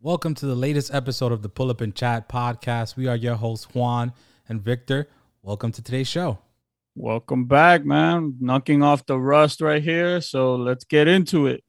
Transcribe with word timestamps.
Welcome 0.00 0.36
to 0.36 0.46
the 0.46 0.54
latest 0.54 0.94
episode 0.94 1.32
of 1.32 1.42
the 1.42 1.48
Pull 1.48 1.70
Up 1.70 1.80
and 1.80 1.92
Chat 1.92 2.28
podcast. 2.28 2.94
We 2.94 3.08
are 3.08 3.16
your 3.16 3.34
hosts, 3.34 3.74
Juan 3.74 4.12
and 4.48 4.62
Victor. 4.62 5.08
Welcome 5.42 5.72
to 5.72 5.82
today's 5.82 6.06
show. 6.06 6.38
Welcome 6.94 7.46
back, 7.46 7.84
man. 7.84 8.36
Knocking 8.38 8.84
off 8.84 9.04
the 9.06 9.18
rust 9.18 9.60
right 9.60 9.82
here. 9.82 10.20
So 10.20 10.54
let's 10.54 10.84
get 10.84 11.08
into 11.08 11.48
it. 11.48 11.64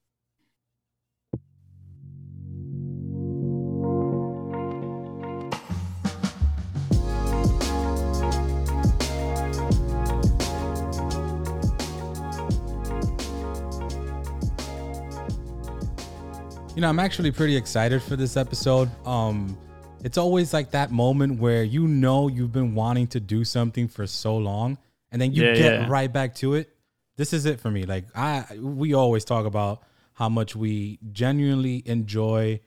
You 16.79 16.83
know, 16.83 16.87
I'm 16.87 16.99
actually 17.01 17.31
pretty 17.31 17.57
excited 17.57 18.01
for 18.01 18.15
this 18.15 18.37
episode. 18.37 18.89
Um, 19.05 19.57
it's 20.01 20.17
always 20.17 20.53
like 20.53 20.71
that 20.71 20.91
moment 20.91 21.37
where 21.37 21.61
you 21.61 21.89
know 21.89 22.29
you've 22.29 22.53
been 22.53 22.73
wanting 22.73 23.07
to 23.07 23.19
do 23.19 23.43
something 23.43 23.89
for 23.89 24.07
so 24.07 24.37
long, 24.37 24.77
and 25.11 25.21
then 25.21 25.33
you 25.33 25.43
Yeah, 25.43 25.53
get 25.55 25.73
yeah. 25.73 25.87
right 25.89 26.09
back 26.09 26.35
to 26.35 26.53
it. 26.53 26.69
This 27.17 27.33
is 27.33 27.45
it 27.45 27.59
for 27.59 27.69
me. 27.69 27.83
Like 27.83 28.05
I, 28.15 28.45
we 28.61 28.93
always 28.93 29.25
talk 29.25 29.45
about 29.45 29.83
how 30.13 30.29
much 30.29 30.55
we 30.55 30.99
genuinely 31.11 31.83
enjoy 31.85 32.61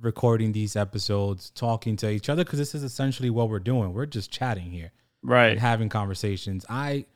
recording 0.00 0.52
these 0.52 0.76
episodes, 0.76 1.50
talking 1.50 1.96
to 1.96 2.08
each 2.08 2.28
other, 2.28 2.44
because 2.44 2.60
this 2.60 2.72
is 2.72 2.84
essentially 2.84 3.30
what 3.30 3.48
we're 3.50 3.58
doing. 3.58 3.92
We're 3.92 4.06
just 4.06 4.30
chatting 4.30 4.70
here. 4.70 4.92
Right. 5.24 5.50
and 5.50 5.58
having 5.60 5.88
conversations. 5.88 6.64
I 6.68 7.06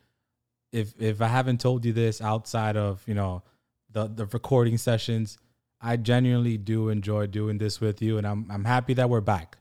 if 0.73 1.01
if 1.01 1.23
I 1.23 1.29
haven't 1.29 1.61
told 1.61 1.85
you 1.85 1.93
this 1.93 2.21
outside 2.21 2.77
of, 2.77 3.05
you 3.07 3.15
know, 3.15 3.45
the 3.93 4.09
the 4.09 4.27
recording 4.27 4.79
sessions, 4.79 5.39
I 5.81 5.97
genuinely 5.97 6.59
do 6.59 6.89
enjoy 6.89 7.27
doing 7.27 7.59
this 7.59 7.81
with 7.81 8.03
you 8.03 8.19
and 8.19 8.27
I'm 8.27 8.47
I'm 8.51 8.65
happy 8.65 8.95
that 8.95 9.09
we're 9.09 9.21
back. 9.21 9.59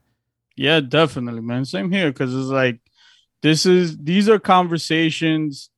Yeah, 0.56 0.80
definitely, 0.80 1.40
man. 1.40 1.64
Same 1.64 1.90
here. 1.90 2.12
Cause 2.12 2.34
it's 2.34 2.48
like 2.48 2.80
this 3.42 3.64
is 3.64 3.96
these 3.96 4.28
are 4.28 4.38
conversations, 4.38 5.70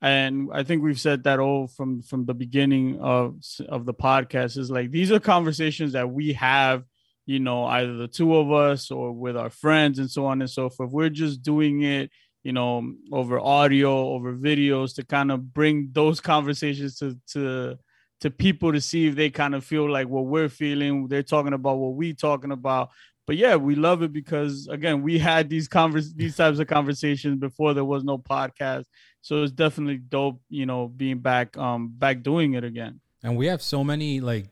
and 0.00 0.48
I 0.52 0.62
think 0.62 0.82
we've 0.82 1.00
said 1.00 1.24
that 1.24 1.40
all 1.40 1.66
from 1.66 2.02
from 2.02 2.24
the 2.24 2.34
beginning 2.34 3.00
of 3.00 3.40
of 3.68 3.86
the 3.86 3.94
podcast. 3.94 4.56
Is 4.56 4.70
like 4.70 4.90
these 4.90 5.10
are 5.10 5.18
conversations 5.18 5.92
that 5.94 6.10
we 6.10 6.34
have, 6.34 6.84
you 7.26 7.40
know, 7.40 7.64
either 7.64 7.96
the 7.96 8.08
two 8.08 8.36
of 8.36 8.52
us 8.52 8.90
or 8.90 9.12
with 9.12 9.36
our 9.36 9.50
friends 9.50 9.98
and 9.98 10.10
so 10.10 10.26
on 10.26 10.40
and 10.40 10.50
so 10.50 10.70
forth. 10.70 10.90
We're 10.92 11.10
just 11.10 11.42
doing 11.42 11.82
it, 11.82 12.10
you 12.44 12.52
know, 12.52 12.92
over 13.12 13.40
audio, 13.40 14.10
over 14.10 14.32
videos 14.34 14.94
to 14.94 15.04
kind 15.04 15.32
of 15.32 15.52
bring 15.52 15.88
those 15.92 16.20
conversations 16.32 16.98
to 16.98 17.18
to 17.32 17.78
to 18.20 18.30
people 18.30 18.72
to 18.72 18.80
see 18.80 19.06
if 19.06 19.14
they 19.16 19.30
kind 19.30 19.54
of 19.54 19.64
feel 19.64 19.90
like 19.90 20.08
what 20.08 20.26
we're 20.26 20.48
feeling. 20.48 21.08
They're 21.08 21.22
talking 21.22 21.54
about 21.54 21.78
what 21.78 21.94
we 21.94 22.12
talking 22.12 22.52
about. 22.52 22.90
But 23.26 23.36
yeah, 23.36 23.56
we 23.56 23.74
love 23.74 24.02
it 24.02 24.12
because 24.12 24.66
again, 24.68 25.02
we 25.02 25.18
had 25.18 25.48
these 25.48 25.68
convers 25.68 26.12
these 26.14 26.36
types 26.36 26.58
of 26.58 26.66
conversations 26.66 27.38
before 27.38 27.74
there 27.74 27.84
was 27.84 28.04
no 28.04 28.18
podcast. 28.18 28.86
So 29.22 29.42
it's 29.42 29.52
definitely 29.52 29.98
dope, 29.98 30.40
you 30.48 30.66
know, 30.66 30.88
being 30.88 31.18
back 31.18 31.56
um 31.56 31.88
back 31.96 32.22
doing 32.22 32.54
it 32.54 32.64
again. 32.64 33.00
And 33.22 33.36
we 33.36 33.46
have 33.46 33.62
so 33.62 33.84
many 33.84 34.20
like 34.20 34.46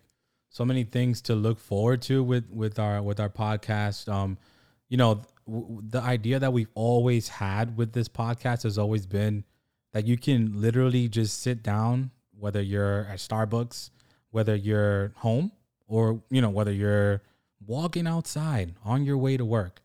so 0.51 0.65
many 0.65 0.85
things 0.85 1.21
to 1.23 1.35
look 1.35 1.59
forward 1.59 2.03
to 2.03 2.23
with 2.23 2.49
with 2.51 2.79
our 2.79 3.03
with 3.03 3.21
our 3.21 3.31
podcast. 3.31 4.09
Um 4.09 4.39
you 4.89 4.97
know, 4.97 5.23
w- 5.47 5.83
the 5.87 6.01
idea 6.01 6.39
that 6.39 6.53
we've 6.53 6.71
always 6.75 7.29
had 7.29 7.77
with 7.77 7.93
this 7.93 8.09
podcast 8.09 8.63
has 8.63 8.79
always 8.79 9.07
been 9.07 9.45
that 9.93 10.07
you 10.07 10.17
can 10.17 10.61
literally 10.61 11.09
just 11.09 11.41
sit 11.43 11.63
down 11.63 12.13
whether 12.39 12.63
you're 12.63 13.07
at 13.07 13.19
Starbucks, 13.19 13.91
whether 14.31 14.55
you're 14.55 15.13
home 15.17 15.53
or 15.87 16.23
you 16.31 16.41
know 16.41 16.51
whether 16.51 16.73
you're 16.73 17.23
walking 17.67 18.07
outside 18.07 18.75
on 18.85 19.05
your 19.05 19.19
way 19.19 19.37
to 19.37 19.45
work. 19.45 19.81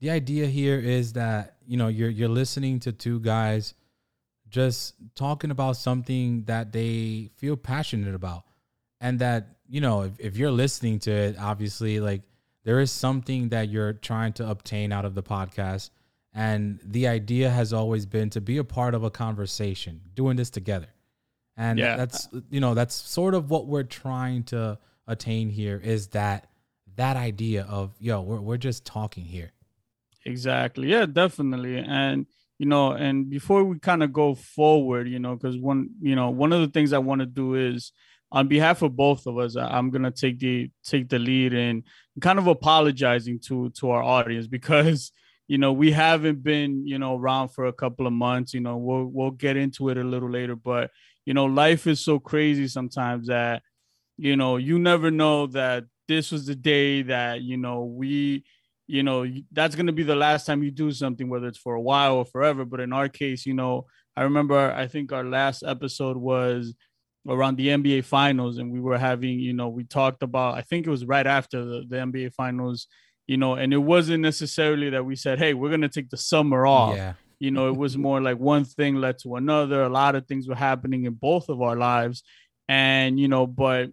The 0.00 0.10
idea 0.10 0.46
here 0.46 0.78
is 0.78 1.12
that 1.12 1.56
you 1.66 1.76
know 1.76 1.88
you're 1.88 2.10
you're 2.10 2.28
listening 2.28 2.80
to 2.80 2.92
two 2.92 3.20
guys 3.20 3.74
just 4.48 4.94
talking 5.14 5.50
about 5.50 5.76
something 5.76 6.44
that 6.44 6.72
they 6.72 7.30
feel 7.36 7.56
passionate 7.56 8.14
about. 8.14 8.44
And 9.00 9.18
that 9.18 9.56
you 9.68 9.80
know 9.80 10.02
if, 10.02 10.12
if 10.18 10.36
you're 10.36 10.50
listening 10.50 10.98
to 11.00 11.10
it 11.10 11.36
obviously 11.38 12.00
like 12.00 12.22
there 12.64 12.80
is 12.80 12.92
something 12.92 13.48
that 13.48 13.68
you're 13.70 13.92
trying 13.92 14.32
to 14.34 14.48
obtain 14.48 14.92
out 14.92 15.04
of 15.04 15.14
the 15.14 15.22
podcast. 15.22 15.90
And 16.34 16.80
the 16.82 17.08
idea 17.08 17.50
has 17.50 17.74
always 17.74 18.06
been 18.06 18.30
to 18.30 18.40
be 18.40 18.56
a 18.56 18.64
part 18.64 18.94
of 18.94 19.04
a 19.04 19.10
conversation 19.10 20.00
doing 20.14 20.36
this 20.36 20.48
together 20.48 20.88
and 21.56 21.78
Yeah. 21.78 21.96
that's 21.96 22.28
you 22.50 22.60
know 22.60 22.74
that's 22.74 22.94
sort 22.94 23.34
of 23.34 23.50
what 23.50 23.66
we're 23.66 23.82
trying 23.82 24.42
to 24.44 24.78
attain 25.06 25.50
here 25.50 25.80
is 25.82 26.08
that 26.08 26.48
that 26.96 27.16
idea 27.16 27.64
of 27.68 27.94
yo 28.00 28.20
we're, 28.20 28.40
we're 28.40 28.56
just 28.56 28.84
talking 28.84 29.24
here 29.24 29.52
Exactly. 30.24 30.88
Yeah, 30.88 31.06
definitely. 31.06 31.78
And 31.78 32.26
you 32.58 32.66
know, 32.66 32.92
and 32.92 33.28
before 33.28 33.64
we 33.64 33.78
kind 33.80 34.04
of 34.04 34.12
go 34.12 34.36
forward, 34.36 35.08
you 35.08 35.18
know, 35.18 35.34
because 35.34 35.58
one, 35.58 35.90
you 36.00 36.14
know, 36.14 36.30
one 36.30 36.52
of 36.52 36.60
the 36.60 36.68
things 36.68 36.92
I 36.92 36.98
want 36.98 37.20
to 37.20 37.26
do 37.26 37.54
is 37.56 37.90
on 38.30 38.46
behalf 38.46 38.82
of 38.82 38.94
both 38.94 39.26
of 39.26 39.36
us, 39.38 39.56
I'm 39.56 39.90
gonna 39.90 40.12
take 40.12 40.38
the 40.38 40.70
take 40.84 41.08
the 41.08 41.18
lead 41.18 41.54
in 41.54 41.82
kind 42.20 42.38
of 42.38 42.46
apologizing 42.46 43.40
to 43.46 43.70
to 43.70 43.90
our 43.90 44.02
audience 44.02 44.46
because 44.46 45.10
you 45.48 45.58
know 45.58 45.72
we 45.72 45.90
haven't 45.90 46.42
been 46.44 46.86
you 46.86 46.98
know 47.00 47.16
around 47.18 47.48
for 47.48 47.66
a 47.66 47.72
couple 47.72 48.06
of 48.06 48.12
months. 48.12 48.54
You 48.54 48.60
know, 48.60 48.76
we'll 48.76 49.06
we'll 49.06 49.32
get 49.32 49.56
into 49.56 49.88
it 49.88 49.98
a 49.98 50.04
little 50.04 50.30
later, 50.30 50.54
but 50.54 50.90
you 51.24 51.34
know, 51.34 51.44
life 51.44 51.86
is 51.86 52.00
so 52.00 52.18
crazy 52.18 52.68
sometimes 52.68 53.28
that 53.28 53.62
you 54.16 54.36
know 54.36 54.56
you 54.56 54.78
never 54.78 55.10
know 55.10 55.46
that 55.48 55.84
this 56.08 56.30
was 56.30 56.46
the 56.46 56.54
day 56.54 57.02
that 57.02 57.42
you 57.42 57.56
know 57.56 57.84
we 57.84 58.44
you 58.86 59.02
know 59.02 59.26
that's 59.52 59.74
going 59.74 59.86
to 59.86 59.92
be 59.92 60.02
the 60.02 60.14
last 60.14 60.46
time 60.46 60.62
you 60.62 60.70
do 60.70 60.90
something 60.92 61.28
whether 61.28 61.46
it's 61.46 61.58
for 61.58 61.74
a 61.74 61.80
while 61.80 62.16
or 62.16 62.24
forever. 62.24 62.64
But 62.64 62.80
in 62.80 62.92
our 62.92 63.08
case 63.08 63.46
you 63.46 63.54
know 63.54 63.86
i 64.16 64.22
remember 64.22 64.72
i 64.72 64.86
think 64.86 65.12
our 65.12 65.24
last 65.24 65.62
episode 65.66 66.16
was 66.16 66.74
around 67.26 67.56
the 67.56 67.68
nba 67.68 68.04
finals 68.04 68.58
and 68.58 68.70
we 68.70 68.80
were 68.80 68.98
having 68.98 69.38
you 69.38 69.54
know 69.54 69.68
we 69.68 69.84
talked 69.84 70.22
about 70.22 70.58
i 70.58 70.60
think 70.60 70.86
it 70.86 70.90
was 70.90 71.06
right 71.06 71.26
after 71.26 71.64
the, 71.64 71.84
the 71.88 71.96
nba 71.96 72.30
finals 72.34 72.88
you 73.26 73.38
know 73.38 73.54
and 73.54 73.72
it 73.72 73.78
wasn't 73.78 74.20
necessarily 74.20 74.90
that 74.90 75.06
we 75.06 75.16
said 75.16 75.38
hey 75.38 75.54
we're 75.54 75.70
going 75.70 75.80
to 75.80 75.88
take 75.88 76.10
the 76.10 76.16
summer 76.16 76.66
off. 76.66 76.96
Yeah 76.96 77.14
you 77.42 77.50
know 77.50 77.66
it 77.66 77.76
was 77.76 77.98
more 77.98 78.20
like 78.20 78.38
one 78.38 78.64
thing 78.64 78.94
led 78.94 79.18
to 79.18 79.34
another. 79.34 79.82
A 79.82 79.88
lot 79.88 80.14
of 80.14 80.28
things 80.28 80.46
were 80.46 80.54
happening 80.54 81.06
in 81.06 81.14
both 81.14 81.48
of 81.48 81.60
our 81.60 81.74
lives. 81.74 82.22
And 82.68 83.18
you 83.18 83.26
know 83.26 83.48
but 83.48 83.90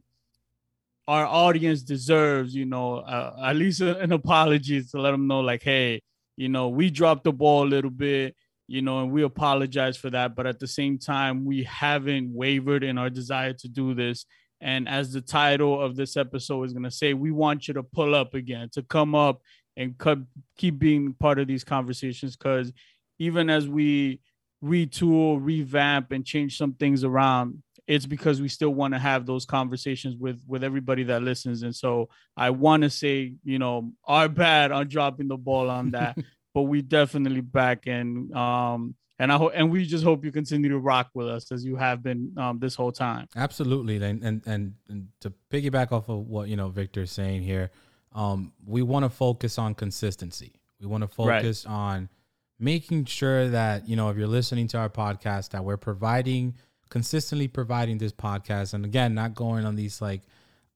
our 1.08 1.26
audience 1.26 1.82
deserves 1.82 2.54
you 2.54 2.66
know 2.66 2.98
uh, 2.98 3.36
at 3.44 3.56
least 3.56 3.82
an 3.82 4.12
apology 4.12 4.84
to 4.84 5.02
let 5.02 5.10
them 5.10 5.26
know 5.26 5.40
like 5.40 5.64
hey 5.64 6.00
you 6.38 6.48
know 6.48 6.70
we 6.70 6.92
dropped 6.92 7.24
the 7.24 7.34
ball 7.34 7.64
a 7.64 7.74
little 7.76 7.90
bit 7.90 8.36
you 8.68 8.84
know 8.84 9.02
and 9.02 9.12
we 9.12 9.24
apologize 9.24 9.98
for 9.98 10.12
that. 10.12 10.36
But 10.36 10.46
at 10.46 10.60
the 10.60 10.68
same 10.68 11.00
time 11.00 11.44
we 11.44 11.64
haven't 11.64 12.31
wavered 12.31 12.84
in 12.84 13.00
our 13.00 13.10
desire 13.10 13.54
to 13.54 13.68
do 13.68 13.96
this. 13.96 14.28
And 14.62 14.88
as 14.88 15.12
the 15.12 15.22
title 15.22 15.81
of 15.81 15.96
this 15.96 16.18
episode 16.18 16.66
is 16.66 16.74
going 16.74 16.84
to 16.84 16.92
say 16.92 17.16
we 17.16 17.31
want 17.31 17.68
you 17.68 17.74
to 17.74 17.81
pull 17.81 18.14
up 18.14 18.36
again 18.36 18.70
to 18.74 18.84
come 18.84 19.16
up 19.16 19.42
and 19.76 19.96
keep 20.56 20.78
being 20.78 21.14
part 21.14 21.40
of 21.40 21.48
these 21.48 21.64
conversations. 21.64 22.36
Because 22.36 22.72
even 23.19 23.50
as 23.50 23.68
we 23.68 24.19
retool, 24.63 25.40
revamp, 25.41 26.12
and 26.12 26.25
change 26.25 26.57
some 26.57 26.74
things 26.74 27.03
around, 27.03 27.62
it's 27.88 28.06
because 28.06 28.41
we 28.41 28.47
still 28.50 28.69
want 28.72 28.94
to 28.94 29.00
have 29.00 29.25
those 29.25 29.46
conversations 29.46 30.16
with 30.16 30.41
with 30.47 30.63
everybody 30.63 31.03
that 31.03 31.22
listens. 31.24 31.63
And 31.63 31.75
so 31.75 32.09
I 32.38 32.50
want 32.52 32.84
to 32.84 32.90
say, 32.90 33.34
you 33.44 33.59
know, 33.59 33.91
our 34.06 34.28
bad 34.30 34.72
on 34.72 34.88
dropping 34.88 35.28
the 35.28 35.38
ball 35.38 35.69
on 35.69 35.91
that, 35.91 36.18
but 36.53 36.63
we 36.63 36.81
definitely 36.81 37.41
back 37.41 37.88
and 37.88 38.34
um 38.35 38.96
and 39.18 39.31
I 39.34 39.38
hope 39.38 39.51
and 39.56 39.72
we 39.72 39.86
just 39.86 40.03
hope 40.03 40.24
you 40.24 40.31
continue 40.31 40.69
to 40.69 40.78
rock 40.78 41.09
with 41.13 41.28
us 41.28 41.51
as 41.51 41.66
you 41.66 41.75
have 41.78 42.03
been 42.03 42.34
um 42.38 42.59
this 42.59 42.75
whole 42.75 42.91
time. 42.91 43.28
Absolutely, 43.36 43.96
and 43.97 44.24
and 44.24 44.44
and, 44.46 44.74
and 44.88 45.07
to 45.22 45.34
piggyback 45.51 45.91
off 45.91 46.09
of 46.09 46.28
what 46.28 46.47
you 46.47 46.56
know 46.56 46.69
Victor's 46.69 47.12
saying 47.12 47.42
here, 47.42 47.71
um, 48.13 48.54
we 48.66 48.81
want 48.83 49.04
to 49.04 49.10
focus 49.10 49.57
on 49.57 49.74
consistency. 49.74 50.54
We 50.80 50.86
want 50.88 51.01
to 51.01 51.21
Right. 51.24 51.42
focus 51.42 51.66
on 51.66 52.07
making 52.59 53.06
sure 53.06 53.50
that 53.50 53.88
you 53.88 53.95
know 53.95 54.09
if 54.09 54.17
you're 54.17 54.27
listening 54.27 54.67
to 54.69 54.77
our 54.77 54.89
podcast 54.89 55.50
that 55.51 55.63
we're 55.63 55.77
providing 55.77 56.56
consistently 56.89 57.47
providing 57.47 57.97
this 57.97 58.11
podcast, 58.11 58.73
and 58.73 58.83
again, 58.83 59.13
not 59.13 59.35
going 59.35 59.65
on 59.65 59.75
these 59.75 60.01
like 60.01 60.21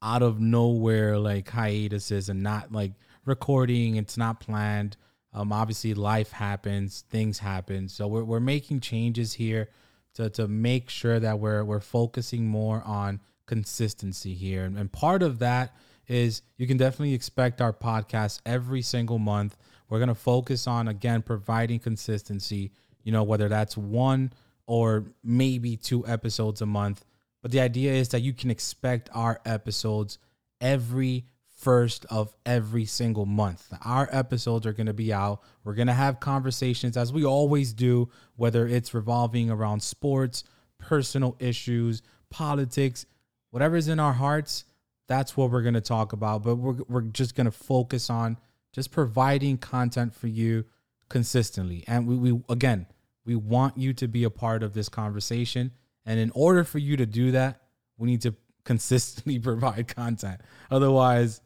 out 0.01 0.21
of 0.21 0.39
nowhere 0.39 1.17
like 1.17 1.49
hiatuses 1.49 2.29
and 2.29 2.41
not 2.43 2.71
like 2.71 2.93
recording. 3.25 3.95
It's 3.95 4.17
not 4.17 4.39
planned. 4.39 4.97
Um, 5.33 5.51
obviously, 5.51 5.93
life 5.93 6.31
happens, 6.31 7.03
things 7.09 7.39
happen, 7.39 7.89
so 7.89 8.07
we're 8.07 8.23
we're 8.23 8.39
making 8.39 8.79
changes 8.81 9.33
here 9.33 9.69
to 10.15 10.29
to 10.31 10.47
make 10.47 10.89
sure 10.89 11.19
that 11.19 11.39
we're 11.39 11.63
we're 11.63 11.79
focusing 11.79 12.47
more 12.47 12.83
on 12.85 13.19
consistency 13.45 14.33
here. 14.33 14.63
And, 14.63 14.77
and 14.77 14.91
part 14.91 15.23
of 15.23 15.39
that 15.39 15.75
is 16.07 16.43
you 16.57 16.67
can 16.67 16.77
definitely 16.77 17.13
expect 17.13 17.61
our 17.61 17.73
podcast 17.73 18.41
every 18.45 18.81
single 18.81 19.19
month. 19.19 19.57
We're 19.89 19.99
gonna 19.99 20.15
focus 20.15 20.67
on 20.67 20.87
again 20.87 21.21
providing 21.21 21.79
consistency. 21.79 22.71
You 23.03 23.11
know 23.11 23.23
whether 23.23 23.49
that's 23.49 23.77
one 23.77 24.33
or 24.65 25.05
maybe 25.23 25.75
two 25.77 26.07
episodes 26.07 26.61
a 26.61 26.65
month. 26.65 27.05
But 27.41 27.51
the 27.51 27.59
idea 27.59 27.93
is 27.93 28.09
that 28.09 28.21
you 28.21 28.33
can 28.33 28.49
expect 28.49 29.09
our 29.13 29.41
episodes 29.45 30.17
every 30.61 31.25
first 31.63 32.05
of 32.09 32.33
every 32.45 32.85
single 32.85 33.25
month. 33.25 33.71
Our 33.83 34.07
episodes 34.11 34.65
are 34.65 34.73
going 34.73 34.87
to 34.87 34.93
be 34.93 35.13
out. 35.13 35.41
We're 35.63 35.75
going 35.75 35.87
to 35.87 35.93
have 35.93 36.19
conversations 36.19 36.97
as 36.97 37.13
we 37.13 37.25
always 37.25 37.73
do, 37.73 38.09
whether 38.35 38.67
it's 38.67 38.93
revolving 38.93 39.49
around 39.49 39.81
sports, 39.81 40.43
personal 40.77 41.35
issues, 41.39 42.01
politics, 42.29 43.05
whatever's 43.51 43.87
in 43.87 43.99
our 43.99 44.13
hearts. 44.13 44.65
That's 45.07 45.37
what 45.37 45.51
we're 45.51 45.61
going 45.61 45.73
to 45.73 45.81
talk 45.81 46.13
about. 46.13 46.43
But 46.43 46.55
we're, 46.55 46.83
we're 46.87 47.01
just 47.01 47.35
going 47.35 47.45
to 47.45 47.51
focus 47.51 48.09
on 48.09 48.37
just 48.73 48.91
providing 48.91 49.57
content 49.57 50.13
for 50.13 50.27
you 50.27 50.65
consistently. 51.09 51.83
And 51.87 52.07
we, 52.07 52.15
we, 52.15 52.43
again, 52.49 52.87
we 53.25 53.35
want 53.35 53.77
you 53.77 53.93
to 53.93 54.07
be 54.07 54.23
a 54.23 54.29
part 54.29 54.63
of 54.63 54.73
this 54.73 54.89
conversation. 54.89 55.71
And 56.05 56.19
in 56.19 56.31
order 56.35 56.63
for 56.63 56.79
you 56.79 56.97
to 56.97 57.05
do 57.05 57.31
that, 57.31 57.61
we 57.97 58.09
need 58.09 58.21
to 58.23 58.35
consistently 58.65 59.39
provide 59.39 59.87
content. 59.87 60.41
Otherwise, 60.69 61.39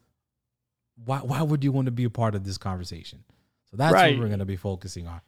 why 1.04 1.18
why 1.18 1.42
would 1.42 1.62
you 1.62 1.70
want 1.70 1.86
to 1.86 1.92
be 1.92 2.04
a 2.04 2.10
part 2.10 2.34
of 2.34 2.44
this 2.44 2.58
conversation? 2.58 3.22
So 3.70 3.76
that's 3.76 3.92
right. 3.92 4.14
what 4.14 4.22
we're 4.22 4.28
going 4.28 4.40
to 4.40 4.46
be 4.46 4.56
focusing 4.56 5.06
on. 5.06 5.20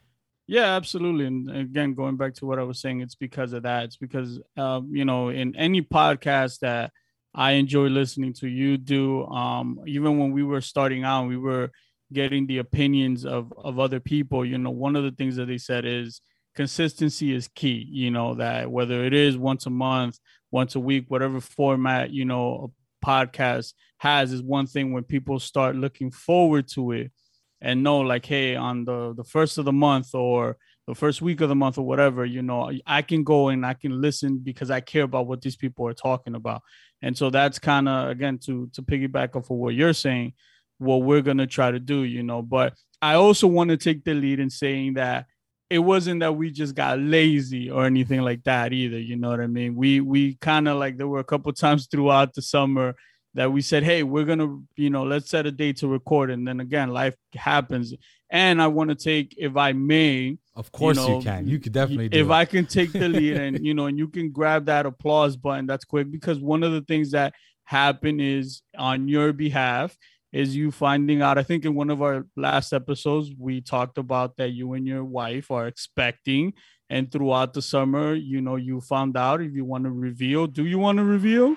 Yeah, 0.46 0.74
absolutely. 0.74 1.26
And 1.26 1.48
again, 1.48 1.94
going 1.94 2.16
back 2.16 2.34
to 2.36 2.46
what 2.46 2.58
I 2.58 2.64
was 2.64 2.80
saying, 2.80 3.02
it's 3.02 3.14
because 3.14 3.52
of 3.52 3.62
that. 3.62 3.84
It's 3.84 3.96
because, 3.96 4.40
um, 4.56 4.90
you 4.90 5.04
know, 5.04 5.28
in 5.28 5.54
any 5.54 5.80
podcast 5.80 6.58
that 6.60 6.90
I 7.34 7.52
enjoy 7.52 7.86
listening 7.86 8.32
to, 8.34 8.48
you 8.48 8.76
do. 8.76 9.26
Um, 9.26 9.78
even 9.86 10.18
when 10.18 10.32
we 10.32 10.42
were 10.42 10.60
starting 10.60 11.04
out, 11.04 11.28
we 11.28 11.36
were 11.36 11.70
getting 12.12 12.46
the 12.46 12.58
opinions 12.58 13.24
of 13.24 13.52
of 13.56 13.78
other 13.78 14.00
people. 14.00 14.44
You 14.44 14.58
know, 14.58 14.70
one 14.70 14.96
of 14.96 15.04
the 15.04 15.12
things 15.12 15.36
that 15.36 15.46
they 15.46 15.58
said 15.58 15.84
is 15.84 16.20
consistency 16.54 17.34
is 17.34 17.48
key. 17.48 17.86
You 17.90 18.10
know 18.10 18.34
that 18.34 18.70
whether 18.70 19.04
it 19.04 19.14
is 19.14 19.36
once 19.36 19.66
a 19.66 19.70
month, 19.70 20.18
once 20.50 20.74
a 20.74 20.80
week, 20.80 21.06
whatever 21.08 21.40
format 21.40 22.10
you 22.10 22.24
know 22.24 22.72
a 23.02 23.06
podcast 23.06 23.74
has, 23.98 24.32
is 24.32 24.42
one 24.42 24.66
thing 24.66 24.92
when 24.92 25.04
people 25.04 25.38
start 25.38 25.76
looking 25.76 26.10
forward 26.10 26.68
to 26.68 26.92
it 26.92 27.12
and 27.60 27.82
know 27.82 27.98
like, 27.98 28.26
hey, 28.26 28.56
on 28.56 28.84
the 28.84 29.14
the 29.14 29.24
first 29.24 29.58
of 29.58 29.64
the 29.64 29.72
month 29.72 30.14
or 30.14 30.56
the 30.86 30.94
first 30.94 31.22
week 31.22 31.40
of 31.40 31.48
the 31.48 31.54
month 31.54 31.78
or 31.78 31.86
whatever, 31.86 32.24
you 32.24 32.42
know, 32.42 32.72
I 32.86 33.02
can 33.02 33.22
go 33.22 33.48
and 33.48 33.64
I 33.64 33.74
can 33.74 34.00
listen 34.00 34.38
because 34.38 34.70
I 34.70 34.80
care 34.80 35.04
about 35.04 35.26
what 35.26 35.40
these 35.40 35.56
people 35.56 35.86
are 35.86 35.94
talking 35.94 36.34
about. 36.34 36.62
And 37.00 37.16
so 37.16 37.30
that's 37.30 37.58
kind 37.58 37.88
of 37.88 38.08
again 38.08 38.38
to 38.46 38.68
to 38.72 38.82
piggyback 38.82 39.36
off 39.36 39.50
of 39.50 39.56
what 39.56 39.74
you're 39.74 39.92
saying, 39.92 40.34
what 40.80 41.02
we're 41.02 41.22
gonna 41.22 41.46
try 41.46 41.70
to 41.70 41.78
do, 41.78 42.02
you 42.02 42.22
know. 42.22 42.42
But 42.42 42.74
I 43.00 43.14
also 43.14 43.46
want 43.46 43.70
to 43.70 43.76
take 43.76 44.04
the 44.04 44.14
lead 44.14 44.40
in 44.40 44.50
saying 44.50 44.94
that 44.94 45.26
it 45.68 45.78
wasn't 45.78 46.20
that 46.20 46.36
we 46.36 46.50
just 46.50 46.74
got 46.74 46.98
lazy 46.98 47.70
or 47.70 47.86
anything 47.86 48.22
like 48.22 48.42
that 48.44 48.72
either. 48.72 48.98
You 48.98 49.16
know 49.16 49.30
what 49.30 49.40
I 49.40 49.46
mean? 49.46 49.76
We 49.76 50.00
we 50.00 50.34
kind 50.36 50.68
of 50.68 50.78
like 50.78 50.96
there 50.96 51.08
were 51.08 51.20
a 51.20 51.24
couple 51.24 51.52
times 51.52 51.86
throughout 51.86 52.34
the 52.34 52.42
summer 52.42 52.96
that 53.34 53.52
we 53.52 53.62
said, 53.62 53.84
hey, 53.84 54.02
we're 54.02 54.24
gonna, 54.24 54.58
you 54.76 54.90
know, 54.90 55.04
let's 55.04 55.30
set 55.30 55.46
a 55.46 55.52
date 55.52 55.76
to 55.78 55.88
record. 55.88 56.30
And 56.30 56.46
then 56.46 56.60
again, 56.60 56.90
life 56.90 57.14
happens. 57.34 57.94
And 58.28 58.60
I 58.60 58.66
want 58.66 58.90
to 58.90 58.96
take, 58.96 59.34
if 59.38 59.56
I 59.56 59.72
may, 59.72 60.38
of 60.54 60.72
course 60.72 60.96
you, 60.98 61.08
know, 61.08 61.16
you 61.18 61.24
can. 61.24 61.46
You 61.46 61.58
could 61.60 61.72
definitely 61.72 62.06
if 62.06 62.26
it. 62.26 62.30
I 62.30 62.44
can 62.44 62.66
take 62.66 62.92
the 62.92 63.08
lead 63.08 63.36
and 63.36 63.58
you 63.64 63.74
know, 63.74 63.86
and 63.86 63.98
you 63.98 64.08
can 64.08 64.30
grab 64.30 64.66
that 64.66 64.86
applause 64.86 65.36
button, 65.36 65.66
that's 65.66 65.84
quick 65.84 66.10
because 66.10 66.40
one 66.40 66.62
of 66.62 66.72
the 66.72 66.82
things 66.82 67.12
that 67.12 67.34
happened 67.64 68.20
is 68.20 68.62
on 68.76 69.06
your 69.06 69.32
behalf 69.32 69.96
is 70.32 70.54
you 70.54 70.70
finding 70.70 71.22
out. 71.22 71.38
I 71.38 71.42
think 71.42 71.64
in 71.64 71.74
one 71.74 71.90
of 71.90 72.02
our 72.02 72.26
last 72.36 72.72
episodes, 72.72 73.30
we 73.38 73.60
talked 73.60 73.98
about 73.98 74.36
that 74.36 74.50
you 74.50 74.72
and 74.74 74.86
your 74.86 75.04
wife 75.04 75.50
are 75.50 75.66
expecting, 75.66 76.54
and 76.88 77.10
throughout 77.10 77.54
the 77.54 77.62
summer, 77.62 78.14
you 78.14 78.40
know, 78.40 78.56
you 78.56 78.80
found 78.80 79.16
out 79.16 79.40
if 79.40 79.52
you 79.52 79.64
want 79.64 79.84
to 79.84 79.90
reveal. 79.90 80.46
Do 80.46 80.66
you 80.66 80.78
want 80.78 80.98
to 80.98 81.04
reveal? 81.04 81.56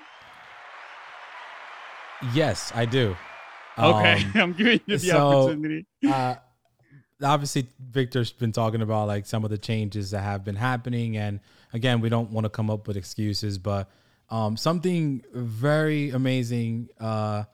Yes, 2.32 2.72
I 2.74 2.84
do. 2.84 3.16
Okay, 3.78 4.24
um, 4.24 4.32
I'm 4.34 4.52
giving 4.52 4.80
you 4.86 4.98
the 4.98 5.08
so, 5.08 5.28
opportunity. 5.28 5.86
Uh, 6.08 6.36
obviously, 7.22 7.66
Victor's 7.90 8.32
been 8.32 8.52
talking 8.52 8.82
about 8.82 9.08
like 9.08 9.26
some 9.26 9.44
of 9.44 9.50
the 9.50 9.58
changes 9.58 10.10
that 10.12 10.20
have 10.20 10.44
been 10.44 10.56
happening, 10.56 11.16
and 11.16 11.40
again, 11.72 12.00
we 12.00 12.08
don't 12.08 12.30
want 12.30 12.44
to 12.44 12.50
come 12.50 12.70
up 12.70 12.86
with 12.86 12.96
excuses, 12.96 13.58
but 13.58 13.90
um, 14.30 14.56
something 14.56 15.22
very 15.32 16.10
amazing 16.10 16.88
uh, 17.00 17.44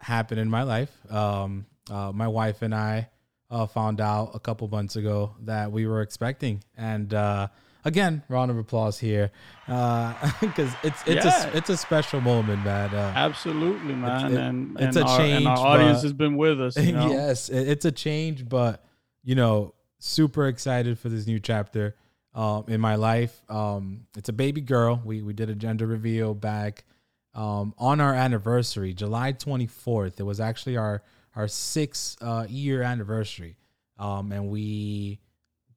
happened 0.00 0.40
in 0.40 0.48
my 0.48 0.62
life. 0.62 0.90
Um, 1.10 1.66
uh, 1.90 2.12
my 2.12 2.28
wife 2.28 2.62
and 2.62 2.74
I 2.74 3.08
uh, 3.50 3.66
found 3.66 4.00
out 4.00 4.30
a 4.34 4.40
couple 4.40 4.68
months 4.68 4.96
ago 4.96 5.34
that 5.42 5.72
we 5.72 5.86
were 5.86 6.02
expecting, 6.02 6.62
and 6.76 7.12
uh, 7.12 7.48
again, 7.84 8.22
round 8.28 8.50
of 8.50 8.58
applause 8.58 8.98
here, 8.98 9.30
because 9.66 9.78
uh, 9.78 10.76
it's 10.82 11.02
it's 11.06 11.24
yeah. 11.24 11.50
a 11.50 11.56
it's 11.56 11.68
a 11.68 11.76
special 11.76 12.20
moment, 12.20 12.64
man. 12.64 12.94
Uh, 12.94 13.12
Absolutely, 13.16 13.94
man, 13.94 14.32
it, 14.32 14.38
and 14.38 14.80
it's 14.80 14.96
and 14.96 15.04
a 15.04 15.08
our, 15.08 15.18
change. 15.18 15.36
And 15.38 15.48
our 15.48 15.66
audience 15.66 15.98
but, 15.98 16.02
has 16.02 16.12
been 16.12 16.36
with 16.36 16.60
us. 16.60 16.76
You 16.76 16.92
know? 16.92 17.10
yes, 17.10 17.48
it, 17.48 17.68
it's 17.68 17.84
a 17.84 17.92
change, 17.92 18.48
but 18.48 18.84
you 19.24 19.34
know, 19.34 19.74
super 19.98 20.46
excited 20.46 20.98
for 20.98 21.08
this 21.08 21.26
new 21.26 21.40
chapter 21.40 21.96
um, 22.34 22.64
in 22.68 22.80
my 22.80 22.94
life. 22.94 23.42
Um, 23.48 24.06
it's 24.16 24.28
a 24.28 24.32
baby 24.32 24.60
girl. 24.60 25.00
We 25.04 25.22
we 25.22 25.32
did 25.32 25.50
a 25.50 25.54
gender 25.54 25.86
reveal 25.86 26.34
back 26.34 26.84
um, 27.34 27.74
on 27.78 28.00
our 28.00 28.14
anniversary, 28.14 28.92
July 28.92 29.32
24th. 29.32 30.18
It 30.18 30.24
was 30.24 30.40
actually 30.40 30.76
our 30.76 31.02
our 31.36 31.46
six 31.48 32.16
uh, 32.20 32.46
year 32.48 32.82
anniversary, 32.82 33.56
um, 33.98 34.32
and 34.32 34.48
we 34.48 35.20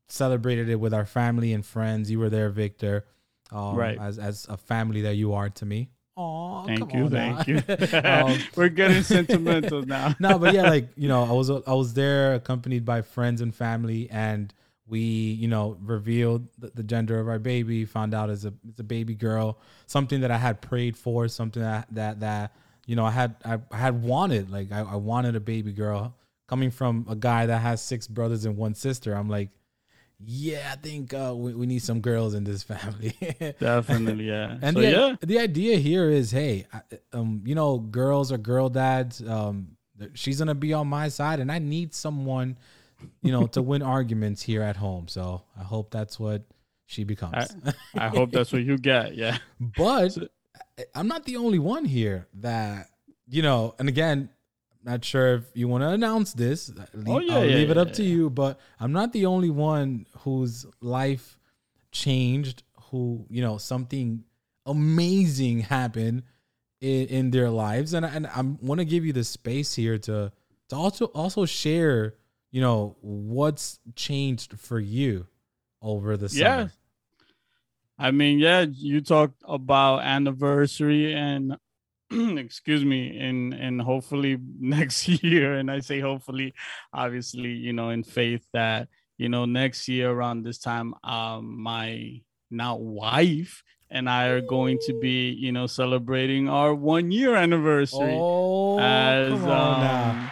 celebrated 0.07 0.69
it 0.69 0.79
with 0.79 0.93
our 0.93 1.05
family 1.05 1.53
and 1.53 1.65
friends. 1.65 2.09
You 2.09 2.19
were 2.19 2.29
there, 2.29 2.49
Victor, 2.49 3.05
um, 3.51 3.75
right? 3.75 3.97
As 3.99 4.17
as 4.19 4.47
a 4.49 4.57
family 4.57 5.01
that 5.01 5.15
you 5.15 5.33
are 5.33 5.49
to 5.49 5.65
me. 5.65 5.89
Oh, 6.15 6.63
thank 6.65 6.93
you, 6.93 7.09
thank 7.09 7.47
you. 7.47 7.61
um, 8.03 8.39
We're 8.55 8.69
getting 8.69 9.03
sentimental 9.03 9.81
now. 9.83 10.15
no, 10.19 10.37
but 10.37 10.53
yeah, 10.53 10.69
like 10.69 10.89
you 10.95 11.07
know, 11.07 11.23
I 11.23 11.31
was 11.31 11.49
I 11.49 11.73
was 11.73 11.93
there 11.93 12.35
accompanied 12.35 12.85
by 12.85 13.01
friends 13.01 13.41
and 13.41 13.53
family, 13.53 14.09
and 14.09 14.53
we 14.93 14.99
you 14.99 15.47
know 15.47 15.75
revealed 15.81 16.47
the, 16.59 16.69
the, 16.75 16.83
gender 16.83 17.19
of 17.19 17.27
our 17.27 17.39
baby 17.39 17.83
found 17.83 18.13
out 18.13 18.29
as 18.29 18.45
a 18.45 18.53
it's 18.69 18.79
a 18.79 18.83
baby 18.83 19.15
girl 19.15 19.57
something 19.87 20.21
that 20.21 20.29
i 20.29 20.37
had 20.37 20.61
prayed 20.61 20.95
for 20.95 21.27
something 21.27 21.63
that 21.63 21.87
that 21.89 22.19
that 22.19 22.53
you 22.85 22.95
know 22.95 23.03
i 23.03 23.09
had 23.09 23.35
i, 23.43 23.57
I 23.71 23.77
had 23.77 24.03
wanted 24.03 24.51
like 24.51 24.71
I, 24.71 24.81
I, 24.81 24.95
wanted 24.95 25.35
a 25.35 25.39
baby 25.39 25.71
girl. 25.71 26.15
Coming 26.47 26.69
from 26.69 27.07
a 27.09 27.15
guy 27.15 27.47
that 27.47 27.59
has 27.59 27.81
six 27.81 28.07
brothers 28.07 28.45
and 28.45 28.55
one 28.55 28.75
sister 28.75 29.15
i'm 29.15 29.27
like 29.27 29.49
yeah 30.19 30.69
i 30.71 30.75
think 30.75 31.11
uh, 31.11 31.33
we, 31.35 31.55
we 31.55 31.65
need 31.65 31.81
some 31.81 31.99
girls 31.99 32.35
in 32.35 32.43
this 32.43 32.61
family. 32.73 33.15
Definitely 33.59 34.27
yeah. 34.27 34.59
And 34.61 34.75
so, 34.75 34.81
the, 34.81 34.91
yeah. 34.91 35.15
the 35.21 35.39
idea 35.39 35.77
here 35.77 36.11
is 36.11 36.29
hey 36.29 36.67
um 37.13 37.41
you 37.45 37.55
know 37.55 37.79
girls 37.79 38.31
are 38.31 38.37
girl 38.37 38.69
dads. 38.69 39.27
Um 39.27 39.69
she's 40.13 40.37
gonna 40.37 40.53
be 40.53 40.73
on 40.73 40.87
my 40.87 41.07
side 41.07 41.39
and 41.39 41.51
i 41.51 41.59
need 41.59 41.93
someone 41.95 42.57
you 43.21 43.31
know, 43.31 43.47
to 43.47 43.61
win 43.61 43.81
arguments 43.81 44.41
here 44.41 44.61
at 44.61 44.75
home. 44.75 45.07
So 45.07 45.43
I 45.59 45.63
hope 45.63 45.91
that's 45.91 46.19
what 46.19 46.43
she 46.85 47.03
becomes. 47.03 47.55
I, 47.95 48.05
I 48.05 48.07
hope 48.09 48.31
that's 48.31 48.51
what 48.51 48.63
you 48.63 48.77
get. 48.77 49.15
Yeah. 49.15 49.37
But 49.77 50.17
I'm 50.95 51.07
not 51.07 51.25
the 51.25 51.37
only 51.37 51.59
one 51.59 51.85
here 51.85 52.27
that, 52.35 52.87
you 53.27 53.41
know, 53.41 53.75
and 53.79 53.89
again, 53.89 54.29
not 54.83 55.05
sure 55.05 55.35
if 55.35 55.43
you 55.53 55.67
want 55.67 55.83
to 55.83 55.89
announce 55.89 56.33
this. 56.33 56.69
Uh, 56.69 56.85
oh, 56.93 56.97
leave, 56.97 57.07
oh, 57.07 57.19
yeah, 57.19 57.35
I'll 57.35 57.45
yeah, 57.45 57.55
leave 57.55 57.67
yeah, 57.67 57.71
it 57.71 57.77
up 57.77 57.93
to 57.93 58.03
you, 58.03 58.29
but 58.29 58.59
I'm 58.79 58.91
not 58.91 59.13
the 59.13 59.25
only 59.25 59.49
one 59.49 60.05
whose 60.19 60.65
life 60.81 61.39
changed, 61.91 62.63
who, 62.89 63.25
you 63.29 63.41
know, 63.41 63.57
something 63.57 64.23
amazing 64.65 65.61
happened 65.61 66.23
in, 66.81 67.07
in 67.07 67.31
their 67.31 67.49
lives. 67.49 67.93
And, 67.93 68.05
and 68.05 68.27
I 68.27 68.41
want 68.41 68.79
to 68.79 68.85
give 68.85 69.05
you 69.05 69.13
the 69.13 69.23
space 69.23 69.73
here 69.73 69.97
to, 69.99 70.31
to 70.69 70.75
also, 70.75 71.05
also 71.05 71.45
share 71.45 72.15
you 72.53 72.61
know, 72.61 72.95
what's 73.01 73.79
changed 73.95 74.59
for 74.59 74.79
you 74.79 75.25
over 75.81 76.15
the 76.15 76.29
summer? 76.29 76.43
Yeah. 76.43 76.67
I 77.97 78.11
mean, 78.11 78.37
yeah, 78.37 78.67
you 78.69 79.01
talked 79.01 79.41
about 79.43 80.03
anniversary 80.03 81.15
and 81.15 81.57
excuse 82.11 82.85
me, 82.85 83.17
and 83.19 83.55
and 83.55 83.81
hopefully 83.81 84.37
next 84.59 85.07
year, 85.07 85.55
and 85.55 85.71
I 85.71 85.79
say 85.79 85.99
hopefully, 85.99 86.53
obviously, 86.93 87.49
you 87.49 87.73
know, 87.73 87.89
in 87.89 88.03
faith 88.03 88.45
that 88.53 88.87
you 89.17 89.29
know 89.29 89.45
next 89.45 89.87
year 89.87 90.11
around 90.11 90.43
this 90.43 90.59
time, 90.59 90.93
um, 91.03 91.59
my 91.59 92.21
now 92.51 92.75
wife 92.75 93.63
and 93.89 94.07
I 94.07 94.27
are 94.27 94.41
going 94.41 94.77
to 94.85 94.99
be, 94.99 95.29
you 95.31 95.51
know, 95.51 95.65
celebrating 95.65 96.49
our 96.49 96.75
one 96.75 97.11
year 97.11 97.35
anniversary. 97.35 98.15
Oh, 98.15 98.77
as 98.79 99.33
um, 99.33 100.31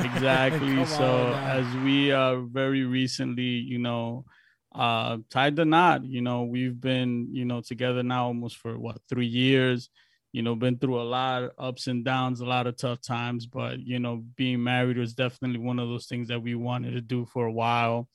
exactly. 0.00 0.84
So 0.86 1.32
as 1.34 1.66
we 1.84 2.12
uh 2.12 2.40
very 2.40 2.84
recently 2.84 3.42
you 3.44 3.78
know 3.78 4.24
uh 4.74 5.18
tied 5.30 5.56
the 5.56 5.64
knot 5.64 6.04
you 6.04 6.20
know 6.20 6.44
we've 6.44 6.80
been 6.80 7.28
you 7.32 7.44
know 7.44 7.60
together 7.60 8.02
now 8.02 8.26
almost 8.26 8.56
for 8.56 8.78
what 8.78 8.98
three 9.08 9.26
years 9.26 9.88
you 10.32 10.42
know 10.42 10.54
been 10.54 10.78
through 10.78 11.00
a 11.00 11.10
lot 11.18 11.44
of 11.44 11.50
ups 11.58 11.86
and 11.86 12.04
downs 12.04 12.40
a 12.40 12.44
lot 12.44 12.66
of 12.66 12.76
tough 12.76 13.00
times 13.00 13.46
but 13.46 13.80
you 13.80 13.98
know 13.98 14.22
being 14.36 14.62
married 14.62 14.98
was 14.98 15.14
definitely 15.14 15.58
one 15.58 15.78
of 15.78 15.88
those 15.88 16.06
things 16.06 16.28
that 16.28 16.42
we 16.42 16.54
wanted 16.54 16.92
to 16.92 17.00
do 17.00 17.24
for 17.24 17.46
a 17.46 17.52
while. 17.52 18.08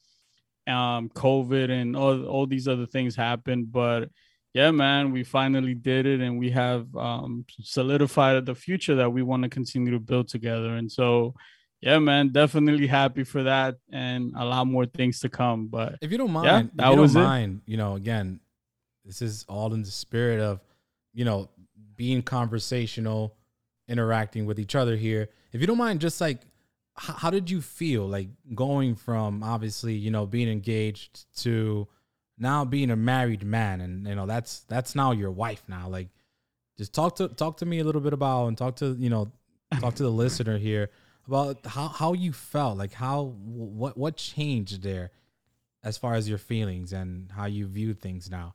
Um 0.68 1.10
covid 1.10 1.70
and 1.72 1.96
all, 1.96 2.26
all 2.26 2.46
these 2.46 2.68
other 2.68 2.86
things 2.86 3.16
happened 3.16 3.72
but 3.72 4.10
yeah, 4.54 4.72
man, 4.72 5.12
we 5.12 5.24
finally 5.24 5.74
did 5.74 6.06
it, 6.06 6.20
and 6.20 6.38
we 6.38 6.52
have 6.52 6.94
um, 6.96 7.46
solidified 7.62 8.46
the 8.46 8.56
future 8.56 8.96
that 8.96 9.10
we 9.10 9.22
want 9.24 9.44
to 9.44 9.50
continue 9.50 9.92
to 9.92 10.00
build 10.00 10.28
together. 10.28 10.76
And 10.76 10.92
so, 10.92 11.36
yeah, 11.82 11.98
man, 11.98 12.30
definitely 12.30 12.86
happy 12.86 13.24
for 13.24 13.44
that, 13.44 13.80
and 13.92 14.34
a 14.38 14.46
lot 14.46 14.68
more 14.68 14.86
things 14.86 15.20
to 15.22 15.30
come. 15.30 15.68
But 15.68 15.98
if 16.02 16.12
you 16.12 16.18
don't 16.18 16.32
mind, 16.32 16.72
yeah, 16.76 16.90
that 16.90 16.98
was 16.98 17.16
mind, 17.16 17.62
it. 17.66 17.72
You 17.72 17.78
know, 17.78 17.96
again, 17.96 18.40
this 19.04 19.22
is 19.22 19.46
all 19.50 19.74
in 19.74 19.82
the 19.82 19.90
spirit 19.90 20.40
of, 20.40 20.62
you 21.12 21.26
know, 21.26 21.50
being 21.96 22.22
conversational, 22.22 23.36
interacting 23.88 24.46
with 24.46 24.60
each 24.60 24.76
other 24.76 24.96
here. 24.96 25.30
If 25.54 25.60
you 25.60 25.66
don't 25.66 25.80
mind, 25.80 26.02
just 26.02 26.22
like, 26.22 26.42
how, 26.96 27.14
how 27.14 27.30
did 27.32 27.50
you 27.50 27.62
feel 27.62 28.08
like 28.08 28.28
going 28.54 28.94
from 28.94 29.42
obviously, 29.42 29.96
you 29.96 30.12
know, 30.12 30.28
being 30.28 30.50
engaged 30.50 31.26
to 31.40 31.88
now 32.38 32.64
being 32.64 32.92
a 32.92 32.96
married 32.96 33.44
man, 33.44 33.82
and 33.82 34.08
you 34.08 34.14
know, 34.14 34.28
that's 34.28 34.60
that's 34.70 34.94
now 34.94 35.14
your 35.14 35.32
wife 35.32 35.64
now. 35.68 35.90
Like, 35.90 36.10
just 36.78 36.94
talk 36.94 37.16
to 37.16 37.28
talk 37.28 37.58
to 37.58 37.66
me 37.66 37.80
a 37.80 37.84
little 37.84 38.02
bit 38.02 38.14
about 38.14 38.46
and 38.46 38.58
talk 38.58 38.76
to 38.78 38.96
you 39.00 39.10
know, 39.10 39.32
talk 39.80 39.96
to 39.96 40.04
the 40.04 40.12
listener 40.12 40.60
here 40.60 40.92
about 41.28 41.66
how 41.66 41.88
how 41.88 42.13
you 42.13 42.34
felt, 42.34 42.78
like 42.78 42.94
how 42.94 43.36
what 43.44 43.98
what 43.98 44.18
changed 44.18 44.82
there 44.84 45.12
as 45.84 45.98
far 45.98 46.13
as 46.13 46.30
your 46.30 46.38
feelings 46.38 46.94
and 46.94 47.32
how 47.32 47.46
you 47.46 47.68
view 47.68 47.94
things 47.94 48.30
now. 48.30 48.54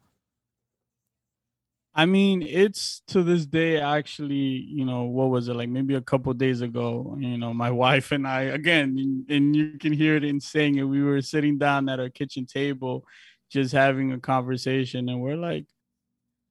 I 1.98 2.04
mean, 2.04 2.42
it's 2.42 3.00
to 3.08 3.22
this 3.22 3.46
day 3.46 3.80
actually, 3.80 4.34
you 4.34 4.84
know, 4.84 5.04
what 5.04 5.30
was 5.30 5.48
it 5.48 5.54
like 5.56 5.70
maybe 5.70 5.94
a 5.94 6.00
couple 6.02 6.32
days 6.34 6.60
ago, 6.60 7.16
you 7.18 7.38
know, 7.38 7.54
my 7.54 7.70
wife 7.84 8.12
and 8.12 8.28
I 8.28 8.42
again, 8.42 9.24
and 9.30 9.56
you 9.56 9.78
can 9.78 9.92
hear 9.94 10.16
it 10.16 10.24
in 10.24 10.38
saying 10.38 10.76
it, 10.76 10.82
we 10.82 11.02
were 11.02 11.22
sitting 11.22 11.56
down 11.56 11.88
at 11.88 11.98
our 11.98 12.10
kitchen 12.10 12.44
table 12.44 13.04
just 13.50 13.72
having 13.72 14.12
a 14.12 14.18
conversation 14.18 15.08
and 15.08 15.20
we're 15.20 15.36
like 15.36 15.64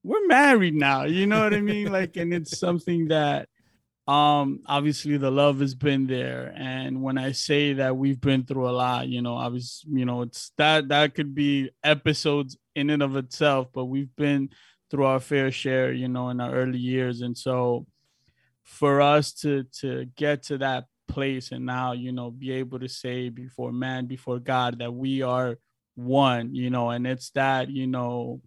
we're 0.03 0.25
married 0.27 0.75
now, 0.75 1.03
you 1.03 1.27
know 1.27 1.43
what 1.43 1.53
I 1.53 1.62
mean? 1.62 1.91
like 1.91 2.17
and 2.17 2.34
it's 2.34 2.57
something 2.65 3.10
that 3.10 3.48
um 4.07 4.59
obviously 4.67 5.17
the 5.17 5.31
love 5.31 5.59
has 5.59 5.74
been 5.74 6.05
there 6.05 6.53
and 6.55 7.01
when 7.01 7.17
i 7.17 7.31
say 7.31 7.74
that 7.74 7.97
we've 7.97 8.21
been 8.21 8.43
through 8.43 8.69
a 8.69 8.71
lot 8.71 9.07
you 9.07 9.19
know 9.19 9.33
obviously 9.33 9.91
you 9.93 10.05
know 10.05 10.21
it's 10.21 10.51
that 10.57 10.88
that 10.89 11.15
could 11.15 11.33
be 11.33 11.71
episodes 11.83 12.55
in 12.75 12.91
and 12.91 13.01
of 13.01 13.15
itself 13.15 13.67
but 13.74 13.85
we've 13.85 14.15
been 14.15 14.47
through 14.89 15.05
our 15.05 15.19
fair 15.19 15.51
share, 15.51 15.91
you 15.91 16.07
know, 16.07 16.29
in 16.29 16.39
our 16.39 16.53
early 16.53 16.77
years. 16.77 17.21
And 17.21 17.38
so 17.38 17.85
for 18.63 19.01
us 19.01 19.33
to 19.33 19.63
to 19.81 20.05
get 20.15 20.43
to 20.43 20.57
that 20.59 20.85
place 21.07 21.51
and 21.51 21.65
now, 21.65 21.91
you 21.91 22.12
know, 22.12 22.31
be 22.31 22.51
able 22.51 22.79
to 22.79 22.88
say 22.88 23.29
before 23.29 23.71
man, 23.71 24.05
before 24.05 24.39
God 24.39 24.79
that 24.79 24.93
we 24.93 25.21
are 25.21 25.57
one, 25.95 26.55
you 26.55 26.69
know, 26.69 26.89
and 26.89 27.05
it's 27.05 27.29
that, 27.31 27.69
you 27.69 27.88
know, 27.88 28.41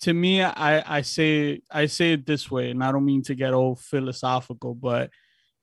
to 0.00 0.12
me, 0.12 0.42
I, 0.42 0.98
I 0.98 1.00
say 1.02 1.60
I 1.70 1.86
say 1.86 2.12
it 2.12 2.26
this 2.26 2.50
way, 2.50 2.70
and 2.70 2.82
I 2.82 2.92
don't 2.92 3.04
mean 3.04 3.22
to 3.24 3.34
get 3.34 3.54
all 3.54 3.74
philosophical, 3.74 4.74
but 4.74 5.10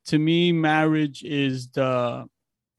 to 0.07 0.19
me, 0.19 0.51
marriage 0.51 1.23
is 1.23 1.69
the 1.69 2.27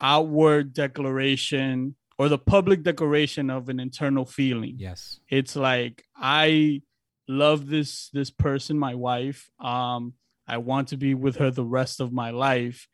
outward 0.01 0.75
declaration 0.75 1.97
or 2.19 2.29
the 2.29 2.39
public 2.39 2.83
declaration 2.83 3.51
of 3.51 3.69
an 3.69 3.81
internal 3.81 4.25
feeling. 4.25 4.77
Yes. 4.79 5.21
It's 5.29 5.57
like 5.57 6.05
I 6.17 6.83
love 7.29 7.69
this 7.69 8.11
this 8.11 8.31
person, 8.31 8.79
my 8.79 8.95
wife. 8.95 9.51
Um, 9.61 10.15
I 10.47 10.59
want 10.59 10.89
to 10.89 10.97
be 10.97 11.15
with 11.15 11.37
her 11.37 11.51
the 11.51 11.65
rest 11.65 12.01
of 12.01 12.13
my 12.13 12.31
life. 12.31 12.87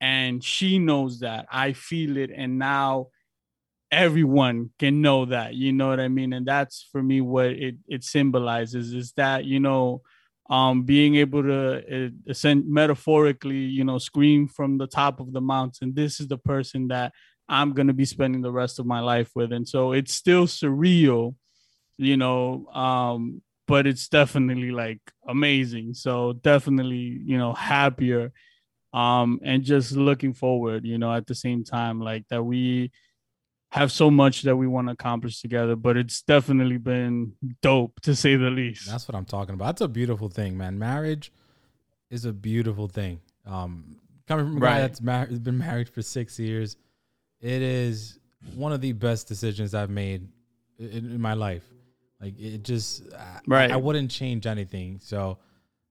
And 0.00 0.42
she 0.42 0.78
knows 0.78 1.20
that. 1.20 1.46
I 1.50 1.72
feel 1.72 2.16
it. 2.16 2.30
And 2.34 2.58
now 2.58 3.08
everyone 3.92 4.70
can 4.80 5.02
know 5.02 5.26
that. 5.26 5.54
You 5.54 5.72
know 5.72 5.88
what 5.88 6.00
I 6.00 6.08
mean? 6.08 6.34
And 6.34 6.46
that's 6.46 6.88
for 6.92 7.02
me 7.02 7.20
what 7.20 7.46
it 7.48 7.76
it 7.88 8.04
symbolizes 8.04 8.94
is 8.94 9.12
that, 9.18 9.44
you 9.46 9.60
know, 9.60 10.02
um, 10.50 10.84
being 10.84 11.16
able 11.16 11.42
to 11.44 12.06
uh, 12.06 12.10
ascend 12.28 12.66
metaphorically, 12.68 13.58
you 13.58 13.84
know, 13.84 13.98
scream 13.98 14.48
from 14.48 14.78
the 14.78 14.88
top 14.88 15.20
of 15.20 15.32
the 15.32 15.40
mountain, 15.42 15.94
this 15.94 16.20
is 16.20 16.28
the 16.28 16.38
person 16.38 16.88
that 16.88 17.12
I'm 17.48 17.74
going 17.74 17.88
to 17.88 17.94
be 17.94 18.06
spending 18.06 18.42
the 18.42 18.52
rest 18.52 18.78
of 18.80 18.86
my 18.86 19.00
life 19.00 19.30
with. 19.36 19.52
And 19.52 19.68
so 19.68 19.92
it's 19.92 20.14
still 20.14 20.46
surreal, 20.46 21.36
you 21.98 22.16
know, 22.16 22.66
um, 22.74 23.42
but 23.68 23.86
it's 23.86 24.08
definitely 24.08 24.70
like 24.72 25.00
amazing. 25.28 25.94
So 25.94 26.34
definitely, 26.34 27.20
you 27.24 27.38
know, 27.38 27.54
happier 27.54 28.32
um 28.94 29.40
and 29.42 29.64
just 29.64 29.92
looking 29.92 30.34
forward, 30.34 30.84
you 30.84 30.98
know, 30.98 31.12
at 31.14 31.26
the 31.26 31.34
same 31.34 31.64
time 31.64 32.00
like 32.00 32.24
that 32.28 32.42
we 32.42 32.90
have 33.72 33.90
so 33.90 34.10
much 34.10 34.42
that 34.42 34.54
we 34.54 34.66
want 34.66 34.88
to 34.88 34.92
accomplish 34.92 35.40
together, 35.40 35.74
but 35.74 35.96
it's 35.96 36.20
definitely 36.20 36.76
been 36.76 37.32
dope 37.62 37.98
to 38.02 38.14
say 38.14 38.36
the 38.36 38.50
least. 38.50 38.86
That's 38.86 39.08
what 39.08 39.14
I'm 39.14 39.24
talking 39.24 39.54
about. 39.54 39.64
That's 39.64 39.80
a 39.80 39.88
beautiful 39.88 40.28
thing, 40.28 40.58
man. 40.58 40.78
Marriage 40.78 41.32
is 42.10 42.26
a 42.26 42.32
beautiful 42.34 42.86
thing. 42.86 43.20
Um 43.46 43.96
coming 44.28 44.44
from 44.44 44.58
a 44.58 44.60
right. 44.60 44.74
guy 44.74 44.80
that's 44.82 45.00
mar- 45.00 45.26
been 45.26 45.56
married 45.56 45.88
for 45.88 46.02
6 46.02 46.38
years, 46.38 46.76
it 47.40 47.62
is 47.62 48.18
one 48.54 48.72
of 48.72 48.82
the 48.82 48.92
best 48.92 49.26
decisions 49.26 49.74
I've 49.74 49.90
made 49.90 50.28
in, 50.78 51.12
in 51.12 51.20
my 51.20 51.32
life. 51.32 51.64
Like 52.20 52.38
it 52.38 52.62
just, 52.64 53.04
right. 53.46 53.70
I, 53.70 53.74
I 53.74 53.76
wouldn't 53.78 54.10
change 54.10 54.46
anything. 54.46 55.00
So, 55.02 55.38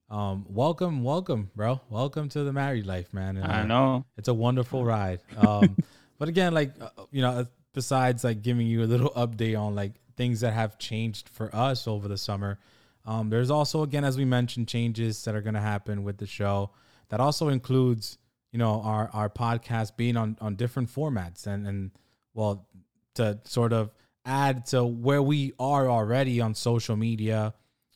um, 0.09 0.45
welcome, 0.49 1.03
welcome, 1.03 1.49
bro. 1.55 1.81
Welcome 1.89 2.29
to 2.29 2.43
the 2.43 2.53
married 2.53 2.85
life, 2.85 3.11
man. 3.11 3.37
And, 3.37 3.51
I 3.51 3.61
uh, 3.61 3.65
know 3.65 4.05
it's 4.17 4.27
a 4.27 4.33
wonderful 4.33 4.85
ride. 4.85 5.19
Um, 5.35 5.75
but 6.19 6.29
again, 6.29 6.53
like 6.53 6.73
uh, 6.79 6.89
you 7.11 7.21
know, 7.21 7.47
besides 7.73 8.23
like 8.23 8.41
giving 8.41 8.67
you 8.67 8.83
a 8.83 8.85
little 8.85 9.09
update 9.15 9.59
on 9.59 9.75
like 9.75 9.93
things 10.15 10.41
that 10.41 10.53
have 10.53 10.77
changed 10.77 11.29
for 11.29 11.53
us 11.55 11.87
over 11.87 12.07
the 12.07 12.17
summer, 12.17 12.59
um, 13.05 13.29
there's 13.29 13.49
also 13.49 13.83
again, 13.83 14.03
as 14.03 14.17
we 14.17 14.25
mentioned, 14.25 14.67
changes 14.67 15.23
that 15.23 15.35
are 15.35 15.41
going 15.41 15.55
to 15.55 15.61
happen 15.61 16.03
with 16.03 16.17
the 16.17 16.27
show. 16.27 16.71
That 17.09 17.19
also 17.19 17.49
includes, 17.49 18.17
you 18.51 18.59
know, 18.59 18.81
our 18.81 19.09
our 19.13 19.29
podcast 19.29 19.97
being 19.97 20.17
on 20.17 20.37
on 20.39 20.55
different 20.55 20.89
formats 20.89 21.47
and 21.47 21.67
and 21.67 21.91
well, 22.33 22.67
to 23.15 23.39
sort 23.43 23.73
of 23.73 23.91
add 24.25 24.67
to 24.67 24.85
where 24.85 25.21
we 25.21 25.53
are 25.59 25.89
already 25.89 26.39
on 26.41 26.53
social 26.53 26.95
media, 26.95 27.53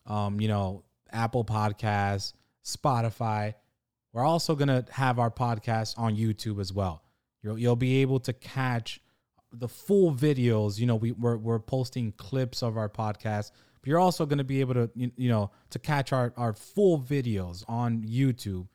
um, 0.08 0.42
you 0.42 0.48
know, 0.48 0.84
Apple 1.12 1.46
Podcasts, 1.46 2.34
Spotify. 2.64 3.54
We're 4.12 4.26
also 4.26 4.56
gonna 4.56 4.86
have 4.92 5.20
our 5.20 5.32
podcast 5.32 6.00
on 6.00 6.16
YouTube 6.16 6.60
as 6.60 6.74
well. 6.74 7.04
You'll 7.44 7.60
you'll 7.60 7.76
be 7.76 8.02
able 8.02 8.20
to 8.22 8.34
catch 8.34 9.00
the 9.60 9.68
full 9.68 10.14
videos. 10.14 10.80
You 10.80 10.86
know, 10.86 10.96
we 10.96 11.12
we're, 11.12 11.38
we're 11.38 11.60
posting 11.60 12.12
clips 12.14 12.62
of 12.62 12.78
our 12.78 12.90
podcast, 12.90 13.52
but 13.82 13.88
you're 13.88 14.00
also 14.00 14.26
gonna 14.26 14.44
be 14.44 14.62
able 14.62 14.74
to 14.76 14.90
you, 14.96 15.12
you 15.16 15.30
know 15.30 15.52
to 15.72 15.80
catch 15.80 16.14
our 16.14 16.34
our 16.38 16.54
full 16.54 17.00
videos 17.00 17.64
on 17.68 18.04
YouTube. 18.04 18.68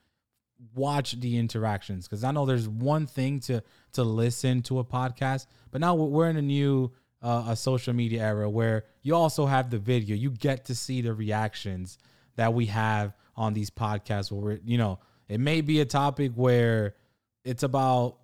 Watch 0.74 1.18
the 1.18 1.38
interactions 1.38 2.06
because 2.06 2.22
I 2.22 2.32
know 2.32 2.44
there's 2.44 2.68
one 2.68 3.06
thing 3.06 3.40
to 3.40 3.62
to 3.92 4.04
listen 4.04 4.62
to 4.62 4.78
a 4.78 4.84
podcast, 4.84 5.46
but 5.70 5.80
now 5.80 5.94
we're 5.94 6.28
in 6.28 6.36
a 6.36 6.42
new 6.42 6.92
uh, 7.22 7.44
a 7.48 7.56
social 7.56 7.92
media 7.92 8.22
era 8.22 8.48
where 8.48 8.84
you 9.02 9.14
also 9.14 9.46
have 9.46 9.70
the 9.70 9.78
video. 9.78 10.16
You 10.16 10.30
get 10.30 10.66
to 10.66 10.74
see 10.74 11.00
the 11.02 11.14
reactions 11.14 11.98
that 12.36 12.54
we 12.54 12.66
have 12.66 13.14
on 13.36 13.54
these 13.54 13.70
podcasts 13.70 14.30
where 14.30 14.40
we're, 14.40 14.60
you 14.64 14.78
know, 14.78 14.98
it 15.28 15.40
may 15.40 15.60
be 15.60 15.80
a 15.80 15.84
topic 15.84 16.32
where 16.34 16.94
it's 17.44 17.62
about 17.62 18.18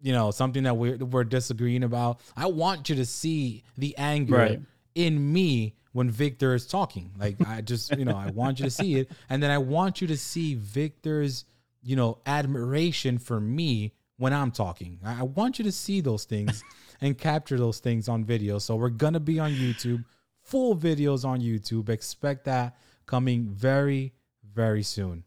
you 0.00 0.12
know 0.12 0.30
something 0.30 0.62
that 0.64 0.76
we're 0.76 0.96
we're 0.96 1.24
disagreeing 1.24 1.82
about. 1.82 2.20
I 2.36 2.46
want 2.46 2.88
you 2.88 2.96
to 2.96 3.06
see 3.06 3.64
the 3.76 3.96
anger 3.96 4.36
right. 4.36 4.60
in 4.94 5.32
me 5.32 5.74
when 5.92 6.10
Victor 6.10 6.54
is 6.54 6.66
talking. 6.66 7.10
Like 7.18 7.36
I 7.46 7.60
just, 7.60 7.96
you 7.96 8.04
know, 8.04 8.16
I 8.16 8.30
want 8.30 8.58
you 8.58 8.64
to 8.64 8.70
see 8.70 8.96
it 8.96 9.10
and 9.28 9.42
then 9.42 9.50
I 9.50 9.58
want 9.58 10.00
you 10.00 10.06
to 10.08 10.16
see 10.16 10.54
Victor's, 10.54 11.44
you 11.82 11.96
know, 11.96 12.18
admiration 12.26 13.18
for 13.18 13.40
me 13.40 13.92
when 14.16 14.32
I'm 14.32 14.50
talking. 14.50 15.00
I 15.04 15.22
want 15.22 15.58
you 15.58 15.64
to 15.64 15.72
see 15.72 16.00
those 16.00 16.24
things 16.24 16.62
and 17.00 17.16
capture 17.16 17.58
those 17.58 17.80
things 17.80 18.08
on 18.08 18.24
video. 18.24 18.58
So 18.58 18.76
we're 18.76 18.90
going 18.90 19.14
to 19.14 19.20
be 19.20 19.40
on 19.40 19.52
YouTube, 19.52 20.04
full 20.42 20.76
videos 20.76 21.24
on 21.24 21.40
YouTube. 21.40 21.88
Expect 21.88 22.44
that 22.44 22.76
coming 23.06 23.48
very, 23.48 24.12
very 24.54 24.82
soon. 24.82 25.24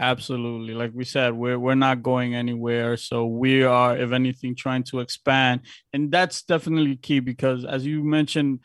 Absolutely. 0.00 0.74
Like 0.74 0.92
we 0.94 1.04
said, 1.04 1.32
we're 1.34 1.58
we're 1.58 1.74
not 1.74 2.02
going 2.04 2.34
anywhere. 2.34 2.96
So 2.96 3.26
we 3.26 3.64
are, 3.64 3.96
if 3.96 4.12
anything, 4.12 4.54
trying 4.54 4.84
to 4.84 5.00
expand. 5.00 5.62
And 5.92 6.12
that's 6.12 6.42
definitely 6.42 6.96
key 6.96 7.18
because 7.18 7.64
as 7.64 7.84
you 7.84 8.04
mentioned, 8.04 8.60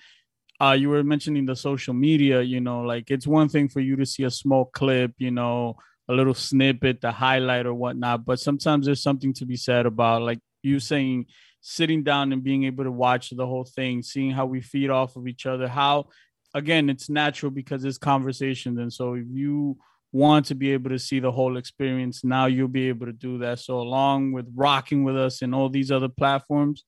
uh, 0.61 0.73
you 0.79 0.89
were 0.89 1.03
mentioning 1.03 1.45
the 1.45 1.55
social 1.55 1.93
media, 1.93 2.41
you 2.41 2.61
know, 2.61 2.81
like 2.81 3.11
it's 3.11 3.27
one 3.27 3.49
thing 3.49 3.67
for 3.69 3.79
you 3.79 3.95
to 3.97 4.05
see 4.05 4.23
a 4.23 4.31
small 4.31 4.65
clip, 4.65 5.13
you 5.17 5.31
know, 5.31 5.75
a 6.07 6.13
little 6.13 6.35
snippet, 6.35 7.01
the 7.01 7.11
highlight 7.11 7.65
or 7.65 7.73
whatnot. 7.73 8.25
But 8.25 8.39
sometimes 8.39 8.85
there's 8.85 9.01
something 9.03 9.33
to 9.35 9.45
be 9.45 9.57
said 9.57 9.87
about 9.87 10.21
like 10.21 10.39
you 10.61 10.79
saying 10.79 11.25
sitting 11.61 12.03
down 12.03 12.31
and 12.33 12.43
being 12.43 12.65
able 12.65 12.83
to 12.83 12.91
watch 12.91 13.31
the 13.31 13.47
whole 13.47 13.65
thing, 13.65 14.03
seeing 14.03 14.31
how 14.31 14.45
we 14.45 14.61
feed 14.61 14.91
off 14.91 15.15
of 15.15 15.27
each 15.27 15.45
other, 15.47 15.67
how 15.67 16.09
again 16.53 16.89
it's 16.89 17.09
natural 17.09 17.51
because 17.51 17.85
it's 17.85 17.97
conversations. 17.97 18.77
And 18.79 18.93
so 18.93 19.15
if 19.15 19.25
you 19.31 19.77
want 20.13 20.45
to 20.45 20.55
be 20.55 20.71
able 20.71 20.91
to 20.91 20.99
see 20.99 21.19
the 21.19 21.31
whole 21.31 21.57
experience, 21.57 22.23
now 22.23 22.45
you'll 22.45 22.67
be 22.69 22.87
able 22.87 23.07
to 23.07 23.11
do 23.11 23.39
that. 23.39 23.59
So 23.59 23.79
along 23.79 24.31
with 24.31 24.47
rocking 24.55 25.03
with 25.03 25.17
us 25.17 25.41
and 25.41 25.53
all 25.53 25.67
these 25.67 25.91
other 25.91 26.07
platforms, 26.07 26.85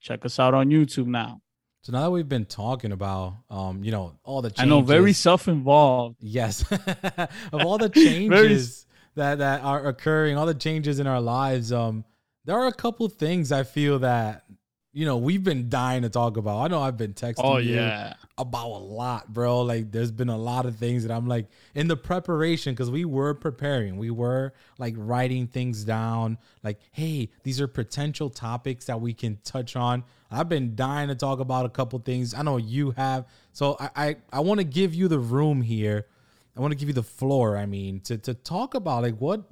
check 0.00 0.24
us 0.24 0.38
out 0.38 0.54
on 0.54 0.70
YouTube 0.70 1.08
now. 1.08 1.42
So 1.82 1.92
now 1.92 2.02
that 2.02 2.10
we've 2.10 2.28
been 2.28 2.44
talking 2.44 2.92
about, 2.92 3.38
um, 3.50 3.82
you 3.82 3.90
know, 3.90 4.14
all 4.22 4.40
the 4.40 4.50
changes, 4.50 4.62
I 4.62 4.68
know 4.68 4.82
very 4.82 5.12
self-involved. 5.12 6.16
Yes, 6.20 6.64
of 7.52 7.64
all 7.64 7.78
the 7.78 7.88
changes 7.94 8.86
that 9.14 9.38
that 9.38 9.62
are 9.62 9.86
occurring, 9.86 10.36
all 10.36 10.46
the 10.46 10.54
changes 10.54 11.00
in 11.00 11.06
our 11.06 11.20
lives, 11.20 11.72
um, 11.72 12.04
there 12.44 12.56
are 12.56 12.68
a 12.68 12.72
couple 12.72 13.08
things 13.08 13.50
I 13.50 13.64
feel 13.64 13.98
that 14.00 14.44
you 14.92 15.06
know 15.06 15.18
we've 15.18 15.44
been 15.44 15.68
dying 15.68 16.02
to 16.02 16.08
talk 16.08 16.36
about. 16.36 16.58
I 16.58 16.68
know 16.68 16.82
I've 16.82 16.96
been 16.96 17.14
texting 17.14 17.44
Oh 17.44 17.58
you 17.58 17.76
yeah. 17.76 18.14
about 18.36 18.70
a 18.70 18.82
lot, 18.82 19.32
bro. 19.32 19.60
Like 19.62 19.92
there's 19.92 20.10
been 20.10 20.28
a 20.28 20.36
lot 20.36 20.66
of 20.66 20.76
things 20.76 21.04
that 21.04 21.14
I'm 21.14 21.28
like 21.28 21.46
in 21.74 21.86
the 21.86 21.96
preparation 21.96 22.74
because 22.74 22.90
we 22.90 23.04
were 23.04 23.34
preparing. 23.34 23.96
We 23.98 24.10
were 24.10 24.52
like 24.78 24.94
writing 24.96 25.46
things 25.46 25.84
down. 25.84 26.38
Like, 26.64 26.80
hey, 26.90 27.30
these 27.44 27.60
are 27.60 27.68
potential 27.68 28.30
topics 28.30 28.86
that 28.86 29.00
we 29.00 29.14
can 29.14 29.38
touch 29.44 29.76
on. 29.76 30.02
I've 30.30 30.48
been 30.48 30.74
dying 30.74 31.08
to 31.08 31.14
talk 31.14 31.38
about 31.38 31.66
a 31.66 31.70
couple 31.70 31.98
things. 32.00 32.34
I 32.34 32.42
know 32.42 32.56
you 32.56 32.90
have. 32.92 33.26
So 33.52 33.76
I 33.78 33.90
I, 33.94 34.16
I 34.32 34.40
want 34.40 34.58
to 34.58 34.64
give 34.64 34.92
you 34.94 35.06
the 35.06 35.18
room 35.20 35.62
here. 35.62 36.06
I 36.56 36.60
want 36.60 36.72
to 36.72 36.76
give 36.76 36.88
you 36.88 36.94
the 36.94 37.02
floor, 37.04 37.56
I 37.56 37.66
mean, 37.66 38.00
to 38.00 38.18
to 38.18 38.34
talk 38.34 38.74
about 38.74 39.04
like 39.04 39.18
what 39.18 39.44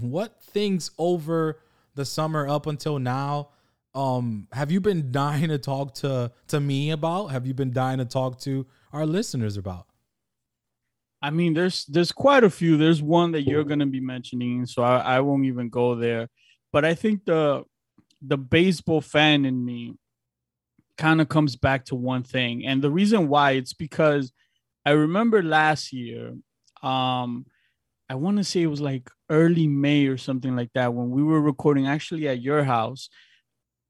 what 0.00 0.42
things 0.42 0.90
over 0.98 1.60
the 1.94 2.04
summer 2.04 2.46
up 2.46 2.66
until 2.66 2.98
now 2.98 3.48
um 3.94 4.48
have 4.52 4.70
you 4.70 4.80
been 4.80 5.12
dying 5.12 5.48
to 5.48 5.58
talk 5.58 5.94
to 5.94 6.30
to 6.48 6.60
me 6.60 6.90
about 6.90 7.26
have 7.26 7.46
you 7.46 7.52
been 7.52 7.72
dying 7.72 7.98
to 7.98 8.04
talk 8.04 8.40
to 8.40 8.66
our 8.92 9.04
listeners 9.04 9.56
about 9.56 9.86
I 11.22 11.30
mean, 11.30 11.54
there's 11.54 11.84
there's 11.86 12.10
quite 12.10 12.42
a 12.42 12.50
few. 12.50 12.76
There's 12.76 13.00
one 13.00 13.30
that 13.32 13.42
you're 13.42 13.62
gonna 13.62 13.86
be 13.86 14.00
mentioning, 14.00 14.66
so 14.66 14.82
I, 14.82 14.98
I 14.98 15.20
won't 15.20 15.44
even 15.44 15.68
go 15.68 15.94
there. 15.94 16.28
But 16.72 16.84
I 16.84 16.94
think 16.94 17.24
the 17.24 17.62
the 18.20 18.36
baseball 18.36 19.00
fan 19.00 19.44
in 19.44 19.64
me 19.64 19.94
kind 20.98 21.20
of 21.20 21.28
comes 21.28 21.54
back 21.54 21.84
to 21.86 21.94
one 21.94 22.24
thing, 22.24 22.66
and 22.66 22.82
the 22.82 22.90
reason 22.90 23.28
why 23.28 23.52
it's 23.52 23.72
because 23.72 24.32
I 24.84 24.90
remember 24.90 25.44
last 25.44 25.92
year, 25.92 26.34
um, 26.82 27.46
I 28.08 28.16
want 28.16 28.38
to 28.38 28.44
say 28.44 28.62
it 28.62 28.66
was 28.66 28.80
like 28.80 29.08
early 29.30 29.68
May 29.68 30.06
or 30.06 30.18
something 30.18 30.56
like 30.56 30.72
that 30.74 30.92
when 30.92 31.10
we 31.10 31.22
were 31.22 31.40
recording 31.40 31.86
actually 31.86 32.26
at 32.26 32.42
your 32.42 32.64
house. 32.64 33.08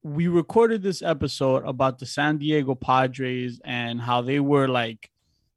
We 0.04 0.26
recorded 0.26 0.82
this 0.82 1.00
episode 1.00 1.64
about 1.64 1.99
the 1.99 2.06
San 2.06 2.38
Diego 2.38 2.75
Padres 2.75 3.61
and 3.64 4.00
how 4.00 4.21
they 4.21 4.40
were 4.40 4.66
like 4.66 5.09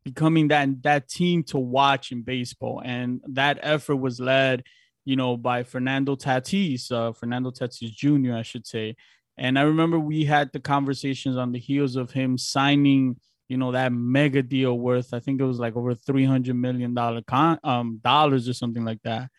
becoming 0.04 0.50
that 0.50 0.84
that 0.84 1.10
team 1.10 1.44
to 1.46 1.58
watch 1.58 2.12
in 2.12 2.22
baseball, 2.22 2.82
and 2.86 3.22
that 3.30 3.58
effort 3.64 3.96
was 3.96 4.20
led, 4.20 4.64
you 5.04 5.16
know, 5.16 5.36
by 5.36 5.64
Fernando 5.64 6.16
Tatis, 6.16 6.92
uh, 6.92 7.12
Fernando 7.12 7.50
Tatis 7.50 7.92
Jr. 7.92 8.36
I 8.36 8.44
should 8.44 8.68
say. 8.68 8.96
And 9.38 9.58
I 9.60 9.64
remember 9.64 10.00
we 10.00 10.24
had 10.25 10.52
the 10.54 10.60
conversations 10.60 11.38
on 11.38 11.52
the 11.52 11.60
heels 11.60 11.96
of 11.96 12.12
him 12.12 12.38
signing, 12.38 13.20
you 13.50 13.58
know, 13.58 13.72
that 13.72 13.92
mega 13.92 14.44
deal 14.44 14.78
worth 14.78 15.14
I 15.14 15.20
think 15.20 15.42
it 15.42 15.46
was 15.46 15.60
like 15.60 15.75
over 15.75 15.96
three 15.96 16.25
hundred 16.25 16.56
million 16.56 16.94
dollar 16.94 17.22
con 17.24 17.60
um 17.64 18.00
dollars 18.04 18.48
or 18.48 18.54
something 18.54 18.86
like 18.86 19.02
that. 19.04 19.30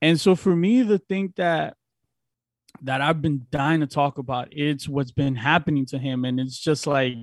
And 0.00 0.20
so 0.20 0.34
for 0.34 0.54
me 0.54 0.84
to 0.84 0.98
think 0.98 1.36
that 1.36 1.76
that 2.82 3.00
I've 3.00 3.22
been 3.22 3.46
dying 3.50 3.80
to 3.80 3.86
talk 3.86 4.18
about, 4.18 4.48
it's 4.50 4.88
what's 4.88 5.12
been 5.12 5.36
happening 5.36 5.86
to 5.86 5.98
him, 5.98 6.24
and 6.24 6.40
it's 6.40 6.58
just 6.58 6.86
like 6.86 7.16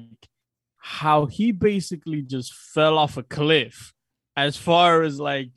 how 0.78 1.26
he 1.26 1.52
basically 1.52 2.22
just 2.22 2.54
fell 2.54 2.98
off 2.98 3.18
a 3.18 3.24
cliff 3.24 3.94
as 4.38 4.56
far 4.56 5.04
as 5.04 5.20
like 5.20 5.50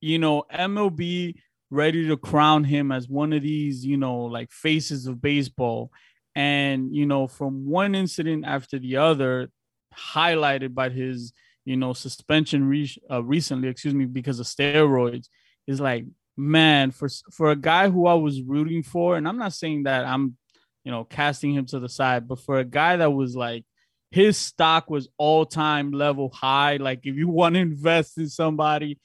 you 0.00 0.18
know 0.18 0.44
MLB 0.52 1.34
ready 1.70 2.06
to 2.06 2.16
crown 2.16 2.64
him 2.64 2.92
as 2.92 3.08
one 3.08 3.32
of 3.32 3.42
these 3.42 3.84
you 3.84 3.96
know 3.96 4.20
like 4.20 4.50
faces 4.52 5.06
of 5.06 5.20
baseball. 5.20 5.90
And 6.34 6.94
you 6.94 7.04
know 7.04 7.26
from 7.26 7.66
one 7.66 7.96
incident 7.96 8.44
after 8.46 8.78
the 8.78 8.96
other 8.96 9.48
highlighted 9.92 10.72
by 10.72 10.90
his 10.90 11.32
you 11.64 11.76
know 11.76 11.92
suspension 11.92 12.68
re- 12.68 13.02
uh, 13.10 13.22
recently 13.24 13.68
excuse 13.68 13.94
me 13.94 14.04
because 14.04 14.38
of 14.38 14.46
steroids 14.46 15.26
is 15.66 15.80
like 15.80 16.04
man 16.38 16.90
for 16.90 17.08
for 17.32 17.50
a 17.50 17.56
guy 17.56 17.90
who 17.90 18.06
I 18.06 18.14
was 18.14 18.40
rooting 18.40 18.82
for 18.82 19.16
and 19.16 19.26
I'm 19.26 19.38
not 19.38 19.52
saying 19.52 19.82
that 19.82 20.04
I'm 20.04 20.36
you 20.84 20.92
know 20.92 21.04
casting 21.04 21.52
him 21.52 21.66
to 21.66 21.80
the 21.80 21.88
side 21.88 22.28
but 22.28 22.38
for 22.40 22.58
a 22.58 22.64
guy 22.64 22.96
that 22.96 23.10
was 23.10 23.34
like 23.34 23.64
his 24.10 24.38
stock 24.38 24.88
was 24.88 25.08
all 25.18 25.44
time 25.44 25.90
level 25.92 26.30
high. 26.30 26.76
Like 26.76 27.00
if 27.04 27.16
you 27.16 27.28
want 27.28 27.54
to 27.54 27.60
invest 27.60 28.18
in 28.18 28.28
somebody, 28.28 28.98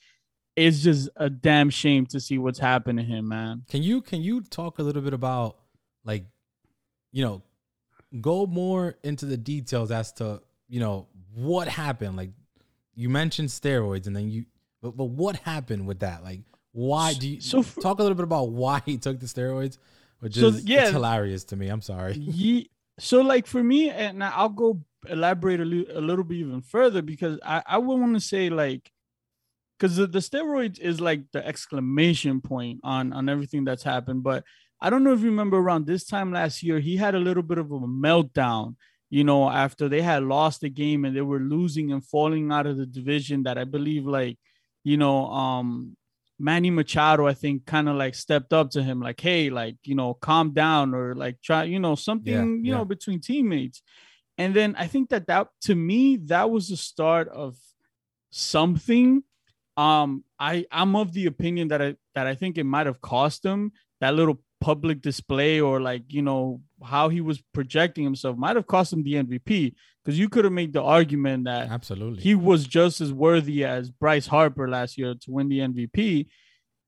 it's 0.56 0.80
just 0.82 1.08
a 1.16 1.28
damn 1.28 1.70
shame 1.70 2.06
to 2.06 2.20
see 2.20 2.38
what's 2.38 2.58
happened 2.58 2.98
to 2.98 3.04
him, 3.04 3.28
man. 3.28 3.62
can 3.68 3.82
you 3.82 4.00
can 4.00 4.22
you 4.22 4.40
talk 4.40 4.78
a 4.78 4.82
little 4.82 5.02
bit 5.02 5.12
about 5.12 5.58
like 6.04 6.24
you 7.12 7.24
know 7.24 7.42
go 8.20 8.46
more 8.46 8.94
into 9.02 9.26
the 9.26 9.36
details 9.36 9.90
as 9.90 10.12
to 10.12 10.40
you 10.68 10.78
know 10.78 11.08
what 11.34 11.66
happened 11.66 12.16
like 12.16 12.30
you 12.94 13.08
mentioned 13.08 13.48
steroids 13.48 14.06
and 14.06 14.14
then 14.14 14.30
you 14.30 14.44
but, 14.80 14.96
but 14.96 15.06
what 15.06 15.34
happened 15.38 15.84
with 15.84 15.98
that 15.98 16.22
like 16.22 16.40
why 16.74 17.14
do 17.14 17.26
you 17.28 17.40
So 17.40 17.62
for- 17.62 17.80
talk 17.80 17.98
a 18.00 18.02
little 18.02 18.16
bit 18.16 18.24
about 18.24 18.50
why 18.50 18.82
he 18.84 18.98
took 18.98 19.20
the 19.20 19.26
steroids 19.26 19.78
which 20.20 20.34
So, 20.34 20.48
is 20.48 20.64
yeah. 20.64 20.90
hilarious 20.90 21.44
to 21.44 21.56
me 21.56 21.68
i'm 21.68 21.80
sorry 21.80 22.14
Ye- 22.18 22.68
so 22.98 23.20
like 23.22 23.46
for 23.48 23.62
me, 23.62 23.90
and 23.90 24.22
I'll 24.22 24.48
go 24.64 24.80
elaborate 25.08 25.60
a, 25.60 25.64
li- 25.64 25.88
a 25.92 26.00
little 26.00 26.22
bit 26.24 26.36
even 26.36 26.62
further 26.62 27.02
because 27.02 27.40
I, 27.44 27.60
I 27.66 27.78
would 27.78 27.98
want 27.98 28.14
to 28.14 28.20
say 28.20 28.50
like 28.50 28.92
because 29.76 29.96
the, 29.96 30.06
the 30.06 30.20
steroids 30.20 30.78
is 30.78 31.00
like 31.00 31.22
the 31.32 31.44
exclamation 31.44 32.40
point 32.40 32.78
on 32.84 33.12
on 33.12 33.28
everything 33.28 33.64
that's 33.64 33.82
happened. 33.82 34.22
But 34.22 34.44
I 34.80 34.90
don't 34.90 35.02
know 35.02 35.12
if 35.12 35.20
you 35.20 35.26
remember 35.26 35.56
around 35.58 35.86
this 35.86 36.04
time 36.06 36.32
last 36.32 36.62
year, 36.62 36.78
he 36.78 36.96
had 36.96 37.16
a 37.16 37.18
little 37.18 37.42
bit 37.42 37.58
of 37.58 37.72
a 37.72 37.80
meltdown. 37.80 38.76
You 39.10 39.24
know, 39.24 39.50
after 39.50 39.88
they 39.88 40.02
had 40.02 40.22
lost 40.22 40.60
the 40.60 40.70
game 40.70 41.04
and 41.04 41.16
they 41.16 41.20
were 41.20 41.40
losing 41.40 41.90
and 41.92 42.04
falling 42.04 42.52
out 42.52 42.66
of 42.68 42.76
the 42.76 42.86
division, 42.86 43.42
that 43.42 43.58
I 43.58 43.64
believe 43.64 44.04
like, 44.06 44.38
you 44.84 44.96
know, 44.96 45.26
um, 45.26 45.96
Manny 46.38 46.70
Machado, 46.70 47.26
I 47.26 47.34
think, 47.34 47.64
kind 47.66 47.88
of 47.88 47.96
like 47.96 48.14
stepped 48.14 48.52
up 48.52 48.70
to 48.70 48.82
him, 48.82 49.00
like, 49.00 49.20
hey, 49.20 49.50
like, 49.50 49.76
you 49.84 49.94
know, 49.94 50.14
calm 50.14 50.52
down 50.52 50.94
or 50.94 51.14
like 51.14 51.40
try, 51.42 51.64
you 51.64 51.78
know, 51.78 51.94
something, 51.94 52.32
Yeah, 52.32 52.44
you 52.44 52.72
yeah. 52.72 52.78
know, 52.78 52.84
between 52.84 53.20
teammates. 53.20 53.82
And 54.36 54.54
then 54.54 54.74
I 54.76 54.88
think 54.88 55.10
that 55.10 55.28
that 55.28 55.48
to 55.62 55.74
me, 55.74 56.16
that 56.26 56.50
was 56.50 56.68
the 56.68 56.76
start 56.76 57.28
of 57.28 57.56
something. 58.30 59.22
Um, 59.76 60.24
I 60.38 60.66
I'm 60.70 60.96
of 60.96 61.12
the 61.12 61.26
opinion 61.26 61.68
that 61.68 61.82
I 61.82 61.96
that 62.14 62.26
I 62.26 62.34
think 62.34 62.58
it 62.58 62.64
might 62.64 62.86
have 62.86 63.00
cost 63.00 63.44
him 63.44 63.72
that 64.00 64.14
little 64.14 64.40
public 64.60 65.00
display 65.02 65.60
or 65.60 65.80
like 65.80 66.04
you 66.08 66.22
know 66.22 66.60
how 66.84 67.08
he 67.08 67.20
was 67.20 67.42
projecting 67.52 68.04
himself 68.04 68.36
might 68.36 68.56
have 68.56 68.66
cost 68.66 68.92
him 68.92 69.02
the 69.02 69.14
MVP 69.14 69.74
because 70.04 70.18
you 70.18 70.28
could 70.28 70.44
have 70.44 70.52
made 70.52 70.72
the 70.72 70.82
argument 70.82 71.44
that 71.44 71.70
absolutely 71.70 72.22
he 72.22 72.34
was 72.34 72.66
just 72.66 73.00
as 73.00 73.12
worthy 73.12 73.64
as 73.64 73.90
Bryce 73.90 74.26
Harper 74.26 74.68
last 74.68 74.98
year 74.98 75.14
to 75.14 75.30
win 75.30 75.48
the 75.48 75.60
MVP. 75.60 76.26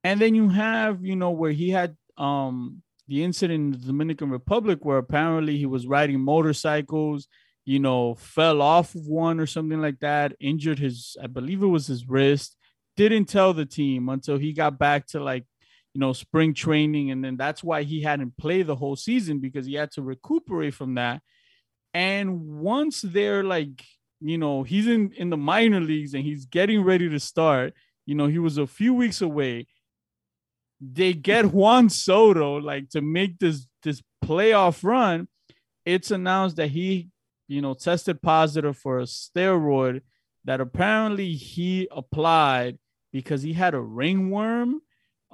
And 0.04 0.20
then 0.20 0.34
you 0.34 0.48
have, 0.50 1.04
you 1.04 1.16
know, 1.16 1.30
where 1.30 1.52
he 1.52 1.70
had 1.70 1.96
um 2.16 2.82
the 3.08 3.22
incident 3.22 3.74
in 3.74 3.80
the 3.80 3.86
Dominican 3.86 4.30
Republic 4.30 4.84
where 4.84 4.98
apparently 4.98 5.56
he 5.56 5.66
was 5.66 5.86
riding 5.86 6.20
motorcycles, 6.20 7.28
you 7.64 7.78
know, 7.78 8.14
fell 8.14 8.60
off 8.60 8.94
of 8.94 9.06
one 9.06 9.40
or 9.40 9.46
something 9.46 9.80
like 9.80 10.00
that, 10.00 10.34
injured 10.40 10.78
his, 10.78 11.16
I 11.22 11.26
believe 11.26 11.62
it 11.62 11.66
was 11.66 11.86
his 11.86 12.08
wrist, 12.08 12.56
didn't 12.96 13.26
tell 13.26 13.52
the 13.52 13.66
team 13.66 14.08
until 14.08 14.38
he 14.38 14.52
got 14.52 14.78
back 14.78 15.06
to 15.08 15.22
like, 15.22 15.44
you 15.96 16.00
know, 16.00 16.12
spring 16.12 16.52
training. 16.52 17.10
And 17.10 17.24
then 17.24 17.38
that's 17.38 17.64
why 17.64 17.82
he 17.82 18.02
hadn't 18.02 18.36
played 18.36 18.66
the 18.66 18.76
whole 18.76 18.96
season 18.96 19.38
because 19.38 19.64
he 19.64 19.72
had 19.76 19.90
to 19.92 20.02
recuperate 20.02 20.74
from 20.74 20.96
that. 20.96 21.22
And 21.94 22.58
once 22.58 23.00
they're 23.00 23.42
like, 23.42 23.82
you 24.20 24.36
know, 24.36 24.62
he's 24.62 24.86
in 24.88 25.12
in 25.12 25.30
the 25.30 25.38
minor 25.38 25.80
leagues 25.80 26.12
and 26.12 26.22
he's 26.22 26.44
getting 26.44 26.82
ready 26.82 27.08
to 27.08 27.18
start. 27.18 27.72
You 28.04 28.14
know, 28.14 28.26
he 28.26 28.38
was 28.38 28.58
a 28.58 28.66
few 28.66 28.92
weeks 28.92 29.22
away. 29.22 29.68
They 30.82 31.14
get 31.14 31.46
Juan 31.54 31.88
Soto 31.88 32.58
like 32.58 32.90
to 32.90 33.00
make 33.00 33.38
this 33.38 33.66
this 33.82 34.02
playoff 34.22 34.84
run. 34.84 35.28
It's 35.86 36.10
announced 36.10 36.56
that 36.56 36.72
he, 36.72 37.08
you 37.48 37.62
know, 37.62 37.72
tested 37.72 38.20
positive 38.20 38.76
for 38.76 38.98
a 38.98 39.04
steroid 39.04 40.02
that 40.44 40.60
apparently 40.60 41.32
he 41.32 41.88
applied 41.90 42.76
because 43.14 43.40
he 43.40 43.54
had 43.54 43.72
a 43.72 43.80
ringworm 43.80 44.82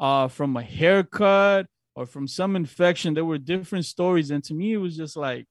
uh 0.02 0.28
from 0.28 0.54
a 0.58 0.62
haircut 0.62 1.64
or 1.94 2.04
from 2.04 2.28
some 2.28 2.56
infection. 2.56 3.14
There 3.14 3.24
were 3.24 3.38
different 3.38 3.86
stories, 3.86 4.30
and 4.30 4.44
to 4.44 4.52
me, 4.52 4.74
it 4.74 4.78
was 4.78 4.94
just 4.94 5.16
like 5.16 5.46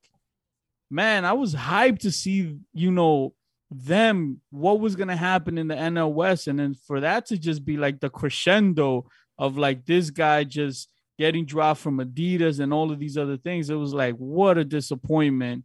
man, 0.92 1.24
I 1.24 1.34
was 1.34 1.56
hyped 1.56 2.00
to 2.00 2.12
see, 2.12 2.58
you 2.74 2.92
know, 2.92 3.34
them, 3.72 4.42
what 4.52 4.82
was 4.82 4.98
going 4.98 5.08
to 5.08 5.16
happen 5.16 5.58
in 5.58 5.70
the 5.70 5.76
NL 5.76 6.12
West. 6.12 6.48
And 6.48 6.60
then 6.60 6.76
for 6.76 7.00
that 7.00 7.26
to 7.28 7.38
just 7.38 7.64
be 7.64 7.78
like 7.78 8.02
the 8.02 8.10
crescendo 8.10 9.08
of 9.40 9.58
like 9.58 9.86
this 9.86 10.10
guy 10.10 10.44
just 10.44 10.90
getting 11.18 11.46
dropped 11.46 11.80
from 11.80 12.00
Adidas 12.00 12.60
and 12.60 12.74
all 12.74 12.92
of 12.92 13.00
these 13.00 13.18
other 13.18 13.38
things, 13.38 13.70
it 13.70 13.76
was 13.76 13.94
like, 13.94 14.16
what 14.16 14.58
a 14.58 14.66
disappointment. 14.66 15.64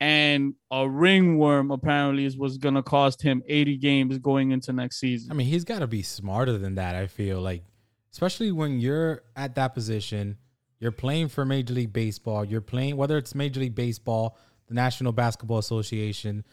And 0.00 0.54
a 0.70 0.88
ringworm 0.88 1.72
apparently 1.72 2.24
is 2.24 2.36
what's 2.36 2.56
going 2.56 2.76
to 2.76 2.84
cost 2.84 3.20
him 3.20 3.42
80 3.48 3.78
games 3.78 4.18
going 4.18 4.52
into 4.52 4.72
next 4.72 5.00
season. 5.00 5.32
I 5.32 5.34
mean, 5.34 5.48
he's 5.48 5.64
got 5.64 5.80
to 5.80 5.88
be 5.88 6.02
smarter 6.02 6.56
than 6.56 6.76
that. 6.76 6.94
I 6.94 7.08
feel 7.08 7.40
like, 7.40 7.64
especially 8.12 8.52
when 8.52 8.80
you're 8.80 9.22
at 9.36 9.54
that 9.56 9.74
position, 9.74 10.36
you're 10.80 10.92
playing 10.92 11.28
for 11.28 11.44
Major 11.44 11.74
League 11.74 11.92
Baseball. 11.92 12.44
You're 12.44 12.60
playing 12.60 12.96
whether 12.96 13.16
it's 13.18 13.34
Major 13.34 13.60
League 13.60 13.74
Baseball, 13.74 14.38
the 14.68 14.74
National 14.74 15.12
Basketball 15.12 15.58
Association, 15.58 16.44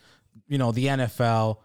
you 0.47 0.57
know, 0.57 0.71
the 0.71 0.85
NFL. 0.87 1.57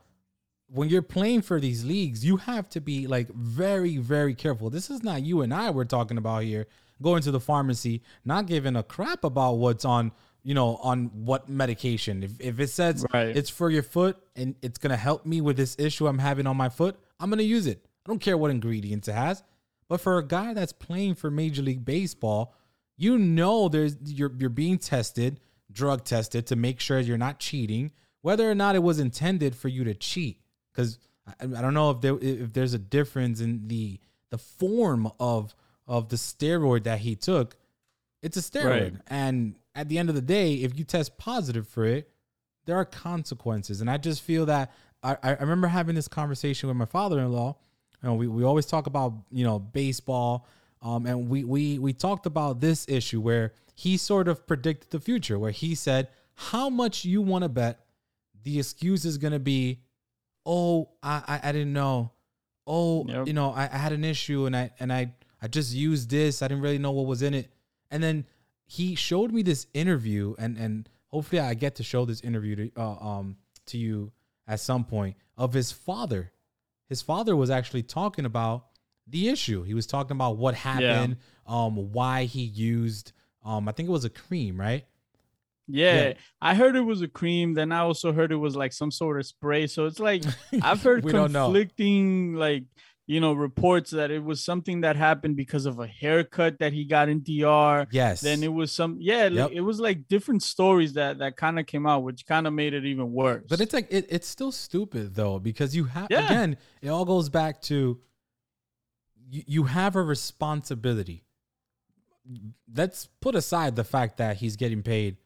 When 0.69 0.89
you're 0.89 1.03
playing 1.03 1.43
for 1.43 1.59
these 1.59 1.85
leagues, 1.85 2.25
you 2.25 2.37
have 2.37 2.69
to 2.71 2.81
be 2.81 3.07
like 3.07 3.29
very, 3.31 3.97
very 3.97 4.35
careful. 4.35 4.71
This 4.71 4.91
is 4.91 5.03
not 5.03 5.23
you 5.23 5.43
and 5.43 5.53
I 5.53 5.71
we're 5.71 5.85
talking 5.85 6.19
about 6.19 6.45
here. 6.45 6.67
Going 7.03 7.23
to 7.23 7.31
the 7.31 7.41
pharmacy, 7.41 8.03
not 8.25 8.47
giving 8.47 8.77
a 8.77 8.83
crap 8.83 9.25
about 9.25 9.55
what's 9.55 9.87
on, 9.87 10.13
you 10.43 10.53
know, 10.55 10.77
on 10.77 11.07
what 11.25 11.49
medication. 11.49 12.23
If, 12.23 12.33
if 12.39 12.61
it 12.61 12.69
says 12.69 13.07
Right. 13.13 13.35
it's 13.35 13.49
for 13.49 13.71
your 13.71 13.83
foot 13.83 14.19
and 14.37 14.55
it's 14.61 14.79
gonna 14.79 14.99
help 14.99 15.25
me 15.25 15.41
with 15.41 15.57
this 15.57 15.77
issue 15.79 16.07
I'm 16.07 16.19
having 16.19 16.47
on 16.47 16.59
my 16.59 16.69
foot, 16.69 16.97
I'm 17.19 17.31
gonna 17.31 17.43
use 17.43 17.67
it. 17.67 17.85
I 18.05 18.11
don't 18.11 18.21
care 18.21 18.37
what 18.37 18.51
ingredients 18.51 19.09
it 19.09 19.15
has. 19.15 19.43
But 19.91 20.01
for 20.01 20.17
a 20.19 20.25
guy 20.27 20.55
that's 20.55 20.73
playing 20.73 21.17
for 21.17 21.31
Major 21.31 21.63
League 21.63 21.85
Baseball, 21.85 22.55
you 22.97 23.19
know 23.19 23.69
there's 23.69 23.97
you're 24.07 24.33
you're 24.39 24.49
being 24.49 24.79
tested, 24.79 25.41
drug 25.71 26.05
tested 26.05 26.47
to 26.47 26.57
make 26.57 26.79
sure 26.81 27.01
you're 27.01 27.19
not 27.19 27.41
cheating, 27.41 27.91
whether 28.23 28.49
or 28.49 28.55
not 28.55 28.77
it 28.77 28.83
was 28.85 29.01
intended 29.01 29.55
for 29.57 29.67
you 29.69 29.83
to 29.85 29.93
cheat. 29.95 30.41
Because 30.73 30.99
I, 31.27 31.45
I 31.45 31.61
don't 31.61 31.75
know 31.75 31.91
if 31.91 32.01
there 32.01 32.17
if 32.21 32.53
there's 32.53 32.73
a 32.73 32.79
difference 32.79 33.41
in 33.41 33.67
the 33.67 33.99
the 34.31 34.39
form 34.39 35.11
of 35.19 35.57
of 35.89 36.09
the 36.09 36.17
steroid 36.17 36.85
that 36.85 37.01
he 37.01 37.17
took. 37.17 37.57
It's 38.23 38.37
a 38.37 38.41
steroid, 38.43 38.93
Right. 38.93 38.93
and 39.09 39.57
at 39.75 39.89
the 39.89 39.99
end 39.99 40.09
of 40.09 40.15
the 40.15 40.23
day, 40.23 40.55
if 40.55 40.79
you 40.79 40.85
test 40.85 41.19
positive 41.19 41.67
for 41.67 41.85
it, 41.85 42.11
there 42.67 42.77
are 42.77 42.85
consequences. 42.85 43.81
And 43.81 43.91
I 43.91 43.97
just 43.97 44.23
feel 44.23 44.47
that 44.47 44.73
I, 45.03 45.17
I 45.23 45.33
remember 45.33 45.67
having 45.67 45.95
this 45.97 46.07
conversation 46.07 46.69
with 46.69 46.77
my 46.77 46.85
father-in-law. 46.85 47.57
You 48.03 48.09
know, 48.09 48.15
we, 48.15 48.27
we 48.29 48.45
always 48.45 48.67
talk 48.67 48.87
about, 48.87 49.13
you 49.31 49.45
know, 49.45 49.59
baseball. 49.59 50.47
Um, 50.83 51.05
and 51.07 51.29
we, 51.29 51.45
we, 51.45 51.79
we 51.79 51.93
talked 51.93 52.25
about 52.27 52.61
this 52.61 52.89
issue 52.89 53.21
where 53.21 53.53
he 53.75 53.97
sort 53.97 54.29
of 54.29 54.47
predicted 54.47 54.91
the 54.91 55.01
future, 55.01 55.39
where 55.39 55.51
he 55.51 55.75
said, 55.75 56.09
how 56.35 56.71
much 56.71 57.05
you 57.05 57.21
want 57.21 57.43
to 57.45 57.49
bet 57.51 57.81
the 58.43 58.59
excuse 58.59 59.05
is 59.05 59.19
going 59.19 59.33
to 59.35 59.39
be, 59.39 59.81
oh, 60.47 60.89
I, 61.03 61.23
I, 61.27 61.49
I 61.49 61.53
didn't 61.53 61.75
know. 61.75 62.13
Oh, 62.67 63.05
Yep. 63.07 63.27
you 63.27 63.33
know, 63.35 63.51
I, 63.51 63.65
I 63.65 63.77
had 63.77 63.93
an 63.93 64.05
issue 64.05 64.47
and 64.47 64.57
I, 64.57 64.71
and 64.81 64.91
I, 64.93 65.13
I 65.43 65.49
just 65.49 65.75
used 65.75 66.09
this. 66.09 66.41
I 66.41 66.49
didn't 66.49 66.63
really 66.63 66.79
know 66.79 66.93
what 66.93 67.07
was 67.07 67.21
in 67.21 67.35
it. 67.35 67.51
And 67.91 68.03
then 68.03 68.25
he 68.67 68.95
showed 68.95 69.33
me 69.33 69.43
this 69.43 69.67
interview 69.75 70.35
and, 70.39 70.57
and 70.57 70.89
hopefully 71.09 71.41
I 71.41 71.55
get 71.55 71.75
to 71.77 71.83
show 71.83 72.05
this 72.07 72.21
interview 72.23 72.57
to, 72.57 72.71
uh, 72.81 72.97
um, 72.97 73.37
to 73.67 73.77
you 73.79 74.13
at 74.47 74.61
some 74.61 74.85
point 74.85 75.17
of 75.37 75.53
his 75.53 75.73
father. 75.73 76.33
His 76.91 77.01
father 77.01 77.35
was 77.35 77.49
actually 77.49 77.85
talking 77.85 78.27
about 78.27 78.67
the 79.07 79.29
issue. 79.31 79.63
He 79.63 79.73
was 79.73 79.87
talking 79.87 80.15
about 80.17 80.37
what 80.37 80.55
happened, 80.55 81.17
um, 81.47 81.93
why 81.93 82.25
he 82.25 82.43
used, 82.43 83.13
um, 83.45 83.67
I 83.69 83.73
think 83.73 83.89
it 83.89 83.93
was 83.93 84.05
a 84.05 84.11
cream, 84.11 84.61
right? 84.61 84.85
Yeah, 85.69 86.09
Yeah. 86.09 86.13
I 86.43 86.55
heard 86.57 86.75
it 86.75 86.81
was 86.81 87.01
a 87.01 87.09
cream. 87.09 87.55
Then 87.55 87.71
I 87.71 87.79
also 87.79 88.13
heard 88.13 88.33
it 88.33 88.37
was 88.37 88.57
like 88.57 88.73
some 88.73 88.91
sort 88.91 89.19
of 89.21 89.27
spray. 89.27 89.67
So 89.69 89.87
it's 89.87 90.01
like 90.01 90.25
I've 90.63 90.83
heard 90.83 91.05
We 91.05 91.13
don't 91.13 91.33
know. 91.33 91.47
conflicting 91.47 92.35
like 92.35 92.65
you 93.11 93.19
know 93.21 93.33
reports 93.33 93.91
that 93.91 94.11
it 94.13 94.23
was 94.23 94.41
something 94.43 94.83
that 94.83 94.95
happened 94.95 95.35
because 95.37 95.67
of 95.67 95.81
a 95.81 95.87
haircut 95.87 96.61
that 96.61 96.73
he 96.73 96.85
got 96.85 97.09
in 97.09 97.21
DR. 97.23 97.87
Yes. 97.91 98.21
Then 98.21 98.43
it 98.45 98.53
was 98.53 98.71
some 98.71 98.99
yeah, 99.01 99.27
Yep. 99.27 99.51
it 99.53 99.63
was 99.63 99.81
like 99.81 100.07
different 100.07 100.43
stories 100.45 100.93
that 100.93 101.19
that 101.19 101.37
kind 101.37 101.59
of 101.59 101.67
came 101.67 101.87
out, 101.87 102.05
which 102.05 102.25
kind 102.25 102.47
of 102.47 102.53
made 102.53 102.73
it 102.73 102.85
even 102.85 103.13
worse. 103.13 103.45
But 103.49 103.61
it's 103.61 103.75
like 103.75 103.89
it, 103.91 104.07
it's 104.09 104.29
still 104.29 104.53
stupid 104.53 105.15
though 105.17 105.41
because 105.41 105.75
you 105.75 105.85
have 105.87 106.07
Yeah. 106.09 106.27
again 106.27 106.57
it 106.83 106.89
all 106.89 107.05
goes 107.05 107.29
back 107.29 107.61
to 107.63 107.99
you, 109.29 109.43
you 109.47 109.63
have 109.65 109.97
a 109.97 110.03
responsibility. 110.03 111.25
Let's 112.73 113.09
put 113.21 113.35
aside 113.35 113.75
the 113.75 113.85
fact 113.85 114.19
that 114.19 114.37
he's 114.37 114.55
getting 114.57 114.83
paid 114.83 115.17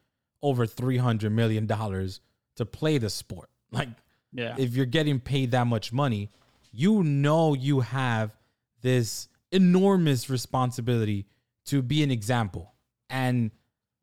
over 0.43 0.65
three 0.67 0.97
hundred 0.99 1.33
million 1.33 1.67
dollars 1.67 2.21
to 2.57 2.65
play 2.65 2.97
the 2.99 3.11
sport. 3.11 3.51
Like 3.71 3.89
yeah, 4.33 4.55
if 4.59 4.75
you're 4.75 4.87
getting 4.87 5.21
paid 5.21 5.51
that 5.51 5.67
much 5.67 5.93
money, 5.93 6.31
you 6.75 7.03
know 7.05 7.55
you 7.55 7.81
have 7.81 8.37
this 8.83 9.29
enormous 9.53 10.29
responsibility 10.29 11.27
to 11.67 11.81
be 11.83 12.03
an 12.03 12.11
example. 12.11 12.75
And 13.09 13.53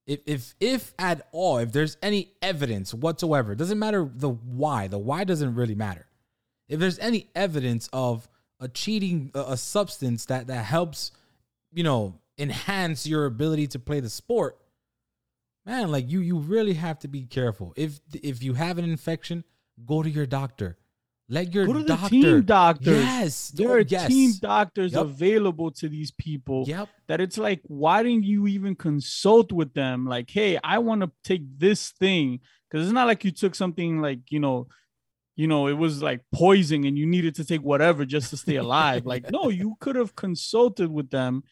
if 0.08 0.22
if 0.26 0.56
if 0.60 0.94
at 0.98 1.28
all, 1.32 1.58
if 1.58 1.72
there's 1.72 1.98
any 2.02 2.32
evidence 2.42 2.94
whatsoever, 2.94 3.56
doesn't 3.56 3.78
matter 3.78 4.10
the 4.14 4.30
why. 4.30 4.88
The 4.88 4.98
why 4.98 5.24
doesn't 5.24 5.56
really 5.56 5.76
matter. 5.76 6.08
If 6.68 6.80
there's 6.80 7.00
any 7.00 7.30
evidence 7.36 7.90
of 7.92 8.28
a 8.60 8.68
cheating 8.68 9.32
a, 9.36 9.58
substance 9.58 10.26
that 10.26 10.48
that 10.48 10.66
helps, 10.66 11.12
you 11.74 11.84
know, 11.84 12.20
enhance 12.38 13.06
your 13.06 13.26
ability 13.26 13.68
to 13.68 13.80
play 13.80 14.00
the 14.00 14.10
sport, 14.10 14.58
man, 15.66 15.92
like 15.92 16.10
you 16.10 16.22
you 16.22 16.40
really 16.40 16.74
have 16.74 17.00
to 17.00 17.08
be 17.08 17.26
careful. 17.26 17.74
If 17.76 18.00
if 18.14 18.42
you 18.42 18.54
have 18.54 18.78
an 18.78 18.86
infection, 18.86 19.44
go 19.86 20.02
to 20.02 20.10
your 20.10 20.26
doctor. 20.26 20.78
Let 21.32 21.54
your 21.54 21.66
go 21.66 21.82
doctor. 21.82 22.10
team 22.10 22.42
doctors. 22.42 23.06
Yes, 23.06 23.48
there 23.56 23.70
oh, 23.70 23.74
are 23.76 23.80
yes. 23.80 24.08
team 24.08 24.32
doctors 24.42 24.92
Yep. 24.92 25.02
available 25.02 25.72
to 25.72 25.88
these 25.88 26.12
people. 26.12 26.66
Yep. 26.68 26.90
that 27.08 27.22
it's 27.22 27.38
like 27.38 27.62
why 27.64 28.04
didn't 28.04 28.26
you 28.26 28.48
even 28.48 28.76
consult 28.76 29.52
with 29.52 29.74
them 29.74 30.06
like 30.06 30.30
hey 30.30 30.58
i 30.64 30.78
want 30.78 31.02
to 31.02 31.12
take 31.24 31.42
this 31.58 31.92
thing 31.92 32.40
because 32.70 32.86
it's 32.86 32.94
not 32.94 33.08
like 33.08 33.26
you 33.26 33.32
took 33.32 33.54
something 33.54 34.02
like 34.02 34.20
you 34.30 34.40
know 34.40 34.68
you 35.36 35.48
know 35.48 35.68
it 35.68 35.74
was 35.74 36.02
like 36.02 36.22
poison 36.34 36.86
and 36.86 36.98
you 36.98 37.06
needed 37.06 37.36
to 37.36 37.44
take 37.44 37.62
whatever 37.62 38.06
just 38.06 38.30
to 38.30 38.38
stay 38.38 38.56
alive 38.56 39.06
like 39.06 39.30
no 39.30 39.50
you 39.50 39.76
could 39.82 39.96
have 39.96 40.16
consulted 40.16 40.90
with 40.92 41.10
them 41.10 41.44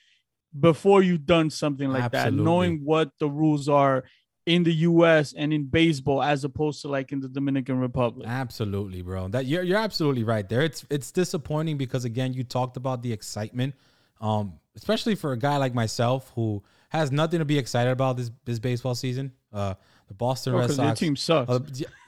before 0.57 1.03
you 1.03 1.17
done 1.17 1.49
something 1.49 1.89
like 1.89 2.03
Absolutely. 2.03 2.37
that 2.37 2.43
knowing 2.43 2.81
what 2.83 3.11
the 3.19 3.29
rules 3.29 3.67
are 3.69 4.03
in 4.49 4.63
the 4.63 4.73
us 4.73 5.33
and 5.33 5.53
in 5.53 5.65
baseball 5.65 6.23
as 6.23 6.43
opposed 6.43 6.81
to 6.81 6.88
like 6.88 7.12
in 7.12 7.19
the 7.19 7.29
dominican 7.29 7.79
republic 7.79 8.27
Absolutely, 8.27 9.03
bro. 9.03 9.27
That 9.27 9.45
you're 9.45 9.62
you're 9.62 9.77
absolutely 9.77 10.23
right 10.23 10.47
there. 10.49 10.62
It's 10.62 10.85
it's 10.89 11.12
disappointing 11.12 11.77
because 11.77 12.03
again, 12.03 12.33
you 12.33 12.43
talked 12.43 12.75
about 12.75 13.03
the 13.03 13.13
excitement, 13.13 13.75
um, 14.19 14.53
especially 14.75 15.13
for 15.15 15.33
a 15.33 15.38
guy 15.38 15.57
like 15.57 15.75
myself 15.75 16.31
who 16.35 16.63
has 16.89 17.12
nothing 17.12 17.39
to 17.39 17.45
be 17.45 17.59
excited 17.59 17.91
about 17.91 18.17
this 18.17 18.31
this 18.45 18.57
baseball 18.57 18.95
season. 18.95 19.33
Uh, 19.53 19.75
the 20.07 20.15
Boston 20.15 20.53
Red 20.53 20.63
because 20.63 20.77
your 20.77 20.88
Sox. 20.88 20.99
team 20.99 21.15
sucks 21.15 21.51
uh, 21.51 21.59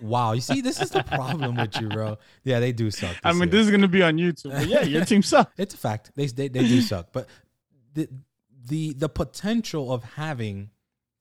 wow, 0.01 0.31
you 0.31 0.41
see, 0.41 0.61
this 0.61 0.81
is 0.81 0.89
the 0.89 1.03
problem 1.03 1.55
with 1.55 1.79
you, 1.79 1.87
bro. 1.89 2.17
Yeah, 2.43 2.59
they 2.59 2.71
do 2.71 2.89
suck. 2.89 3.15
i 3.23 3.31
mean 3.31 3.41
year. 3.41 3.47
this 3.49 3.61
is 3.65 3.69
going 3.69 3.81
to 3.81 3.87
be 3.87 4.01
on 4.01 4.17
youtube 4.17 4.51
but 4.51 4.67
yeah 4.67 4.81
your 4.81 5.05
team 5.05 5.21
sucks 5.21 5.51
It's 5.57 5.75
a 5.75 5.77
fact. 5.77 6.11
They 6.15 6.25
they, 6.25 6.47
they 6.47 6.67
do 6.67 6.81
suck, 6.81 7.09
but 7.13 7.27
the 7.93 8.09
the 8.65 8.93
the 8.93 9.09
potential 9.09 9.93
of 9.93 10.03
having 10.03 10.71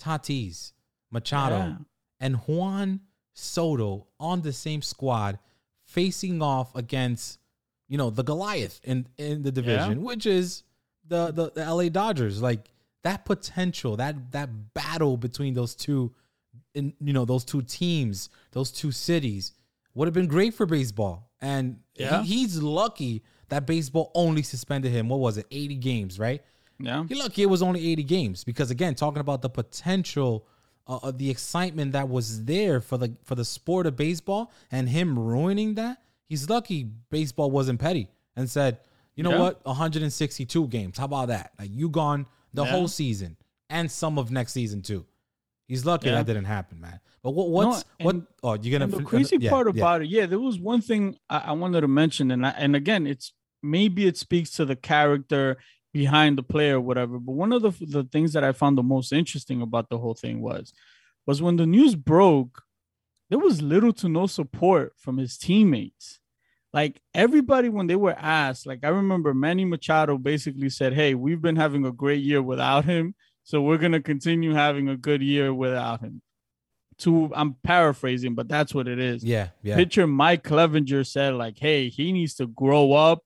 Tatis, 0.03 0.73
Machado, 1.11 1.57
Yeah. 1.59 1.75
and 2.21 2.37
Juan 2.37 3.01
Soto 3.35 4.07
on 4.19 4.43
the 4.43 4.53
same 4.53 4.83
squad, 4.83 5.39
facing 5.85 6.43
off 6.43 6.75
against 6.75 7.39
you 7.89 7.99
know 7.99 8.11
the 8.11 8.23
Goliath 8.23 8.81
in 8.85 9.07
in 9.19 9.43
the 9.43 9.51
division, 9.53 10.03
which 10.03 10.27
is 10.27 10.63
the, 11.07 11.33
the 11.33 11.51
the 11.55 11.75
LA 11.75 11.89
Dodgers. 11.89 12.41
Like 12.41 12.71
that 13.03 13.25
potential, 13.25 13.97
that 13.97 14.33
that 14.33 14.75
battle 14.75 15.17
between 15.17 15.55
those 15.55 15.75
two, 15.75 16.15
in 16.75 16.93
you 17.01 17.13
know 17.13 17.25
those 17.25 17.45
two 17.45 17.63
teams, 17.63 18.29
those 18.53 18.71
two 18.71 18.93
cities, 18.93 19.53
would 19.95 20.07
have 20.07 20.15
been 20.15 20.29
great 20.29 20.55
for 20.55 20.67
baseball. 20.67 21.31
And 21.41 21.81
Yeah. 21.97 22.23
he, 22.23 22.41
he's 22.41 22.63
lucky 22.63 23.23
that 23.49 23.67
baseball 23.67 24.13
only 24.15 24.43
suspended 24.43 24.93
him. 24.93 25.09
What 25.09 25.19
was 25.21 25.39
it, 25.39 25.47
eighty 25.51 25.77
games, 25.77 26.19
right? 26.19 26.43
yeah 26.83 27.05
You're 27.09 27.19
lucky 27.19 27.43
it 27.43 27.47
was 27.51 27.61
only 27.63 27.93
80 27.93 28.05
games 28.05 28.43
because 28.45 28.71
again, 28.71 28.95
talking 28.95 29.21
about 29.21 29.43
the 29.43 29.51
potential 29.51 30.47
uh, 31.03 31.13
the 31.15 31.31
excitement 31.31 31.93
that 31.93 32.09
was 32.09 32.45
there 32.45 32.81
for 32.81 32.97
the 32.99 33.15
for 33.25 33.35
the 33.35 33.45
sport 33.45 33.87
of 33.87 33.97
baseball 33.97 34.53
and 34.71 34.89
him 34.89 35.19
ruining 35.19 35.75
that, 35.75 35.99
he's 36.29 36.49
lucky 36.51 36.85
baseball 37.11 37.51
wasn't 37.51 37.79
petty 37.81 38.09
and 38.37 38.49
said, 38.51 38.79
you 39.15 39.23
know 39.23 39.31
Yeah. 39.33 39.39
what, 39.41 39.65
162 39.67 40.69
games. 40.69 40.99
How 40.99 41.05
about 41.05 41.29
that? 41.29 41.53
Like 41.59 41.71
you 41.73 41.89
gone 41.89 42.27
the 42.55 42.65
Yeah. 42.65 42.71
whole 42.71 42.89
season 42.89 43.37
and 43.69 43.91
some 43.91 44.19
of 44.19 44.31
next 44.31 44.53
season 44.53 44.83
too. 44.83 45.07
He's 45.69 45.85
lucky 45.85 46.09
Yeah. 46.09 46.17
that 46.17 46.27
didn't 46.27 46.47
happen, 46.47 46.81
man. 46.81 47.01
But 47.23 47.33
what 47.33 47.51
what's 47.51 47.85
what? 48.01 48.15
and- 48.17 48.27
Oh, 48.43 48.55
you're 48.61 48.73
gonna 48.79 48.91
the 48.91 48.97
fin- 48.99 49.07
crazy 49.07 49.37
yeah, 49.41 49.51
part 49.51 49.69
about 49.69 50.03
it, 50.03 50.09
yeah, 50.09 50.27
there 50.27 50.41
was 50.41 50.59
one 50.59 50.81
thing 50.81 51.17
I, 51.29 51.39
I 51.39 51.53
wanted 51.53 51.83
to 51.83 51.89
mention, 51.89 52.31
and 52.31 52.45
I, 52.47 52.51
and 52.51 52.75
again, 52.75 53.07
it's 53.07 53.33
maybe 53.63 54.07
it 54.07 54.17
speaks 54.17 54.51
to 54.53 54.65
the 54.65 54.75
character 54.75 55.59
behind 55.93 56.39
the 56.39 56.43
player, 56.43 56.77
or 56.77 56.81
whatever. 56.81 57.19
But 57.19 57.33
one 57.33 57.53
of 57.53 57.63
the 57.63 57.71
the 57.85 58.05
things 58.05 58.33
that 58.33 58.45
I 58.45 58.53
found 58.53 58.79
the 58.79 58.83
most 58.83 59.13
interesting 59.13 59.63
about 59.63 59.89
the 59.89 59.99
whole 59.99 60.15
thing 60.15 60.41
was 60.41 60.73
was 61.27 61.43
when 61.43 61.57
the 61.57 61.67
news 61.67 61.95
broke, 61.95 62.63
there 63.29 63.39
was 63.39 63.63
little 63.63 63.93
to 63.95 64.09
no 64.09 64.27
support 64.27 64.95
from 64.97 65.19
his 65.19 65.37
teammates. 65.37 66.19
Like 66.73 67.01
everybody, 67.15 67.69
when 67.69 67.89
they 67.89 67.97
were 67.97 68.17
asked, 68.17 68.67
like 68.67 68.85
I 68.85 68.89
remember 68.89 69.35
Manny 69.35 69.65
Machado 69.65 70.17
basically 70.19 70.71
said, 70.71 70.95
"Hey, 70.95 71.15
we've 71.15 71.43
been 71.43 71.57
having 71.57 71.85
a 71.85 71.93
great 71.93 72.23
year 72.23 72.41
without 72.41 72.85
him, 72.85 73.15
so 73.43 73.61
we're 73.61 73.79
gonna 73.79 74.01
continue 74.01 74.55
having 74.55 74.89
a 74.89 74.97
good 74.97 75.23
year 75.23 75.53
without 75.53 76.01
him." 76.01 76.23
To 76.99 77.33
I'm 77.35 77.55
paraphrasing, 77.65 78.35
but 78.35 78.47
that's 78.47 78.75
what 78.75 78.87
it 78.87 78.99
is. 79.01 79.25
Yeah, 79.25 79.49
yeah. 79.63 79.75
Pitcher 79.75 80.07
Mike 80.07 80.45
Clevinger 80.45 81.05
said, 81.07 81.33
like, 81.35 81.59
hey, 81.59 81.89
he 81.89 82.13
needs 82.13 82.35
to 82.35 82.47
grow 82.47 82.93
up 82.93 83.23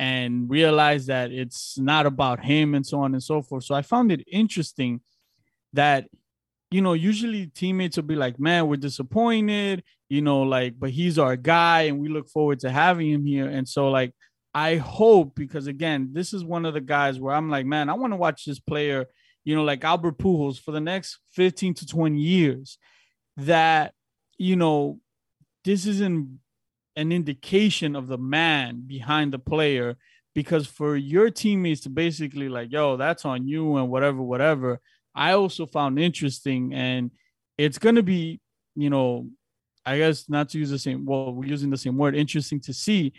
and 0.00 0.48
realize 0.48 1.06
that 1.06 1.30
it's 1.30 1.78
not 1.78 2.06
about 2.06 2.42
him 2.42 2.74
and 2.74 2.86
so 2.86 3.00
on 3.00 3.12
and 3.12 3.22
so 3.22 3.42
forth. 3.42 3.64
So 3.64 3.74
I 3.74 3.82
found 3.82 4.10
it 4.10 4.24
interesting 4.26 5.02
that 5.74 6.06
you 6.70 6.80
know, 6.80 6.92
usually 6.92 7.46
teammates 7.46 7.96
will 7.96 8.04
be 8.04 8.14
like, 8.14 8.38
man, 8.38 8.68
we're 8.68 8.76
disappointed, 8.76 9.82
you 10.08 10.22
know, 10.22 10.42
like, 10.42 10.74
but 10.78 10.90
he's 10.90 11.18
our 11.18 11.34
guy 11.36 11.82
and 11.82 11.98
we 11.98 12.08
look 12.08 12.28
forward 12.28 12.60
to 12.60 12.70
having 12.70 13.10
him 13.10 13.24
here. 13.24 13.48
And 13.48 13.68
so, 13.68 13.88
like, 13.88 14.14
I 14.54 14.76
hope 14.76 15.34
because 15.34 15.66
again, 15.66 16.10
this 16.12 16.32
is 16.32 16.44
one 16.44 16.64
of 16.64 16.74
the 16.74 16.80
guys 16.80 17.18
where 17.18 17.34
I'm 17.34 17.50
like, 17.50 17.66
man, 17.66 17.88
I 17.88 17.94
want 17.94 18.12
to 18.12 18.16
watch 18.16 18.44
this 18.44 18.60
player, 18.60 19.06
you 19.44 19.56
know, 19.56 19.64
like 19.64 19.84
Albert 19.84 20.18
Pujols 20.18 20.60
for 20.60 20.70
the 20.70 20.80
next 20.80 21.18
15 21.32 21.74
to 21.74 21.86
20 21.86 22.18
years. 22.20 22.78
That, 23.36 23.92
you 24.38 24.54
know, 24.54 25.00
this 25.64 25.86
isn't 25.86 26.38
an 26.96 27.12
indication 27.12 27.96
of 27.96 28.06
the 28.08 28.18
man 28.18 28.82
behind 28.86 29.32
the 29.32 29.38
player 29.38 29.96
because 30.34 30.66
for 30.66 30.96
your 30.96 31.30
teammates 31.30 31.82
to 31.82 31.90
basically 31.90 32.48
like, 32.48 32.70
yo, 32.70 32.96
that's 32.96 33.24
on 33.24 33.48
you 33.48 33.76
and 33.76 33.90
whatever, 33.90 34.22
whatever, 34.22 34.80
I 35.14 35.32
also 35.32 35.66
found 35.66 35.98
interesting. 35.98 36.72
And 36.72 37.10
it's 37.58 37.78
going 37.78 37.96
to 37.96 38.02
be, 38.02 38.40
you 38.76 38.90
know, 38.90 39.28
I 39.84 39.98
guess 39.98 40.28
not 40.28 40.50
to 40.50 40.58
use 40.58 40.70
the 40.70 40.78
same, 40.78 41.04
well, 41.04 41.32
we're 41.32 41.48
using 41.48 41.70
the 41.70 41.76
same 41.76 41.96
word, 41.96 42.14
interesting 42.14 42.60
to 42.60 42.72
see 42.72 43.12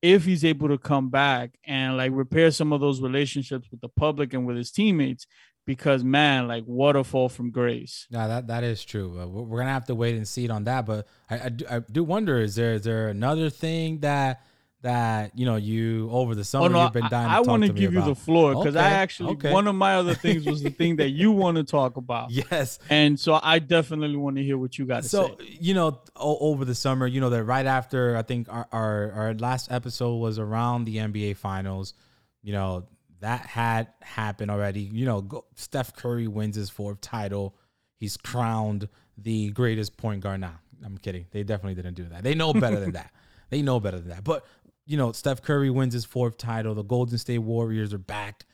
if 0.00 0.24
he's 0.24 0.44
able 0.44 0.68
to 0.68 0.78
come 0.78 1.08
back 1.08 1.58
and 1.66 1.96
like 1.96 2.12
repair 2.14 2.50
some 2.50 2.72
of 2.72 2.80
those 2.80 3.00
relationships 3.00 3.68
with 3.70 3.80
the 3.80 3.88
public 3.88 4.34
and 4.34 4.46
with 4.46 4.56
his 4.56 4.70
teammates 4.70 5.26
because 5.66 6.04
man 6.04 6.46
like 6.46 6.64
what 6.64 6.96
a 6.96 7.04
fall 7.04 7.28
from 7.28 7.50
grace 7.50 8.06
yeah 8.10 8.26
that 8.26 8.46
that 8.46 8.64
is 8.64 8.84
true 8.84 9.18
uh, 9.20 9.26
we're 9.26 9.58
gonna 9.58 9.70
have 9.70 9.86
to 9.86 9.94
wait 9.94 10.16
and 10.16 10.26
see 10.28 10.44
it 10.44 10.50
on 10.50 10.64
that 10.64 10.86
but 10.86 11.06
I, 11.30 11.40
I, 11.40 11.48
do, 11.48 11.64
I 11.68 11.78
do 11.80 12.04
wonder 12.04 12.40
is 12.40 12.54
there 12.54 12.74
is 12.74 12.82
there 12.82 13.08
another 13.08 13.50
thing 13.50 14.00
that 14.00 14.42
that 14.84 15.36
you 15.36 15.46
know 15.46 15.56
you 15.56 16.10
over 16.10 16.34
the 16.34 16.44
summer 16.44 16.66
oh, 16.66 16.68
no, 16.68 16.82
you've 16.84 16.92
been 16.92 17.08
dying. 17.08 17.30
I, 17.30 17.38
I 17.38 17.40
want 17.40 17.62
to 17.62 17.72
give 17.72 17.94
you 17.94 18.02
the 18.02 18.14
floor 18.14 18.54
because 18.54 18.76
okay, 18.76 18.84
I 18.84 18.90
actually 18.90 19.32
okay. 19.32 19.50
one 19.50 19.66
of 19.66 19.74
my 19.74 19.94
other 19.94 20.14
things 20.14 20.44
was 20.44 20.62
the 20.62 20.68
thing 20.68 20.96
that 20.96 21.08
you 21.08 21.32
want 21.32 21.56
to 21.56 21.64
talk 21.78 21.96
about. 21.96 22.30
Yes, 22.30 22.78
and 22.90 23.18
so 23.18 23.40
I 23.42 23.60
definitely 23.60 24.16
want 24.16 24.36
to 24.36 24.42
hear 24.42 24.58
what 24.58 24.78
you 24.78 24.84
got 24.84 25.02
to 25.02 25.08
so, 25.08 25.38
say. 25.38 25.56
You 25.58 25.72
know, 25.72 26.02
over 26.16 26.66
the 26.66 26.74
summer, 26.74 27.06
you 27.06 27.22
know 27.22 27.30
that 27.30 27.44
right 27.44 27.64
after 27.64 28.14
I 28.14 28.22
think 28.22 28.46
our, 28.50 28.68
our 28.72 29.12
our 29.12 29.34
last 29.34 29.72
episode 29.72 30.16
was 30.16 30.38
around 30.38 30.84
the 30.84 30.98
NBA 30.98 31.38
Finals. 31.38 31.94
You 32.42 32.52
know 32.52 32.86
that 33.24 33.46
had 33.46 33.88
happened 34.02 34.50
already. 34.50 34.82
You 34.82 35.06
know, 35.06 35.44
Steph 35.54 35.96
Curry 35.96 36.28
wins 36.28 36.56
his 36.56 36.68
fourth 36.68 37.00
title. 37.00 37.56
He's 37.96 38.18
crowned 38.18 38.86
the 39.16 39.48
greatest 39.50 39.96
point 39.96 40.20
guard. 40.22 40.40
Now, 40.40 40.60
I'm 40.84 40.98
kidding. 40.98 41.24
They 41.30 41.42
definitely 41.42 41.74
didn't 41.74 41.94
do 41.94 42.04
that. 42.10 42.22
They 42.22 42.34
know 42.34 42.52
better 42.52 42.78
than 42.78 42.92
that. 42.92 43.10
They 43.50 43.60
know 43.60 43.78
better 43.78 44.00
than 44.00 44.08
that. 44.08 44.24
But 44.24 44.44
you 44.86 44.96
know, 44.96 45.12
Steph 45.12 45.42
Curry 45.42 45.70
wins 45.70 45.92
his 45.92 46.04
fourth 46.04 46.38
title. 46.38 46.74
The 46.74 46.82
Golden 46.82 47.18
State 47.18 47.38
Warriors 47.38 47.92
are 47.92 47.98
back. 47.98 48.46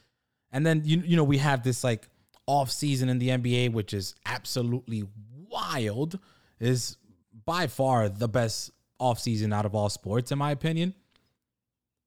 And 0.53 0.67
then 0.67 0.83
you 0.85 1.01
you 1.07 1.17
know, 1.17 1.25
we 1.25 1.39
have 1.39 1.63
this 1.63 1.85
like 1.85 2.09
off 2.45 2.71
season 2.71 3.09
in 3.09 3.19
the 3.19 3.29
NBA 3.29 3.73
which 3.73 3.95
is 3.95 4.15
absolutely 4.27 5.05
wild. 5.49 6.19
Is 6.59 6.99
by 7.47 7.69
far 7.69 8.09
the 8.09 8.29
best 8.29 8.73
off 8.99 9.21
season 9.21 9.53
out 9.53 9.65
of 9.65 9.75
all 9.75 9.89
sports 9.89 10.33
in 10.33 10.39
my 10.39 10.51
opinion. 10.51 10.95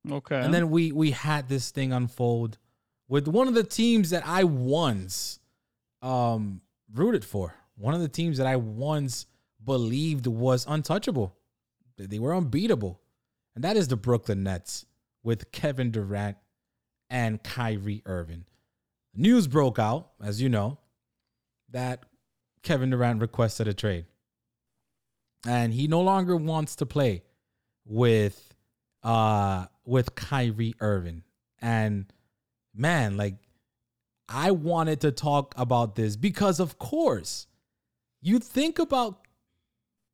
Okay. 0.10 0.39
And 0.39 0.54
then 0.54 0.70
we 0.70 0.92
we 0.92 1.12
had 1.12 1.48
this 1.50 1.72
thing 1.72 1.94
unfold 1.94 2.58
with 3.08 3.28
one 3.28 3.48
of 3.48 3.54
the 3.54 3.63
teams 3.63 4.10
that 4.10 4.26
I 4.26 4.44
once 4.44 5.39
um 6.02 6.62
rooted 6.94 7.24
for. 7.24 7.56
One 7.76 7.94
of 7.94 8.02
the 8.02 8.10
teams 8.10 8.38
that 8.38 8.48
I 8.48 8.56
once 8.58 9.26
believed 9.63 10.28
was 10.28 10.66
untouchable. 10.68 11.36
They 11.98 12.20
were 12.20 12.36
unbeatable 12.36 13.00
and 13.56 13.63
that 13.63 13.78
is 13.78 13.88
the 13.88 13.96
Brooklyn 13.96 14.44
Nets 14.44 14.86
with 15.24 15.52
Kevin 15.52 15.92
Durant 15.92 16.38
and 17.10 17.42
Kyrie 17.44 18.02
Irving. 18.06 18.46
News 19.16 19.48
broke 19.48 19.78
out, 19.78 20.10
as 20.22 20.42
you 20.42 20.50
know, 20.50 20.80
that 21.70 22.06
Kevin 22.63 22.89
Durant 22.89 23.22
requested 23.22 23.68
a 23.68 23.74
trade. 23.74 24.06
And 25.46 25.74
he 25.74 25.88
no 25.88 26.02
longer 26.02 26.36
wants 26.36 26.76
to 26.78 26.86
play 26.86 27.24
with 27.86 28.53
uh 29.04 29.66
with 29.86 30.16
Kyrie 30.16 30.76
Irving. 30.80 31.24
And 31.62 32.12
man, 32.74 33.18
like 33.18 33.36
I 34.30 34.52
wanted 34.52 35.02
to 35.02 35.12
talk 35.12 35.54
about 35.58 35.96
this 35.96 36.16
because 36.16 36.60
of 36.60 36.80
course, 36.80 37.48
you 38.22 38.39
think 38.39 38.80
about 38.80 39.20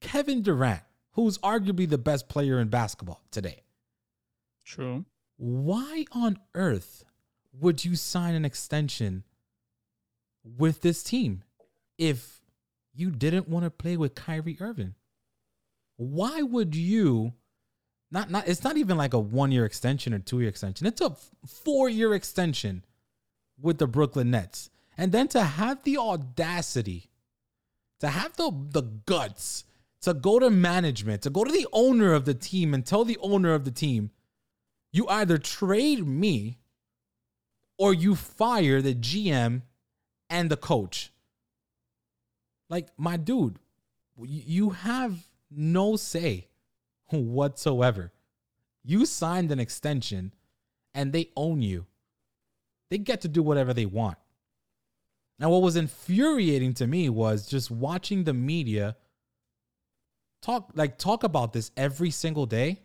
Kevin 0.01 0.41
Durant 0.41 0.81
who's 1.19 1.37
arguably 1.39 1.89
the 1.89 1.97
best 1.97 2.29
player 2.29 2.59
in 2.59 2.69
basketball 2.69 3.21
today. 3.29 3.61
True. 4.63 5.05
Why 5.37 6.05
on 6.13 6.37
earth 6.55 7.03
would 7.51 7.83
you 7.83 7.95
sign 7.95 8.35
an 8.35 8.45
extension 8.45 9.23
with 10.43 10.81
this 10.81 11.03
team 11.03 11.43
if 11.97 12.41
you 12.93 13.11
didn't 13.11 13.49
want 13.49 13.65
to 13.65 13.69
play 13.69 13.97
with 13.97 14.15
Kyrie 14.15 14.57
Irving? 14.59 14.95
Why 15.97 16.41
would 16.41 16.75
you 16.75 17.33
not 18.11 18.29
not 18.29 18.47
it's 18.47 18.63
not 18.63 18.77
even 18.77 18.97
like 18.97 19.13
a 19.13 19.19
1 19.19 19.51
year 19.51 19.65
extension 19.65 20.13
or 20.13 20.19
2 20.19 20.39
year 20.39 20.49
extension. 20.49 20.87
It's 20.87 21.01
a 21.01 21.15
4 21.45 21.89
year 21.89 22.13
extension 22.13 22.83
with 23.59 23.77
the 23.77 23.87
Brooklyn 23.87 24.31
Nets. 24.31 24.69
And 24.97 25.11
then 25.11 25.27
to 25.29 25.43
have 25.43 25.83
the 25.83 25.97
audacity 25.97 27.09
to 27.99 28.07
have 28.09 28.35
the 28.35 28.51
the 28.71 28.81
guts 28.81 29.63
to 30.01 30.13
go 30.13 30.39
to 30.39 30.49
management, 30.49 31.21
to 31.23 31.29
go 31.29 31.43
to 31.43 31.51
the 31.51 31.67
owner 31.73 32.13
of 32.13 32.25
the 32.25 32.33
team 32.33 32.73
and 32.73 32.85
tell 32.85 33.03
the 33.03 33.17
owner 33.21 33.53
of 33.53 33.65
the 33.65 33.71
team, 33.71 34.11
you 34.91 35.07
either 35.07 35.37
trade 35.37 36.05
me 36.07 36.57
or 37.77 37.93
you 37.93 38.15
fire 38.15 38.81
the 38.81 38.95
GM 38.95 39.61
and 40.29 40.49
the 40.49 40.57
coach. 40.57 41.11
Like, 42.69 42.89
my 42.97 43.17
dude, 43.17 43.57
you 44.21 44.71
have 44.71 45.27
no 45.49 45.95
say 45.95 46.48
whatsoever. 47.17 48.11
You 48.83 49.05
signed 49.05 49.51
an 49.51 49.59
extension 49.59 50.33
and 50.93 51.11
they 51.13 51.29
own 51.35 51.61
you. 51.61 51.85
They 52.89 52.97
get 52.97 53.21
to 53.21 53.27
do 53.27 53.43
whatever 53.43 53.73
they 53.73 53.85
want. 53.85 54.17
Now, 55.37 55.51
what 55.51 55.61
was 55.61 55.75
infuriating 55.75 56.73
to 56.75 56.87
me 56.87 57.07
was 57.09 57.47
just 57.47 57.71
watching 57.71 58.23
the 58.23 58.33
media 58.33 58.97
talk 60.41 60.71
like 60.75 60.97
talk 60.97 61.23
about 61.23 61.53
this 61.53 61.71
every 61.77 62.11
single 62.11 62.45
day. 62.45 62.81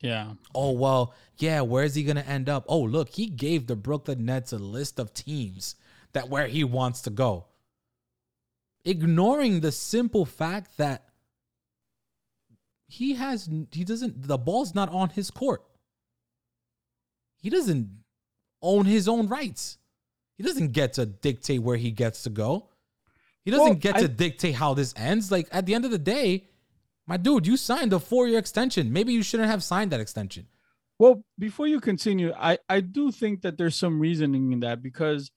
Yeah. 0.00 0.32
Oh 0.54 0.72
well, 0.72 1.14
yeah, 1.38 1.62
where's 1.62 1.94
he 1.94 2.04
gonna 2.04 2.20
end 2.20 2.48
up? 2.48 2.64
Oh, 2.68 2.80
look, 2.80 3.10
he 3.10 3.26
gave 3.26 3.66
the 3.66 3.76
Brooklyn 3.76 4.24
Nets 4.24 4.52
a 4.52 4.58
list 4.58 4.98
of 4.98 5.14
teams 5.14 5.76
that 6.12 6.28
where 6.28 6.46
he 6.46 6.62
wants 6.62 7.00
to 7.02 7.10
go. 7.10 7.46
Ignoring 8.84 9.60
the 9.60 9.72
simple 9.72 10.24
fact 10.24 10.76
that 10.76 11.07
he 12.88 13.14
has 13.14 13.48
he 13.70 13.84
doesn't 13.84 14.26
the 14.26 14.38
ball's 14.38 14.74
not 14.74 14.88
on 14.88 15.10
his 15.10 15.30
court. 15.30 15.62
He 17.40 17.50
doesn't 17.50 17.88
own 18.62 18.86
his 18.86 19.06
own 19.06 19.28
rights. 19.28 19.78
He 20.36 20.42
doesn't 20.42 20.72
get 20.72 20.94
to 20.94 21.06
dictate 21.06 21.62
where 21.62 21.76
he 21.76 21.90
gets 21.90 22.22
to 22.24 22.30
go. 22.30 22.70
He 23.44 23.50
doesn't 23.50 23.66
well, 23.66 23.74
get 23.74 23.96
I, 23.96 24.00
to 24.00 24.08
dictate 24.08 24.54
how 24.54 24.74
this 24.74 24.94
ends. 24.96 25.30
Like 25.30 25.48
at 25.52 25.66
the 25.66 25.74
end 25.74 25.84
of 25.84 25.90
the 25.90 25.98
day, 25.98 26.48
my 27.06 27.16
dude, 27.16 27.46
you 27.46 27.56
signed 27.56 27.92
a 27.92 28.00
four 28.00 28.26
year 28.26 28.38
extension. 28.38 28.92
Maybe 28.92 29.12
you 29.12 29.22
shouldn't 29.22 29.50
have 29.50 29.62
signed 29.62 29.92
that 29.92 30.00
extension. 30.00 30.46
Well, 30.98 31.22
before 31.38 31.68
you 31.68 31.80
continue, 31.80 32.32
I, 32.36 32.58
I 32.68 32.80
do 32.80 33.12
think 33.12 33.42
that 33.42 33.56
there's 33.56 33.76
some 33.76 34.00
reasoning 34.00 34.52
in 34.52 34.60
that 34.60 34.82
because 34.82 35.30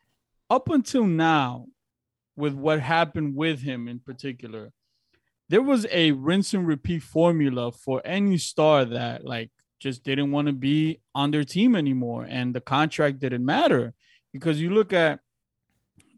up 0.49 0.69
until 0.69 1.05
now, 1.05 1.67
with 2.35 2.53
what 2.53 2.79
happened 2.79 3.35
with 3.35 3.61
him 3.61 3.87
in 3.87 3.99
particular, 3.99 4.71
there 5.51 5.61
was 5.61 5.85
a 5.91 6.13
rinse 6.13 6.53
and 6.53 6.65
repeat 6.65 7.03
formula 7.03 7.73
for 7.73 8.01
any 8.05 8.37
star 8.37 8.85
that 8.85 9.25
like 9.25 9.51
just 9.81 10.01
didn't 10.01 10.31
want 10.31 10.47
to 10.47 10.53
be 10.53 11.01
on 11.13 11.29
their 11.29 11.43
team 11.43 11.75
anymore 11.75 12.25
and 12.29 12.55
the 12.55 12.61
contract 12.61 13.19
didn't 13.19 13.43
matter 13.43 13.93
because 14.31 14.61
you 14.61 14.69
look 14.69 14.93
at 14.93 15.19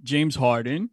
James 0.03 0.35
Harden, 0.35 0.91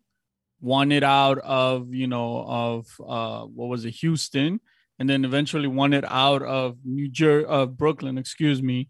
it 0.91 1.03
out 1.03 1.39
of 1.41 1.93
you 1.93 2.07
know 2.07 2.45
of 2.47 2.87
uh 3.07 3.43
what 3.43 3.69
was 3.69 3.85
it 3.85 3.91
Houston 3.91 4.61
and 4.99 5.09
then 5.09 5.27
eventually 5.27 5.69
it 5.93 6.05
out 6.11 6.43
of 6.43 6.79
New 6.83 7.09
Jersey 7.09 7.47
of 7.47 7.77
Brooklyn 7.77 8.17
excuse 8.17 8.63
me. 8.63 8.89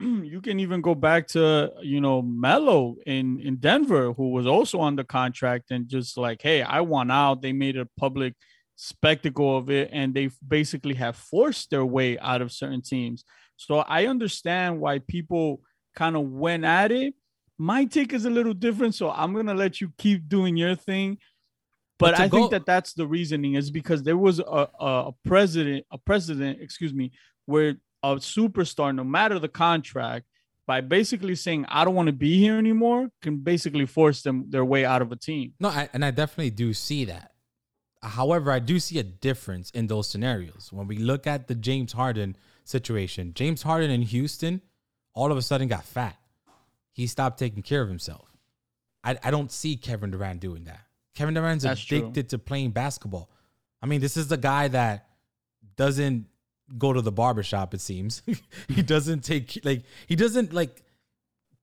You 0.00 0.40
can 0.40 0.58
even 0.58 0.80
go 0.80 0.96
back 0.96 1.28
to 1.28 1.72
you 1.82 2.00
know 2.00 2.22
Melo 2.22 2.96
in 3.06 3.38
in 3.38 3.56
Denver 3.56 4.12
who 4.14 4.30
was 4.30 4.46
also 4.48 4.80
on 4.80 4.96
the 4.96 5.04
contract 5.04 5.70
and 5.70 5.88
just 5.88 6.16
like 6.16 6.42
hey 6.42 6.62
I 6.62 6.80
want 6.80 7.12
out. 7.12 7.40
They 7.40 7.52
made 7.52 7.76
a 7.76 7.86
public 7.96 8.34
spectacle 8.82 9.58
of 9.58 9.68
it 9.68 9.90
and 9.92 10.14
they 10.14 10.30
basically 10.46 10.94
have 10.94 11.14
forced 11.14 11.70
their 11.70 11.84
way 11.84 12.18
out 12.18 12.40
of 12.40 12.50
certain 12.50 12.80
teams 12.80 13.24
so 13.56 13.78
I 13.80 14.06
understand 14.06 14.80
why 14.80 15.00
people 15.00 15.60
kind 15.94 16.16
of 16.16 16.22
went 16.22 16.64
at 16.64 16.90
it 16.90 17.14
my 17.60 17.84
take 17.84 18.14
is 18.14 18.24
a 18.24 18.30
little 18.30 18.54
different, 18.54 18.94
so 18.94 19.10
I'm 19.10 19.34
gonna 19.34 19.54
let 19.54 19.82
you 19.82 19.92
keep 19.98 20.28
doing 20.28 20.56
your 20.56 20.74
thing. 20.74 21.18
But, 21.98 22.12
but 22.12 22.20
I 22.20 22.28
go- 22.28 22.38
think 22.38 22.50
that 22.52 22.64
that's 22.64 22.94
the 22.94 23.06
reasoning 23.06 23.54
is 23.54 23.70
because 23.70 24.02
there 24.02 24.16
was 24.16 24.38
a, 24.38 24.68
a 24.80 25.12
president, 25.26 25.84
a 25.92 25.98
president, 25.98 26.62
excuse 26.62 26.94
me, 26.94 27.12
where 27.44 27.76
a 28.02 28.14
superstar, 28.14 28.94
no 28.94 29.04
matter 29.04 29.38
the 29.38 29.48
contract, 29.48 30.24
by 30.66 30.80
basically 30.80 31.34
saying 31.34 31.66
I 31.68 31.84
don't 31.84 31.94
want 31.94 32.06
to 32.06 32.14
be 32.14 32.38
here 32.38 32.56
anymore 32.56 33.10
can 33.20 33.36
basically 33.36 33.84
force 33.84 34.22
them 34.22 34.46
their 34.48 34.64
way 34.64 34.86
out 34.86 35.02
of 35.02 35.12
a 35.12 35.16
team. 35.16 35.52
No, 35.60 35.68
I, 35.68 35.90
and 35.92 36.02
I 36.02 36.12
definitely 36.12 36.50
do 36.50 36.72
see 36.72 37.04
that. 37.06 37.32
However, 38.02 38.50
I 38.50 38.58
do 38.60 38.78
see 38.80 38.98
a 38.98 39.02
difference 39.02 39.70
in 39.70 39.86
those 39.86 40.08
scenarios. 40.08 40.70
When 40.72 40.86
we 40.86 40.96
look 40.96 41.26
at 41.26 41.48
the 41.48 41.54
James 41.54 41.92
Harden 41.92 42.36
situation, 42.64 43.34
James 43.34 43.62
Harden 43.62 43.90
in 43.90 44.02
Houston 44.02 44.62
all 45.14 45.30
of 45.30 45.36
a 45.36 45.42
sudden 45.42 45.68
got 45.68 45.84
fat. 45.84 46.16
He 46.92 47.06
stopped 47.06 47.38
taking 47.38 47.62
care 47.62 47.82
of 47.82 47.88
himself. 47.88 48.26
I, 49.04 49.18
I 49.22 49.30
don't 49.30 49.50
see 49.50 49.76
Kevin 49.76 50.10
Durant 50.10 50.40
doing 50.40 50.64
that. 50.64 50.80
Kevin 51.14 51.34
Durant's 51.34 51.64
That's 51.64 51.82
true. 51.84 51.98
addicted 51.98 52.30
to 52.30 52.38
playing 52.38 52.70
basketball. 52.70 53.30
I 53.82 53.86
mean, 53.86 54.00
this 54.00 54.16
is 54.16 54.28
the 54.28 54.36
guy 54.36 54.68
that 54.68 55.08
doesn't 55.76 56.26
go 56.78 56.92
to 56.92 57.00
the 57.00 57.12
barbershop, 57.12 57.74
it 57.74 57.80
seems. 57.80 58.22
he 58.68 58.82
doesn't 58.82 59.24
take 59.24 59.58
like 59.64 59.82
he 60.06 60.16
doesn't 60.16 60.52
like 60.52 60.82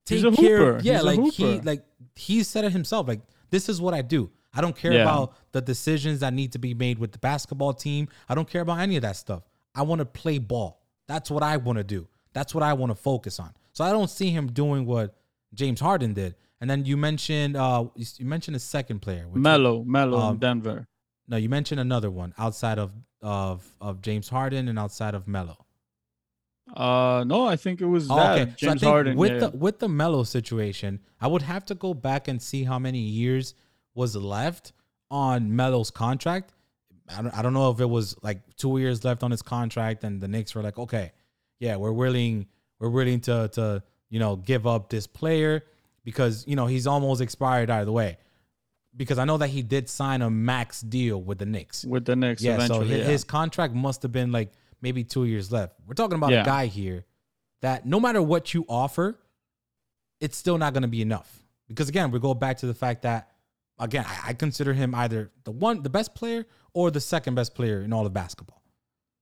take 0.04 0.18
He's 0.18 0.24
a 0.24 0.32
care 0.32 0.58
hooper. 0.58 0.80
yeah, 0.82 0.94
He's 0.94 1.02
like 1.04 1.32
he 1.32 1.60
like 1.60 1.84
he 2.16 2.42
said 2.42 2.64
it 2.64 2.72
himself. 2.72 3.08
Like, 3.08 3.20
this 3.50 3.68
is 3.68 3.80
what 3.80 3.94
I 3.94 4.02
do. 4.02 4.30
I 4.58 4.60
don't 4.60 4.76
care 4.76 4.92
Yeah. 4.92 5.02
about 5.02 5.34
the 5.52 5.60
decisions 5.60 6.18
that 6.20 6.32
need 6.34 6.50
to 6.52 6.58
be 6.58 6.74
made 6.74 6.98
with 6.98 7.12
the 7.12 7.18
basketball 7.18 7.72
team. 7.72 8.08
I 8.28 8.34
don't 8.34 8.48
care 8.50 8.62
about 8.62 8.80
any 8.80 8.96
of 8.96 9.02
that 9.02 9.16
stuff. 9.16 9.42
I 9.74 9.82
want 9.82 10.00
to 10.00 10.04
play 10.04 10.38
ball. 10.38 10.82
That's 11.06 11.30
what 11.30 11.42
I 11.42 11.56
want 11.56 11.78
to 11.78 11.84
do. 11.84 12.08
That's 12.32 12.54
what 12.54 12.64
I 12.64 12.72
want 12.72 12.90
to 12.90 12.96
focus 12.96 13.38
on. 13.38 13.50
So 13.72 13.84
I 13.84 13.90
don't 13.92 14.10
see 14.10 14.30
him 14.30 14.48
doing 14.48 14.84
what 14.84 15.14
James 15.54 15.80
Harden 15.80 16.12
did. 16.12 16.34
And 16.60 16.68
then 16.68 16.84
you 16.84 16.96
mentioned 16.96 17.56
uh 17.56 17.84
you 17.94 18.26
mentioned 18.26 18.56
a 18.56 18.60
second 18.76 18.98
player. 19.00 19.26
Melo, 19.32 19.84
Melo 19.84 20.18
Um, 20.18 20.34
in 20.34 20.40
Denver. 20.40 20.88
No, 21.28 21.36
you 21.36 21.48
mentioned 21.48 21.80
another 21.80 22.10
one 22.10 22.34
outside 22.36 22.78
of 22.80 22.90
of 23.22 23.72
of 23.80 24.02
James 24.02 24.28
Harden 24.28 24.66
and 24.68 24.76
outside 24.78 25.14
of 25.14 25.28
Melo. 25.28 25.56
Uh, 26.74 27.24
no, 27.26 27.46
I 27.46 27.56
think 27.56 27.80
it 27.80 27.86
was 27.86 28.10
Oh, 28.10 28.16
that 28.16 28.38
okay. 28.38 28.52
James 28.56 28.80
think 28.80 28.90
Harden. 28.90 29.16
with 29.16 29.32
yeah. 29.32 29.38
the 29.38 29.50
with 29.56 29.78
the 29.78 29.88
Melo 29.88 30.22
situation, 30.24 31.00
I 31.20 31.26
would 31.26 31.42
have 31.42 31.64
to 31.66 31.74
go 31.74 31.94
back 31.94 32.28
and 32.28 32.42
see 32.42 32.64
how 32.64 32.78
many 32.78 32.98
years 33.00 33.54
was 33.98 34.14
left 34.16 34.72
on 35.10 35.54
Melo's 35.54 35.90
contract. 35.90 36.52
I 37.14 37.22
don't, 37.22 37.34
I 37.38 37.42
don't 37.42 37.52
know 37.52 37.70
if 37.70 37.80
it 37.80 37.90
was 37.98 38.16
like 38.22 38.40
two 38.56 38.78
years 38.78 39.04
left 39.04 39.22
on 39.22 39.30
his 39.30 39.42
contract, 39.42 40.04
and 40.04 40.20
the 40.20 40.28
Knicks 40.28 40.54
were 40.54 40.62
like, 40.62 40.78
okay, 40.78 41.12
yeah, 41.58 41.76
we're 41.76 41.92
willing, 41.92 42.46
we're 42.78 42.90
willing 42.90 43.20
to 43.22 43.48
to 43.54 43.82
you 44.08 44.20
know 44.20 44.36
give 44.36 44.66
up 44.66 44.88
this 44.88 45.06
player 45.06 45.64
because 46.04 46.46
you 46.46 46.54
know 46.56 46.66
he's 46.66 46.86
almost 46.86 47.20
expired 47.20 47.68
either 47.70 47.92
way. 47.92 48.16
Because 48.96 49.18
I 49.18 49.24
know 49.24 49.36
that 49.38 49.48
he 49.50 49.62
did 49.62 49.88
sign 49.88 50.22
a 50.22 50.30
max 50.30 50.80
deal 50.80 51.20
with 51.22 51.38
the 51.38 51.46
Knicks. 51.46 51.84
with 51.84 52.04
the 52.04 52.16
Knicks 52.16 52.42
Yeah, 52.42 52.66
so 52.66 52.80
his, 52.80 52.98
yeah. 52.98 53.04
his 53.04 53.22
contract 53.22 53.74
must 53.74 54.02
have 54.02 54.12
been 54.12 54.32
like 54.32 54.50
maybe 54.80 55.04
two 55.04 55.24
years 55.24 55.52
left. 55.52 55.74
We're 55.86 55.94
talking 55.94 56.16
about 56.16 56.30
Yeah. 56.32 56.42
a 56.42 56.44
guy 56.44 56.66
here 56.66 57.04
that 57.60 57.86
no 57.86 58.00
matter 58.00 58.20
what 58.22 58.54
you 58.54 58.64
offer, 58.68 59.18
it's 60.20 60.36
still 60.36 60.58
not 60.58 60.72
going 60.72 60.82
to 60.82 60.88
be 60.88 61.02
enough. 61.02 61.30
Because 61.68 61.88
again, 61.88 62.10
we 62.10 62.18
go 62.18 62.34
back 62.34 62.58
to 62.58 62.66
the 62.66 62.74
fact 62.74 63.02
that 63.02 63.28
again, 63.78 64.04
I, 64.08 64.30
I 64.30 64.32
consider 64.34 64.72
him 64.72 64.94
either 64.94 65.30
the 65.44 65.50
one, 65.52 65.82
the 65.82 65.90
best 65.90 66.14
player, 66.14 66.46
or 66.72 66.90
the 66.90 67.00
second 67.00 67.34
best 67.34 67.54
player 67.54 67.82
in 67.82 67.92
all 67.92 68.06
of 68.06 68.12
basketball. 68.12 68.62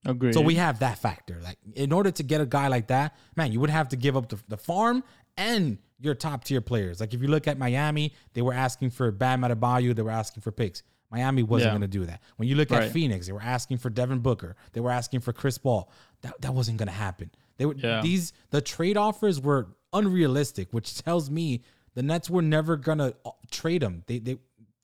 Agreed. 0.05 0.33
So 0.33 0.41
we 0.41 0.55
have 0.55 0.79
that 0.79 0.99
factor. 0.99 1.39
Like 1.43 1.57
in 1.75 1.91
order 1.91 2.11
to 2.11 2.23
get 2.23 2.39
a 2.41 2.45
guy 2.45 2.67
like 2.67 2.87
that, 2.87 3.15
man, 3.35 3.51
you 3.51 3.59
would 3.59 3.69
have 3.69 3.89
to 3.89 3.95
give 3.95 4.15
up 4.15 4.29
the, 4.29 4.37
the 4.47 4.57
farm 4.57 5.03
and 5.35 5.77
your 5.99 6.13
top 6.15 6.43
tier 6.43 6.61
players. 6.61 6.99
Like 6.99 7.13
if 7.13 7.21
you 7.21 7.27
look 7.27 7.47
at 7.47 7.57
Miami, 7.57 8.13
they 8.33 8.41
were 8.41 8.53
asking 8.53 8.91
for 8.91 9.11
Bam 9.11 9.41
Adebayo, 9.41 9.95
they 9.95 10.01
were 10.03 10.11
asking 10.11 10.41
for 10.41 10.51
picks. 10.51 10.83
Miami 11.11 11.41
wasn't 11.41 11.67
Yeah. 11.69 11.71
going 11.71 11.81
to 11.81 11.87
do 11.99 12.05
that. 12.05 12.21
When 12.35 12.47
you 12.47 12.55
look 12.55 12.71
at 12.71 12.91
Phoenix, 12.91 13.27
they 13.27 13.33
were 13.33 13.41
asking 13.41 13.77
for 13.77 13.89
Devin 13.89 14.19
Booker, 14.19 14.55
they 14.73 14.81
were 14.81 14.91
asking 14.91 15.21
for 15.21 15.33
Chris 15.33 15.57
Paul. 15.57 15.89
That 16.21 16.39
that 16.41 16.53
wasn't 16.53 16.77
going 16.77 16.87
to 16.87 16.93
happen. 16.93 17.31
They 17.57 17.65
were 17.65 17.75
Yeah. 17.75 18.01
these 18.01 18.33
the 18.51 18.61
trade 18.61 18.97
offers 18.97 19.41
were 19.41 19.69
unrealistic, 19.93 20.69
which 20.71 21.01
tells 21.01 21.29
me 21.29 21.63
the 21.95 22.03
Nets 22.03 22.29
were 22.29 22.41
never 22.41 22.75
going 22.77 22.99
to 22.99 23.15
uh, 23.25 23.31
trade 23.51 23.81
him. 23.83 24.03
They 24.07 24.19
they 24.19 24.37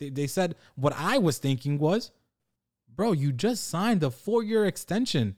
they, 0.04 0.10
they 0.10 0.28
said 0.28 0.56
what 0.76 0.94
I 0.98 1.18
was 1.18 1.38
thinking 1.38 1.78
was 1.80 2.12
bro, 2.96 3.12
you 3.12 3.32
just 3.32 3.68
signed 3.68 4.04
a 4.04 4.12
four 4.12 4.44
year 4.44 4.66
extension. 4.66 5.38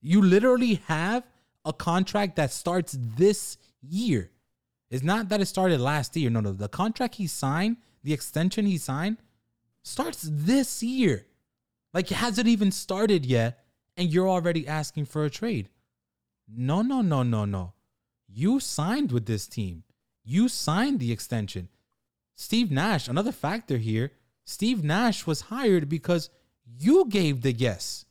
You 0.00 0.22
literally 0.22 0.74
have 0.86 1.24
a 1.64 1.72
contract 1.72 2.36
that 2.36 2.52
starts 2.52 2.96
this 3.00 3.58
year. 3.82 4.30
It's 4.90 5.02
not 5.02 5.28
that 5.28 5.40
it 5.40 5.46
started 5.46 5.80
last 5.80 6.16
year. 6.16 6.30
No, 6.30 6.40
no. 6.40 6.52
The 6.52 6.68
contract 6.68 7.16
he 7.16 7.26
signed, 7.26 7.78
the 8.04 8.12
extension 8.12 8.66
he 8.66 8.78
signed, 8.78 9.18
starts 9.82 10.28
this 10.30 10.82
year. 10.82 11.26
Like 11.92 12.10
it 12.10 12.16
hasn't 12.16 12.46
even 12.46 12.70
started 12.70 13.26
yet, 13.26 13.64
and 13.96 14.12
you're 14.12 14.28
already 14.28 14.68
asking 14.68 15.06
for 15.06 15.24
a 15.24 15.30
trade. 15.30 15.70
No, 16.48 16.82
no, 16.82 17.00
no, 17.00 17.22
no, 17.22 17.44
no. 17.44 17.72
You 18.28 18.60
signed 18.60 19.10
with 19.10 19.26
this 19.26 19.48
team. 19.48 19.82
You 20.24 20.48
signed 20.48 21.00
the 21.00 21.10
extension. 21.10 21.68
Steve 22.36 22.70
Nash, 22.70 23.08
another 23.08 23.32
factor 23.32 23.78
here. 23.78 24.12
Steve 24.44 24.84
Nash 24.84 25.26
was 25.26 25.42
hired 25.42 25.88
because 25.88 26.30
you 26.78 27.06
gave 27.08 27.40
the 27.40 27.52
yes. 27.52 28.04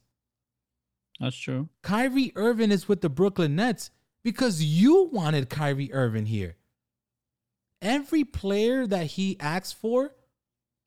That's 1.20 1.38
true. 1.38 1.70
Kyrie 1.82 2.34
Irving 2.36 2.72
is 2.72 2.88
with 2.88 3.02
the 3.02 3.10
Brooklyn 3.10 3.56
Nets 3.56 3.92
because 4.24 4.62
you 4.64 5.10
wanted 5.14 5.50
Kyrie 5.50 5.94
Irving 5.94 6.26
here. 6.26 6.58
Every 7.82 8.24
player 8.24 8.88
that 8.88 9.06
he 9.06 9.38
asked 9.40 9.76
for 9.76 10.16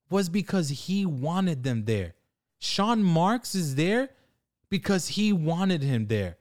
was 0.09 0.27
because 0.29 0.69
he 0.69 1.05
wanted 1.05 1.63
them 1.63 1.85
there. 1.85 2.15
Sean 2.59 3.03
Marks 3.03 3.55
is 3.55 3.75
there 3.75 4.09
because 4.69 5.09
he 5.09 5.31
wanted 5.31 5.81
him 5.81 6.07
there. 6.07 6.37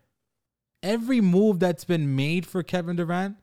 Every 0.82 1.20
move 1.20 1.60
that's 1.60 1.84
been 1.84 2.16
made 2.16 2.44
for 2.44 2.62
Kevin 2.62 2.96
Durant 2.96 3.36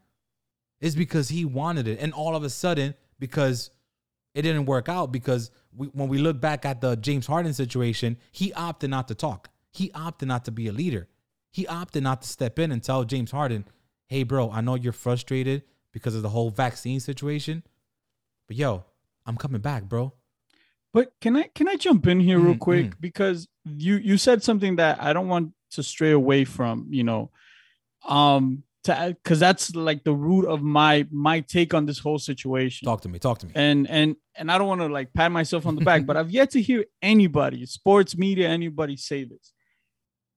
is 0.81 0.95
because 0.95 1.29
he 1.29 1.45
wanted 1.45 1.87
it. 1.87 1.99
And 1.99 2.13
all 2.13 2.35
of 2.35 2.43
a 2.43 2.49
sudden, 2.49 2.95
because 3.19 3.71
it 4.33 4.41
didn't 4.41 4.65
work 4.65 4.89
out, 4.89 5.11
because 5.11 5.51
we, 5.75 5.87
when 5.87 6.09
we 6.09 6.17
look 6.17 6.39
back 6.41 6.65
at 6.65 6.81
the 6.81 6.95
James 6.95 7.27
Harden 7.27 7.53
situation, 7.53 8.17
he 8.31 8.53
opted 8.53 8.89
not 8.89 9.07
to 9.07 9.15
talk. 9.15 9.49
He 9.71 9.91
opted 9.93 10.27
not 10.27 10.45
to 10.45 10.51
be 10.51 10.67
a 10.67 10.71
leader. 10.71 11.07
He 11.51 11.67
opted 11.67 12.03
not 12.03 12.21
to 12.21 12.27
step 12.27 12.59
in 12.59 12.71
and 12.71 12.83
tell 12.83 13.03
James 13.05 13.31
Harden, 13.31 13.65
hey, 14.07 14.23
bro, 14.23 14.51
I 14.51 14.61
know 14.61 14.75
you're 14.75 14.93
frustrated 14.93 15.63
because 15.91 16.15
of 16.15 16.21
the 16.21 16.29
whole 16.29 16.49
vaccine 16.49 16.99
situation, 16.99 17.63
but 18.47 18.57
yo, 18.57 18.83
I'm 19.25 19.37
coming 19.37 19.61
back, 19.61 19.83
bro. 19.83 20.13
But 20.93 21.13
can 21.19 21.35
I 21.35 21.49
can 21.55 21.67
I 21.67 21.75
jump 21.75 22.07
in 22.07 22.19
here 22.19 22.39
real 22.39 22.55
Mhm, 22.55 22.59
quick 22.59 22.99
because 22.99 23.47
you 23.65 23.95
you 23.95 24.17
said 24.17 24.43
something 24.43 24.75
that 24.77 25.01
I 25.01 25.13
don't 25.13 25.27
want 25.27 25.53
to 25.71 25.83
stray 25.83 26.11
away 26.11 26.45
from, 26.45 26.87
you 26.89 27.03
know, 27.03 27.31
um, 28.07 28.63
because 28.85 29.39
that's 29.39 29.75
like 29.75 30.03
the 30.03 30.13
root 30.13 30.45
of 30.45 30.61
my 30.61 31.07
my 31.11 31.39
take 31.41 31.73
on 31.73 31.85
this 31.85 31.99
whole 31.99 32.19
situation. 32.19 32.85
Talk 32.85 33.01
to 33.01 33.09
me. 33.09 33.19
Talk 33.19 33.39
to 33.39 33.47
me. 33.47 33.53
And 33.55 33.89
and 33.89 34.15
and 34.35 34.51
I 34.51 34.57
don't 34.57 34.67
want 34.67 34.81
to 34.81 34.87
like 34.87 35.13
pat 35.13 35.31
myself 35.31 35.65
on 35.65 35.75
the 35.75 35.85
back, 35.85 36.05
but 36.05 36.17
I've 36.17 36.31
yet 36.31 36.51
to 36.51 36.61
hear 36.61 36.85
anybody, 37.01 37.65
sports 37.65 38.17
media, 38.17 38.49
anybody 38.49 38.97
say 38.97 39.23
this. 39.23 39.53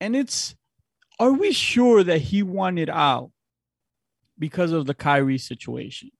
And 0.00 0.14
it's, 0.14 0.54
are 1.18 1.32
we 1.32 1.52
sure 1.52 2.04
that 2.04 2.18
he 2.18 2.42
wanted 2.42 2.88
out 2.88 3.32
because 4.38 4.70
of 4.70 4.86
the 4.86 4.94
Kyrie 4.94 5.38
situation? 5.38 6.10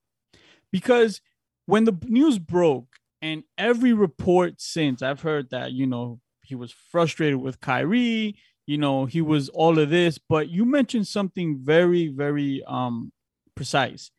Because 0.73 1.21
when 1.67 1.85
the 1.85 1.97
news 2.07 2.39
broke, 2.39 2.87
and 3.21 3.43
every 3.57 3.93
report 3.93 4.61
since 4.61 5.03
I've 5.03 5.23
heard 5.23 5.51
that, 5.51 5.73
you 5.73 5.87
know, 5.87 6.21
he 6.45 6.55
was 6.55 6.73
frustrated 6.73 7.41
with 7.41 7.61
Kyrie, 7.61 8.37
you 8.69 8.77
know, 8.77 9.07
he 9.07 9.23
was 9.23 9.49
all 9.49 9.79
of 9.79 9.89
this, 9.89 10.19
but 10.19 10.51
you 10.51 10.67
mentioned 10.67 11.07
something 11.07 11.57
very, 11.59 12.09
very 12.09 12.63
um 12.67 13.13
precise 13.55 14.11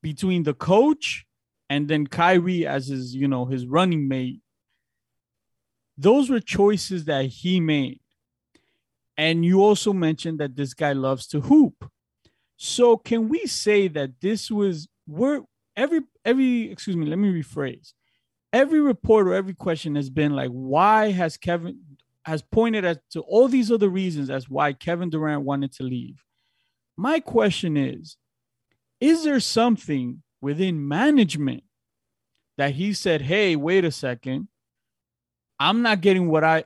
between 0.00 0.44
the 0.44 0.54
coach 0.54 1.26
and 1.68 1.88
then 1.88 2.06
Kyrie 2.06 2.64
as 2.64 2.86
his, 2.86 3.16
you 3.16 3.26
know, 3.26 3.46
his 3.46 3.66
running 3.66 4.06
mate. 4.06 4.40
Those 5.96 6.30
were 6.30 6.38
choices 6.38 7.06
that 7.06 7.24
he 7.24 7.58
made. 7.58 8.00
And 9.16 9.44
you 9.44 9.60
also 9.60 9.92
mentioned 9.92 10.38
that 10.38 10.54
this 10.54 10.72
guy 10.72 10.92
loves 10.92 11.26
to 11.26 11.40
hoop. 11.40 11.90
So 12.56 12.96
can 12.96 13.28
we 13.28 13.46
say 13.46 13.88
that 13.88 14.20
this 14.20 14.52
was 14.52 14.86
we're 15.08 15.42
every 15.74 16.02
every 16.24 16.70
excuse 16.70 16.96
me, 16.96 17.06
let 17.06 17.18
me 17.18 17.42
rephrase. 17.42 17.92
Every 18.52 18.80
report 18.80 19.26
or 19.26 19.34
every 19.34 19.54
question 19.54 19.96
has 19.96 20.10
been 20.10 20.36
like, 20.36 20.50
why 20.50 21.10
has 21.10 21.36
Kevin 21.36 21.80
has 22.28 22.42
pointed 22.42 22.84
at 22.84 23.00
to 23.10 23.20
all 23.20 23.48
these 23.48 23.72
other 23.72 23.88
reasons 23.88 24.28
as 24.30 24.48
why 24.48 24.72
Kevin 24.72 25.10
Durant 25.10 25.42
wanted 25.42 25.72
to 25.72 25.82
leave. 25.82 26.22
My 26.96 27.20
question 27.20 27.76
is, 27.76 28.16
is 29.00 29.24
there 29.24 29.40
something 29.40 30.22
within 30.40 30.86
management 30.86 31.62
that 32.58 32.72
he 32.74 32.92
said, 32.92 33.22
hey, 33.22 33.56
wait 33.56 33.84
a 33.84 33.90
second, 33.90 34.48
I'm 35.58 35.82
not 35.82 36.00
getting 36.00 36.28
what 36.28 36.44
I 36.44 36.64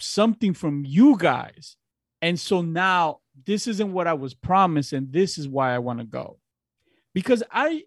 something 0.00 0.54
from 0.54 0.84
you 0.84 1.16
guys. 1.16 1.76
And 2.20 2.38
so 2.38 2.62
now 2.62 3.20
this 3.46 3.66
isn't 3.66 3.92
what 3.92 4.06
I 4.06 4.14
was 4.14 4.34
promised, 4.34 4.92
and 4.92 5.12
this 5.12 5.38
is 5.38 5.48
why 5.48 5.74
I 5.74 5.78
want 5.78 6.00
to 6.00 6.04
go. 6.04 6.38
Because 7.14 7.42
I 7.50 7.84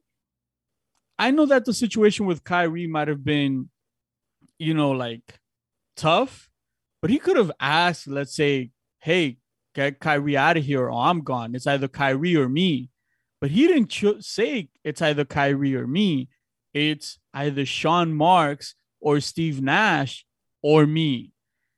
I 1.19 1.31
know 1.31 1.45
that 1.47 1.65
the 1.65 1.73
situation 1.73 2.25
with 2.25 2.43
Kyrie 2.43 2.87
might 2.87 3.07
have 3.07 3.23
been, 3.23 3.69
you 4.57 4.73
know, 4.73 4.91
like 4.91 5.39
tough, 5.95 6.50
but 7.01 7.09
he 7.09 7.17
could 7.19 7.37
have 7.37 7.51
asked, 7.59 8.07
let's 8.07 8.35
say, 8.35 8.71
hey, 8.99 9.37
get 9.73 9.99
Kyrie 9.99 10.37
out 10.37 10.57
of 10.57 10.63
here 10.63 10.83
or 10.87 10.91
I'm 10.91 11.21
gone. 11.21 11.55
It's 11.55 11.67
either 11.67 11.87
Kyrie 11.87 12.35
or 12.35 12.49
me. 12.49 12.89
but 13.39 13.49
he 13.51 13.67
didn't 13.67 13.89
cho- 13.89 14.19
say 14.19 14.69
it's 14.83 15.01
either 15.01 15.25
Kyrie 15.25 15.75
or 15.75 15.87
me. 15.87 16.29
It's 16.73 17.17
either 17.33 17.65
Sean 17.65 18.13
Marks 18.13 18.75
or 18.99 19.19
Steve 19.19 19.61
Nash 19.61 20.25
or 20.61 20.85
me. 20.85 21.31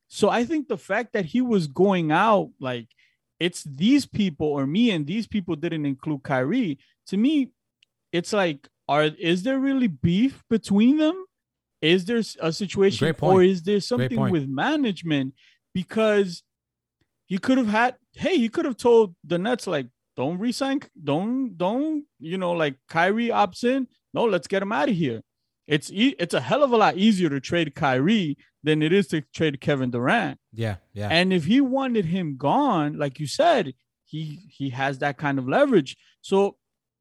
So 0.09 0.29
I 0.29 0.43
think 0.45 0.67
the 0.67 0.77
fact 0.77 1.13
that 1.13 1.25
he 1.25 1.41
was 1.41 1.67
going 1.67 2.11
out 2.11 2.51
like 2.59 2.87
it's 3.39 3.63
these 3.63 4.05
people 4.05 4.47
or 4.47 4.67
me 4.67 4.91
and 4.91 5.07
these 5.07 5.25
people 5.25 5.55
didn't 5.55 5.85
include 5.85 6.23
Kyrie, 6.23 6.79
to 7.07 7.17
me, 7.17 7.51
it's 8.11 8.33
like, 8.33 8.67
are 8.87 9.05
is 9.05 9.43
there 9.43 9.59
really 9.59 9.87
beef 9.87 10.43
between 10.49 10.97
them? 10.97 11.25
Is 11.83 12.05
there 12.05 12.21
a 12.39 12.51
situation 12.53 13.05
or 13.35 13.43
is 13.43 13.61
there 13.63 13.79
something 13.81 14.17
with 14.31 14.47
management? 14.47 15.33
Because 15.73 16.43
he 17.25 17.37
could 17.37 17.57
have 17.57 17.67
had, 17.67 17.95
hey, 18.13 18.37
he 18.37 18.47
could 18.49 18.65
have 18.65 18.77
told 18.77 19.15
the 19.23 19.37
Nets, 19.37 19.67
like, 19.67 19.87
don't 20.15 20.37
resign, 20.39 20.79
don't, 21.03 21.57
don't, 21.57 22.05
you 22.19 22.37
know, 22.37 22.51
like 22.53 22.75
Kyrie 22.87 23.29
opts 23.29 23.63
in. 23.63 23.87
No, 24.13 24.23
let's 24.25 24.47
get 24.47 24.61
him 24.61 24.71
out 24.71 24.89
of 24.89 24.95
here. 24.95 25.21
It's 25.67 25.91
e- 25.91 26.15
it's 26.19 26.33
a 26.33 26.41
hell 26.41 26.61
of 26.63 26.71
a 26.71 26.77
lot 26.77 26.97
easier 26.97 27.29
to 27.29 27.39
trade 27.39 27.73
Kyrie 27.73 28.37
than 28.63 28.81
it 28.81 28.93
is 28.93 29.07
to 29.07 29.21
trade 29.33 29.59
Kevin 29.59 29.89
Durant. 29.91 30.37
Yeah, 30.53 30.75
yeah. 30.93 31.07
And 31.09 31.33
if 31.33 31.45
he 31.45 31.61
wanted 31.61 32.05
him 32.05 32.37
gone, 32.37 32.97
like 32.97 33.19
you 33.19 33.27
said, 33.27 33.73
he 34.05 34.41
he 34.49 34.69
has 34.69 34.99
that 34.99 35.17
kind 35.17 35.39
of 35.39 35.47
leverage. 35.47 35.97
So, 36.21 36.57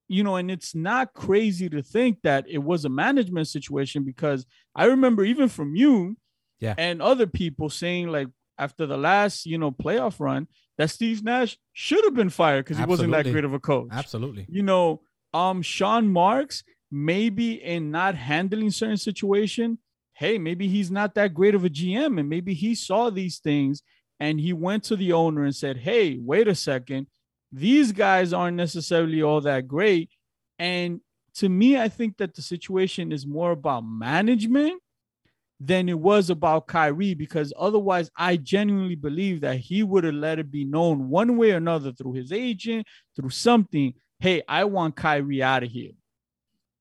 you 0.09 0.23
know, 0.23 0.37
and 0.37 0.51
it's 0.51 0.75
not 0.75 1.15
crazy 1.15 1.69
to 1.71 1.83
think 1.83 2.19
that 2.23 2.45
it 2.49 2.59
was 2.59 2.85
a 2.85 2.89
management 2.89 3.49
situation 3.49 4.05
because 4.05 4.47
I 4.75 4.87
remember 4.87 5.25
even 5.25 5.49
from 5.49 5.75
you, 5.75 6.17
yeah, 6.61 6.75
and 6.79 7.01
other 7.01 7.27
people 7.27 7.71
saying 7.71 8.09
like 8.09 8.29
after 8.59 8.87
the 8.87 8.97
last 8.97 9.47
you 9.47 9.59
know 9.59 9.71
playoff 9.71 10.21
run 10.21 10.49
that 10.79 10.91
Steve 10.91 11.23
Nash 11.23 11.59
should 11.73 12.05
have 12.05 12.15
been 12.15 12.31
fired 12.31 12.65
because 12.65 12.79
he 12.79 12.85
wasn't 12.85 13.13
that 13.13 13.27
great 13.31 13.45
of 13.45 13.55
a 13.55 13.61
coach. 13.61 13.89
Absolutely. 13.93 14.47
You 14.49 14.63
know, 14.63 15.03
um, 15.35 15.63
Sean 15.63 16.09
Marks 16.09 16.65
maybe 16.91 17.55
in 17.55 17.91
not 17.91 18.15
handling 18.15 18.71
certain 18.71 18.99
situation, 18.99 19.79
hey, 20.13 20.39
maybe 20.39 20.69
he's 20.69 20.91
not 20.91 21.15
that 21.15 21.33
great 21.33 21.55
of 21.55 21.65
a 21.65 21.71
GM, 21.71 22.21
and 22.21 22.29
maybe 22.29 22.53
he 22.53 22.75
saw 22.75 23.11
these 23.11 23.39
things 23.39 23.83
and 24.21 24.39
he 24.39 24.53
went 24.53 24.85
to 24.85 24.95
the 24.95 25.13
owner 25.13 25.43
and 25.43 25.57
said, 25.57 25.79
hey, 25.79 26.19
wait 26.21 26.47
a 26.47 26.55
second, 26.55 27.07
these 27.53 27.93
guys 27.93 28.33
aren't 28.33 28.57
necessarily 28.57 29.23
all 29.23 29.43
that 29.43 29.69
great. 29.69 30.11
And 30.59 31.01
to 31.35 31.49
me, 31.49 31.79
I 31.79 31.89
think 31.89 32.17
that 32.17 32.35
the 32.35 32.43
situation 32.43 33.13
is 33.13 33.27
more 33.27 33.53
about 33.53 33.85
management 33.85 34.81
than 35.61 35.89
it 35.89 35.99
was 35.99 36.29
about 36.29 36.67
Kyrie 36.67 37.15
because 37.15 37.53
otherwise, 37.57 38.11
I 38.17 38.37
genuinely 38.37 38.97
believe 38.97 39.43
that 39.43 39.59
he 39.59 39.83
would 39.83 40.05
have 40.05 40.15
let 40.15 40.39
it 40.39 40.51
be 40.51 40.65
known 40.65 41.09
one 41.09 41.37
way 41.37 41.53
or 41.53 41.59
another 41.59 41.93
through 41.93 42.15
his 42.15 42.33
agent, 42.33 42.87
through 43.15 43.31
something. 43.31 43.95
Hey, 44.19 44.43
I 44.49 44.65
want 44.65 44.97
Kyrie 44.97 45.43
out 45.43 45.63
of 45.63 45.71
here. 45.71 45.93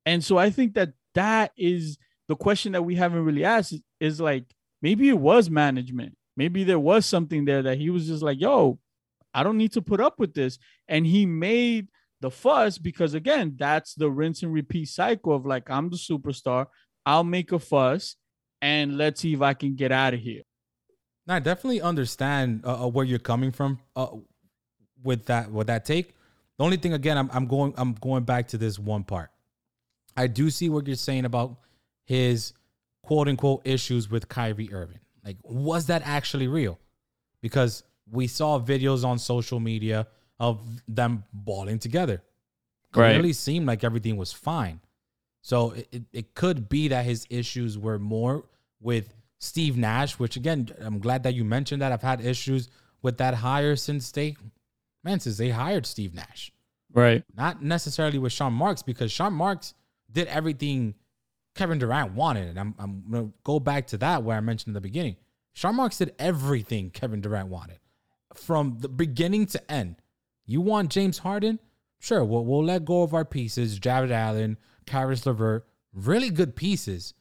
And 0.06 0.24
so 0.24 0.38
I 0.38 0.50
think 0.50 0.74
that 0.74 0.94
that 1.14 1.52
is 1.56 1.98
the 2.28 2.36
question 2.36 2.72
that 2.72 2.84
we 2.84 2.96
haven't 2.96 3.24
really 3.24 3.44
asked 3.44 3.74
is, 3.74 3.82
is 4.00 4.22
like 4.22 4.46
maybe 4.82 5.10
it 5.10 5.20
was 5.20 5.50
management. 5.50 6.16
Maybe 6.36 6.64
there 6.64 6.80
was 6.80 7.06
something 7.06 7.46
there 7.46 7.62
that 7.62 7.78
he 7.78 7.90
was 7.90 8.08
just 8.08 8.24
like, 8.24 8.40
yo, 8.40 8.80
I 9.34 9.44
don't 9.44 9.58
need 9.58 9.74
to 9.74 9.82
put 9.82 10.02
up 10.02 10.20
with 10.20 10.34
this. 10.34 10.60
And 10.88 11.06
he 11.06 11.26
made 11.26 11.88
the 12.20 12.32
fuss 12.32 12.78
because 12.78 13.14
again, 13.14 13.56
that's 13.58 13.96
the 13.96 14.10
rinse 14.10 14.44
and 14.44 14.54
repeat 14.54 14.86
cycle 14.86 15.36
of 15.36 15.46
like, 15.46 15.70
I'm 15.70 15.90
the 15.90 15.98
superstar. 15.98 16.68
I'll 17.06 17.24
make 17.24 17.52
a 17.52 17.60
fuss 17.60 18.16
and 18.62 18.98
let's 18.98 19.22
see 19.22 19.34
if 19.34 19.42
I 19.42 19.54
can 19.54 19.76
get 19.76 19.92
out 19.92 20.14
of 20.14 20.20
here. 20.20 20.44
Now, 21.28 21.36
I 21.36 21.40
definitely 21.40 21.82
understand 21.82 22.62
uh, 22.66 22.84
uh, 22.84 22.88
where 22.88 23.06
you're 23.06 23.20
coming 23.20 23.52
from 23.52 23.80
uh, 23.96 24.08
with 25.04 25.26
that 25.26 25.52
with 25.52 25.68
that 25.68 25.86
take. 25.86 26.16
The 26.58 26.64
only 26.64 26.78
thing, 26.78 26.94
again, 26.94 27.18
I'm, 27.18 27.30
I'm 27.34 27.48
going 27.48 27.74
I'm 27.78 27.94
going 27.94 28.24
back 28.24 28.50
to 28.50 28.58
this 28.58 28.78
one 28.78 29.04
part. 29.04 29.32
I 30.18 30.28
do 30.28 30.50
see 30.50 30.70
what 30.70 30.88
you're 30.88 30.96
saying 30.96 31.26
about 31.26 31.58
his 32.06 32.54
quote 33.04 33.28
unquote 33.28 33.62
issues 33.66 34.10
with 34.10 34.30
Kyrie 34.30 34.74
Irving. 34.74 35.00
Like, 35.24 35.38
was 35.44 35.88
that 35.88 36.02
actually 36.06 36.48
real? 36.48 36.80
Because 37.42 37.84
we 38.12 38.28
saw 38.28 38.59
videos 38.59 39.05
on 39.05 39.18
social 39.18 39.59
media 39.59 40.07
of 40.39 40.59
them 40.88 41.24
balling 41.34 41.80
together. 41.80 42.22
Right. 42.93 43.14
It 43.14 43.18
really 43.18 43.34
seemed 43.34 43.66
like 43.66 43.84
everything 43.84 44.18
was 44.18 44.34
fine. 44.34 44.82
So 45.41 45.72
it, 45.72 45.88
it, 45.91 46.03
it 46.12 46.36
could 46.36 46.68
be 46.68 46.89
that 46.89 47.05
his 47.05 47.26
issues 47.30 47.78
were 47.78 47.97
more 47.97 48.43
with 48.80 49.14
Steve 49.39 49.78
Nash, 49.78 50.20
which 50.20 50.36
again, 50.36 50.70
I'm 50.80 50.99
glad 50.99 51.24
that 51.24 51.34
you 51.34 51.43
mentioned 51.43 51.82
that. 51.82 51.91
I've 51.91 52.01
had 52.01 52.22
issues 52.22 52.70
with 53.01 53.18
that 53.18 53.36
hire 53.36 53.76
since 53.76 54.12
they, 54.12 54.36
man, 55.03 55.20
since 55.20 55.38
they 55.38 55.49
hired 55.49 55.86
Steve 55.86 56.14
Nash. 56.14 56.51
Right. 56.93 57.24
Not 57.36 57.64
necessarily 57.64 58.20
with 58.20 58.34
Sean 58.34 58.53
Marks 58.53 58.84
because 58.84 59.12
Sean 59.12 59.34
Marks 59.34 59.74
did 60.12 60.28
everything 60.28 60.95
Kevin 61.55 61.80
Durant 61.80 62.14
wanted. 62.14 62.49
And 62.49 62.59
I'm, 62.59 62.76
I'm 62.78 63.03
going 63.09 63.28
to 63.28 63.34
go 63.43 63.59
back 63.59 63.88
to 63.88 63.97
that 63.99 64.24
where 64.24 64.36
I 64.36 64.41
mentioned 64.41 64.72
in 64.72 64.74
the 64.74 64.82
beginning. 64.82 65.16
Sean 65.53 65.76
Marks 65.76 65.97
did 65.97 66.14
everything 66.20 66.89
Kevin 66.89 67.22
Durant 67.22 67.47
wanted 67.47 67.80
from 68.36 68.78
the 68.80 68.90
beginning 68.90 69.46
to 69.48 69.72
end. 69.72 69.96
You 70.46 70.62
want 70.62 70.92
James 70.92 71.20
Harden? 71.20 71.60
Sure, 72.00 72.24
we'll, 72.24 72.46
we'll 72.46 72.64
let 72.64 72.86
go 72.86 73.04
of 73.04 73.14
our 73.14 73.26
pieces. 73.26 73.80
Jarrett 73.80 74.12
Allen, 74.12 74.58
Caris 74.86 75.26
LeVert, 75.26 75.68
really 75.94 76.30
good 76.30 76.56
pieces 76.56 77.14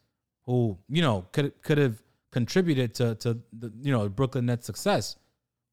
who, 0.47 0.79
you 0.89 1.03
know, 1.03 1.27
could 1.33 1.61
could 1.63 1.79
have 1.79 2.03
contributed 2.33 2.95
to, 2.95 3.15
to 3.17 3.39
the, 3.53 3.73
you 3.83 3.93
know, 3.93 4.09
Brooklyn 4.09 4.47
Nets 4.47 4.67
success. 4.67 5.17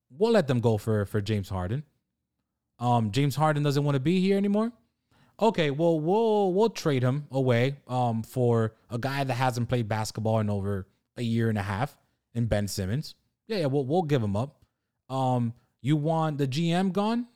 We'll 0.10 0.32
let 0.32 0.48
them 0.48 0.60
go 0.60 0.78
for, 0.78 1.06
for 1.06 1.22
James 1.22 1.50
Harden. 1.50 1.84
Um, 2.80 3.12
James 3.12 3.36
Harden 3.36 3.64
doesn't 3.64 3.84
want 3.84 3.96
to 3.96 4.00
be 4.00 4.20
here 4.22 4.38
anymore 4.38 4.72
okay, 5.40 5.72
well, 5.72 6.00
we'll 6.00 6.54
we'll 6.54 6.70
trade 6.70 7.04
him 7.04 7.28
away 7.32 7.78
um, 7.88 8.24
for 8.24 8.74
a 8.90 8.98
guy 8.98 9.24
that 9.24 9.34
hasn't 9.34 9.70
played 9.70 9.88
basketball 9.88 10.40
in 10.40 10.50
over 10.50 10.88
a 11.18 11.22
year 11.22 11.50
and 11.50 11.58
a 11.58 11.64
half, 11.64 11.98
in 12.34 12.46
Ben 12.46 12.68
Simmons. 12.68 13.16
Yeah, 13.48 13.58
yeah, 13.58 13.66
we'll 13.68 13.86
we'll 13.86 14.04
give 14.04 14.22
him 14.22 14.36
up. 14.36 14.64
Um, 15.10 15.54
you 15.82 15.96
want 15.96 16.38
the 16.38 16.48
GM 16.48 16.92
gone? 16.92 17.28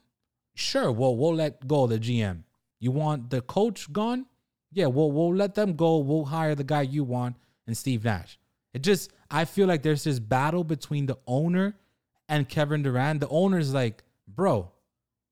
Sure, 0.54 0.92
well, 0.92 1.16
we'll 1.16 1.36
let 1.36 1.68
go 1.68 1.88
the 1.88 2.00
GM. 2.00 2.44
You 2.80 2.92
want 2.92 3.30
the 3.30 3.42
coach 3.42 3.92
gone? 3.94 4.26
Yeah, 4.74 4.88
we'll 4.88 5.12
we'll 5.12 5.36
let 5.36 5.56
them 5.56 5.76
go. 5.76 5.98
We'll 5.98 6.26
hire 6.26 6.56
the 6.56 6.64
guy 6.64 6.82
you 6.82 7.04
want 7.04 7.36
and 7.68 7.78
Steve 7.78 8.04
Nash. 8.04 8.40
It 8.74 8.84
just 8.84 9.12
I 9.30 9.46
feel 9.46 9.68
like 9.68 9.84
there's 9.84 10.04
this 10.04 10.20
battle 10.20 10.64
between 10.64 11.06
the 11.06 11.18
owner 11.28 11.76
and 12.28 12.48
Kevin 12.48 12.84
Durant. 12.84 13.20
The 13.20 13.28
owner's 13.30 13.74
like, 13.74 14.04
bro, 14.28 14.72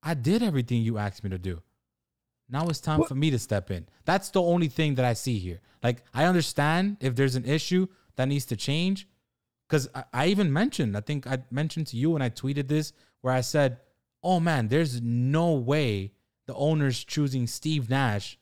I 0.04 0.14
did 0.14 0.44
everything 0.44 0.82
you 0.82 0.98
asked 0.98 1.24
me 1.24 1.30
to 1.30 1.38
do. 1.38 1.62
Now 2.50 2.68
it's 2.68 2.80
time 2.80 3.00
what? 3.00 3.10
for 3.10 3.16
me 3.16 3.30
to 3.32 3.40
step 3.40 3.72
in. 3.72 3.88
That's 4.06 4.30
the 4.30 4.42
only 4.42 4.68
thing 4.68 4.96
that 4.96 5.06
I 5.06 5.14
see 5.14 5.38
here. 5.38 5.62
Like 5.84 6.04
I 6.14 6.26
understand 6.26 6.98
if 7.00 7.16
there's 7.16 7.36
an 7.36 7.46
issue 7.46 7.88
that 8.16 8.28
needs 8.28 8.46
to 8.48 8.56
change, 8.56 9.08
because 9.70 9.88
I, 9.94 10.04
I, 10.14 10.28
even 10.28 10.52
mentioned, 10.52 10.98
I 10.98 11.02
think 11.02 11.28
I 11.28 11.44
mentioned 11.52 11.88
to 11.88 11.98
you 11.98 12.10
when 12.12 12.22
I 12.22 12.30
tweeted 12.30 12.68
this, 12.68 12.92
where 13.22 13.34
I 13.34 13.42
said, 13.42 13.78
"Oh 14.24 14.40
man, 14.40 14.68
there's 14.68 15.02
no 15.02 15.54
way 15.54 16.14
the 16.48 16.56
owner's 16.56 17.04
choosing 17.04 17.46
Steve 17.46 17.90
Nash 17.90 18.40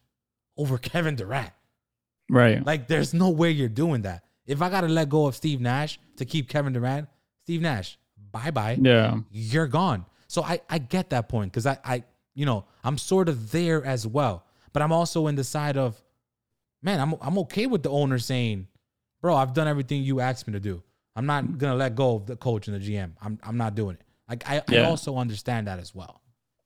over 0.57 0.77
Kevin 0.89 1.15
Durant." 1.15 1.51
Right. 2.29 2.65
Like 2.65 2.87
there's 2.87 3.13
no 3.13 3.29
way 3.29 3.51
you're 3.51 3.69
doing 3.69 4.03
that. 4.03 4.23
If 4.45 4.61
I 4.61 4.69
gotta 4.69 4.87
let 4.87 5.09
go 5.09 5.27
of 5.27 5.35
Steve 5.35 5.59
Nash 5.59 5.99
to 6.17 6.25
keep 6.25 6.49
Kevin 6.49 6.73
Durant, 6.73 7.09
Steve 7.43 7.61
Nash, 7.61 7.97
bye 8.31 8.51
bye. 8.51 8.77
Yeah. 8.79 9.19
You're 9.29 9.67
gone. 9.67 10.05
So 10.27 10.43
I 10.43 10.61
I 10.69 10.77
get 10.77 11.09
that 11.09 11.27
point 11.27 11.51
because 11.51 11.65
I 11.65 11.77
I 11.83 12.03
you 12.33 12.45
know, 12.45 12.65
I'm 12.83 12.97
sort 12.97 13.29
of 13.29 13.51
there 13.51 13.83
as 13.83 14.05
well. 14.05 14.45
But 14.71 14.83
I'm 14.83 14.91
also 14.91 15.25
in 15.25 15.35
the 15.35 15.43
side 15.43 15.75
of, 15.75 15.99
man, 16.83 16.99
I'm 16.99 17.15
I'm 17.19 17.37
okay 17.39 17.65
with 17.65 17.81
the 17.81 17.89
owner 17.89 18.19
saying, 18.19 18.67
bro, 19.21 19.35
I've 19.35 19.53
done 19.53 19.67
everything 19.67 20.03
you 20.03 20.19
asked 20.19 20.47
me 20.47 20.53
to 20.53 20.59
do. 20.59 20.83
I'm 21.17 21.25
not 21.25 21.57
gonna 21.57 21.75
let 21.75 21.95
go 21.95 22.15
of 22.15 22.27
the 22.27 22.35
coach 22.35 22.67
and 22.67 22.79
the 22.79 22.91
GM. 22.91 23.13
I'm 23.21 23.39
I'm 23.41 23.57
not 23.57 23.73
doing 23.73 23.95
it. 23.95 24.05
Like 24.29 24.47
I, 24.47 24.61
yeah. 24.69 24.81
I 24.81 24.85
also 24.85 25.17
understand 25.17 25.67
that 25.67 25.79
as 25.79 25.95
well. 25.95 26.21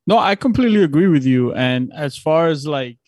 No, 0.06 0.18
I 0.18 0.34
completely 0.34 0.82
agree 0.82 1.08
with 1.08 1.24
you. 1.24 1.54
And 1.54 1.90
as 1.94 2.18
far 2.18 2.48
as 2.48 2.66
like, 2.66 2.98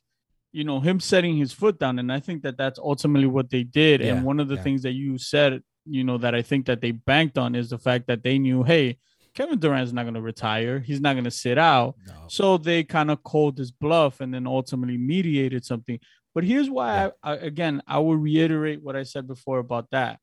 you 0.53 0.65
know, 0.65 0.81
him 0.81 1.01
setting 1.01 1.37
his 1.37 1.53
foot 1.53 1.79
down, 1.79 1.99
and 1.99 2.11
I 2.11 2.21
think 2.21 2.43
that 2.45 2.57
that's 2.57 2.79
ultimately 2.79 3.27
what 3.27 3.51
they 3.51 3.63
did. 3.63 4.01
Yeah, 4.01 4.15
and 4.15 4.25
one 4.25 4.41
of 4.41 4.49
the 4.49 4.55
yeah. 4.55 4.63
things 4.63 4.83
that 4.85 4.93
you 4.93 5.19
said, 5.19 5.61
you 5.85 6.03
know, 6.03 6.17
that 6.19 6.35
I 6.35 6.41
think 6.41 6.65
that 6.67 6.81
they 6.81 6.93
banked 6.93 7.37
on 7.37 7.55
is 7.55 7.69
the 7.69 7.79
fact 7.79 8.07
that 8.07 8.23
they 8.23 8.39
knew, 8.39 8.63
hey, 8.63 8.97
Kevin 9.35 9.59
Durant's 9.59 9.93
not 9.93 10.05
going 10.05 10.15
to 10.15 10.23
retire. 10.23 10.79
He's 10.79 11.01
not 11.01 11.15
going 11.15 11.25
to 11.25 11.31
sit 11.31 11.59
out. 11.59 11.97
No. 12.07 12.15
So 12.29 12.57
they 12.57 12.85
kind 12.85 13.11
of 13.11 13.23
called 13.23 13.57
this 13.57 13.73
bluff 13.73 14.21
and 14.21 14.33
then 14.33 14.47
ultimately 14.47 14.97
mediated 14.97 15.65
something. 15.65 15.99
But 16.35 16.45
here's 16.45 16.71
why, 16.71 17.07
yeah. 17.07 17.11
I, 17.23 17.33
I, 17.33 17.37
again, 17.37 17.83
I 17.87 17.99
will 17.99 18.17
reiterate 18.17 18.83
what 18.83 18.97
I 18.97 19.03
said 19.03 19.27
before 19.27 19.59
about 19.59 19.91
that. 19.91 20.21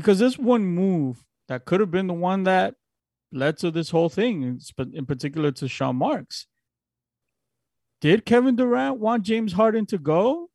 Because 0.00 0.18
this 0.18 0.38
one 0.38 0.64
move 0.64 1.24
that 1.48 1.64
could 1.64 1.80
have 1.80 1.90
been 1.90 2.06
the 2.06 2.14
one 2.14 2.44
that 2.44 2.74
led 3.32 3.58
to 3.58 3.70
this 3.70 3.90
whole 3.90 4.08
thing, 4.08 4.60
in 4.92 5.06
particular 5.06 5.52
to 5.52 5.68
Sean 5.68 5.96
Marks. 5.96 6.46
Did 8.00 8.24
Kevin 8.24 8.56
Durant 8.56 8.98
want 8.98 9.24
James 9.24 9.52
Harden 9.52 9.86
to 9.86 9.98
go? 9.98 10.48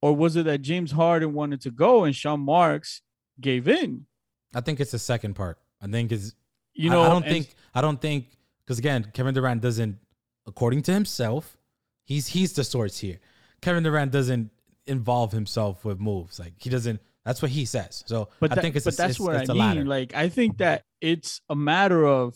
Or 0.00 0.16
was 0.16 0.34
it 0.34 0.46
that 0.46 0.62
James 0.62 0.92
Harden 0.92 1.32
wanted 1.32 1.60
to 1.60 1.70
go 1.70 2.02
and 2.02 2.14
Sean 2.14 2.40
Marks 2.40 3.02
gave 3.40 3.68
in? 3.68 4.06
I 4.52 4.60
think 4.60 4.80
it's 4.80 4.90
the 4.90 4.98
second 4.98 5.34
part. 5.34 5.58
I 5.80 5.86
think 5.86 6.10
it's 6.10 6.34
you 6.74 6.90
know, 6.90 7.02
I, 7.02 7.06
I 7.06 7.08
don't 7.10 7.24
think 7.24 7.54
I 7.74 7.80
don't 7.80 8.00
think 8.00 8.26
because 8.64 8.78
again, 8.78 9.10
Kevin 9.14 9.32
Durant 9.32 9.60
doesn't, 9.60 9.98
according 10.46 10.82
to 10.82 10.92
himself, 10.92 11.56
He's 12.04 12.28
he's 12.28 12.52
the 12.52 12.64
source 12.64 12.98
here. 12.98 13.20
Kevin 13.60 13.84
Durant 13.84 14.12
doesn't 14.12 14.50
involve 14.86 15.32
himself 15.32 15.84
with 15.84 16.00
moves. 16.00 16.38
Like 16.38 16.54
he 16.58 16.70
doesn't. 16.70 17.00
That's 17.24 17.40
what 17.42 17.50
he 17.52 17.64
says. 17.64 18.02
So 18.06 18.28
but 18.40 18.50
I 18.52 18.54
that, 18.56 18.62
think 18.62 18.76
it's 18.76 18.84
but 18.84 18.94
a, 18.94 18.96
that's 18.96 19.10
it's, 19.12 19.20
what 19.20 19.36
it's 19.36 19.50
I 19.50 19.52
mean. 19.52 19.60
ladder. 19.60 19.84
Like 19.84 20.14
I 20.14 20.28
think 20.28 20.58
that 20.58 20.82
it's 21.00 21.40
a 21.48 21.54
matter 21.56 22.04
of 22.06 22.34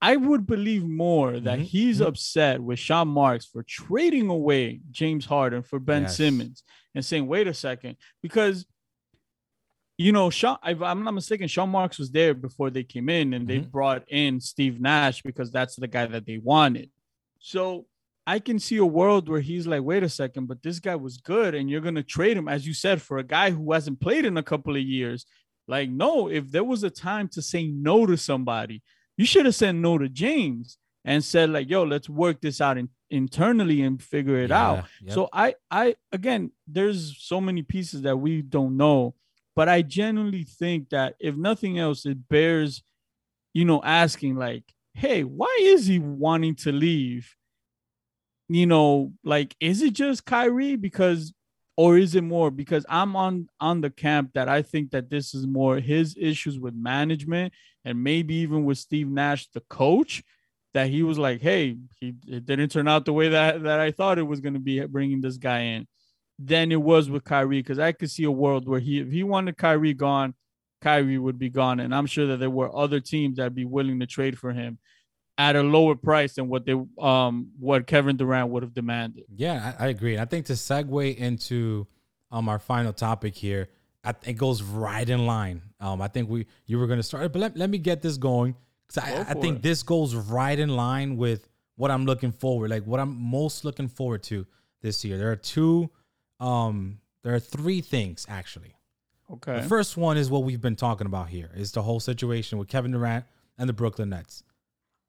I 0.00 0.14
would 0.14 0.46
believe 0.46 0.84
more 0.86 1.40
that 1.40 1.58
Mhm, 1.58 1.62
he's 1.62 2.00
mhm. 2.00 2.06
upset 2.06 2.62
with 2.62 2.78
Sean 2.78 3.08
Marks 3.08 3.46
for 3.46 3.64
trading 3.64 4.28
away 4.28 4.80
James 4.92 5.24
Harden 5.24 5.62
for 5.62 5.80
Ben 5.80 6.02
Yes. 6.02 6.16
Simmons 6.16 6.62
and 6.94 7.04
saying, 7.04 7.26
wait 7.26 7.48
a 7.48 7.54
second, 7.54 7.96
because 8.22 8.64
you 10.00 10.12
know, 10.12 10.30
Sean, 10.30 10.56
if 10.64 10.80
I'm 10.80 11.02
not 11.02 11.14
mistaken, 11.14 11.48
Sean 11.48 11.70
Marks 11.70 11.98
was 11.98 12.12
there 12.12 12.32
before 12.32 12.70
they 12.70 12.84
came 12.84 13.08
in 13.08 13.34
and 13.34 13.48
they 13.48 13.58
Mhm. 13.58 13.70
brought 13.72 14.04
in 14.08 14.40
Steve 14.40 14.80
Nash 14.80 15.22
because 15.22 15.50
that's 15.50 15.74
the 15.74 15.88
guy 15.88 16.06
that 16.06 16.24
they 16.24 16.38
wanted. 16.38 16.90
So 17.40 17.86
I 18.28 18.40
can 18.40 18.58
see 18.58 18.76
a 18.76 18.84
world 18.84 19.26
where 19.26 19.40
he's 19.40 19.66
like, 19.66 19.82
wait 19.82 20.02
a 20.02 20.08
second, 20.10 20.48
but 20.48 20.62
this 20.62 20.80
guy 20.80 20.96
was 20.96 21.16
good, 21.16 21.54
and 21.54 21.70
you're 21.70 21.80
gonna 21.80 22.02
trade 22.02 22.36
him, 22.36 22.46
as 22.46 22.66
you 22.66 22.74
said, 22.74 23.00
for 23.00 23.16
a 23.16 23.22
guy 23.24 23.50
who 23.50 23.72
hasn't 23.72 24.00
played 24.00 24.26
in 24.26 24.36
a 24.36 24.42
couple 24.42 24.76
of 24.76 24.82
years. 24.82 25.24
Like, 25.66 25.88
no, 25.88 26.28
if 26.28 26.50
there 26.50 26.62
was 26.62 26.82
a 26.82 26.90
time 26.90 27.28
to 27.28 27.40
say 27.40 27.66
no 27.66 28.04
to 28.04 28.18
somebody, 28.18 28.82
you 29.16 29.24
should 29.24 29.46
have 29.46 29.54
said 29.54 29.76
no 29.76 29.96
to 29.96 30.10
James 30.10 30.76
and 31.06 31.24
said, 31.24 31.48
like, 31.48 31.70
yo, 31.70 31.84
let's 31.84 32.10
work 32.10 32.42
this 32.42 32.60
out 32.60 32.76
in, 32.76 32.90
internally 33.08 33.80
and 33.80 34.02
figure 34.02 34.36
it 34.36 34.50
out. 34.50 34.84
Yep. 35.04 35.14
So 35.14 35.30
I 35.32 35.54
I 35.70 35.96
again 36.12 36.50
there's 36.66 37.16
so 37.18 37.40
many 37.40 37.62
pieces 37.62 38.02
that 38.02 38.18
we 38.18 38.42
don't 38.42 38.76
know, 38.76 39.14
but 39.56 39.70
I 39.70 39.80
genuinely 39.80 40.44
think 40.44 40.90
that 40.90 41.14
if 41.18 41.34
nothing 41.34 41.78
else, 41.78 42.04
it 42.04 42.28
bears, 42.28 42.82
you 43.54 43.64
know, 43.64 43.80
asking 43.82 44.36
like, 44.36 44.64
hey, 44.92 45.24
why 45.24 45.58
is 45.62 45.86
he 45.86 45.98
wanting 45.98 46.56
to 46.56 46.72
leave? 46.72 47.34
You 48.48 48.66
know, 48.66 49.12
like, 49.24 49.54
is 49.60 49.82
it 49.82 49.92
just 49.92 50.24
Kyrie? 50.24 50.76
Because 50.76 51.34
or 51.76 51.96
is 51.96 52.16
it 52.16 52.24
more 52.24 52.50
because 52.50 52.84
I'm 52.88 53.14
on 53.14 53.48
on 53.60 53.80
the 53.82 53.90
camp 53.90 54.32
that 54.34 54.48
I 54.48 54.62
think 54.62 54.90
that 54.90 55.10
this 55.10 55.32
is 55.32 55.46
more 55.46 55.78
his 55.78 56.16
issues 56.18 56.58
with 56.58 56.74
management 56.74 57.52
and 57.84 58.02
maybe 58.02 58.34
even 58.36 58.64
with 58.64 58.78
Steve 58.78 59.08
Nash, 59.08 59.48
the 59.52 59.60
coach, 59.60 60.24
that 60.74 60.88
he 60.90 61.02
was 61.04 61.18
like, 61.18 61.40
"Hey, 61.40 61.76
he 62.00 62.14
it 62.26 62.46
didn't 62.46 62.70
turn 62.70 62.88
out 62.88 63.04
the 63.04 63.12
way 63.12 63.28
that 63.28 63.62
that 63.62 63.80
I 63.80 63.92
thought 63.92 64.18
it 64.18 64.22
was 64.24 64.40
going 64.40 64.54
to 64.54 64.60
be 64.60 64.84
bringing 64.86 65.20
this 65.20 65.36
guy 65.36 65.60
in." 65.60 65.86
Than 66.40 66.72
it 66.72 66.82
was 66.82 67.10
with 67.10 67.24
Kyrie 67.24 67.60
because 67.60 67.78
I 67.80 67.92
could 67.92 68.10
see 68.10 68.24
a 68.24 68.30
world 68.30 68.68
where 68.68 68.80
he 68.80 69.00
if 69.00 69.10
he 69.10 69.22
wanted 69.22 69.56
Kyrie 69.56 69.94
gone, 69.94 70.34
Kyrie 70.80 71.18
would 71.18 71.38
be 71.38 71.50
gone, 71.50 71.80
and 71.80 71.94
I'm 71.94 72.06
sure 72.06 72.26
that 72.28 72.38
there 72.38 72.50
were 72.50 72.74
other 72.76 73.00
teams 73.00 73.36
that'd 73.36 73.54
be 73.54 73.64
willing 73.64 74.00
to 74.00 74.06
trade 74.06 74.38
for 74.38 74.52
him 74.52 74.78
at 75.38 75.54
a 75.54 75.62
lower 75.62 75.94
price 75.94 76.34
than 76.34 76.48
what 76.48 76.66
they 76.66 76.74
um 77.00 77.52
what 77.58 77.86
Kevin 77.86 78.16
Durant 78.16 78.50
would 78.50 78.62
have 78.64 78.74
demanded. 78.74 79.24
Yeah, 79.34 79.74
I, 79.78 79.86
I 79.86 79.88
agree. 79.88 80.18
I 80.18 80.24
think 80.24 80.46
to 80.46 80.54
segue 80.54 81.16
into 81.16 81.86
um 82.30 82.48
our 82.48 82.58
final 82.58 82.92
topic 82.92 83.36
here, 83.36 83.68
I, 84.04 84.14
it 84.26 84.34
goes 84.34 84.62
right 84.62 85.08
in 85.08 85.26
line. 85.26 85.62
Um, 85.80 86.02
I 86.02 86.08
think 86.08 86.28
we 86.28 86.46
you 86.66 86.78
were 86.78 86.86
gonna 86.88 87.02
start, 87.02 87.32
but 87.32 87.38
let, 87.38 87.56
let 87.56 87.70
me 87.70 87.78
get 87.78 88.02
this 88.02 88.16
going 88.16 88.56
because 88.86 89.08
Go 89.08 89.16
I, 89.16 89.30
I 89.30 89.34
think 89.34 89.58
it. 89.58 89.62
this 89.62 89.82
goes 89.82 90.14
right 90.14 90.58
in 90.58 90.70
line 90.70 91.16
with 91.16 91.48
what 91.76 91.92
I'm 91.92 92.04
looking 92.04 92.32
forward, 92.32 92.70
like 92.70 92.84
what 92.84 92.98
I'm 92.98 93.16
most 93.16 93.64
looking 93.64 93.88
forward 93.88 94.24
to 94.24 94.44
this 94.82 95.04
year. 95.04 95.16
There 95.16 95.30
are 95.30 95.36
two, 95.36 95.90
um, 96.40 96.98
there 97.22 97.34
are 97.34 97.40
three 97.40 97.80
things 97.80 98.26
actually. 98.28 98.74
Okay. 99.30 99.60
The 99.60 99.68
first 99.68 99.96
one 99.96 100.16
is 100.16 100.30
what 100.30 100.42
we've 100.42 100.60
been 100.60 100.74
talking 100.74 101.06
about 101.06 101.28
here 101.28 101.50
is 101.54 101.72
the 101.72 101.82
whole 101.82 102.00
situation 102.00 102.58
with 102.58 102.66
Kevin 102.68 102.92
Durant 102.92 103.26
and 103.58 103.68
the 103.68 103.72
Brooklyn 103.72 104.08
Nets. 104.08 104.42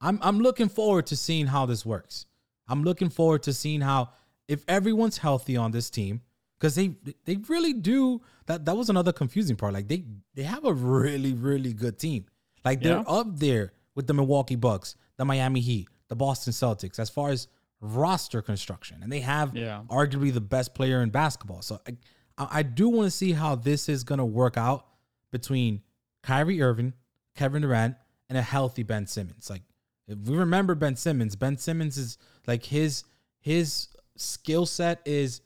I'm 0.01 0.19
I'm 0.21 0.39
looking 0.39 0.69
forward 0.69 1.07
to 1.07 1.15
seeing 1.15 1.47
how 1.47 1.65
this 1.65 1.85
works. 1.85 2.25
I'm 2.67 2.83
looking 2.83 3.09
forward 3.09 3.43
to 3.43 3.53
seeing 3.53 3.81
how 3.81 4.09
if 4.47 4.63
everyone's 4.67 5.17
healthy 5.17 5.57
on 5.57 5.71
this 5.71 5.89
team 5.89 6.21
because 6.57 6.75
they 6.75 6.95
they 7.25 7.37
really 7.47 7.73
do 7.73 8.21
that 8.45 8.65
that 8.65 8.75
was 8.77 8.89
another 8.89 9.11
confusing 9.11 9.55
part. 9.55 9.73
Like 9.73 9.87
they 9.87 10.03
they 10.35 10.43
have 10.43 10.65
a 10.65 10.73
really 10.73 11.33
really 11.33 11.73
good 11.73 11.97
team. 11.99 12.25
Like 12.63 12.81
they're 12.81 12.97
Yeah. 12.97 13.03
up 13.19 13.37
there 13.39 13.73
with 13.95 14.07
the 14.07 14.13
Milwaukee 14.13 14.55
Bucks, 14.55 14.95
the 15.17 15.25
Miami 15.25 15.59
Heat, 15.61 15.87
the 16.07 16.15
Boston 16.15 16.53
Celtics 16.53 16.99
as 16.99 17.09
far 17.09 17.29
as 17.31 17.47
roster 17.81 18.41
construction 18.41 18.99
and 19.03 19.11
they 19.11 19.21
have 19.21 19.55
Yeah. 19.55 19.83
arguably 19.89 20.33
the 20.33 20.41
best 20.41 20.73
player 20.75 21.01
in 21.01 21.09
basketball. 21.09 21.61
So 21.61 21.79
I, 21.87 21.91
I 22.37 22.47
I 22.59 22.63
do 22.63 22.87
want 22.89 23.07
to 23.07 23.11
see 23.11 23.33
how 23.33 23.55
this 23.55 23.89
is 23.89 24.03
going 24.03 24.19
to 24.19 24.25
work 24.25 24.55
out 24.57 24.85
between 25.31 25.81
Kyrie 26.23 26.61
Irving, 26.61 26.93
Kevin 27.35 27.61
Durant, 27.61 27.95
and 28.29 28.37
a 28.37 28.41
healthy 28.41 28.83
Ben 28.83 29.07
Simmons. 29.07 29.49
Like 29.49 29.63
if 30.09 30.17
we 30.27 30.35
remember 30.35 30.73
Ben 30.73 30.95
Simmons, 30.95 31.35
Ben 31.35 31.57
Simmons 31.57 31.97
is 31.97 32.17
like 32.47 32.65
his 32.65 33.03
his 33.39 33.89
skill 34.15 34.65
set 34.65 35.01
is 35.05 35.41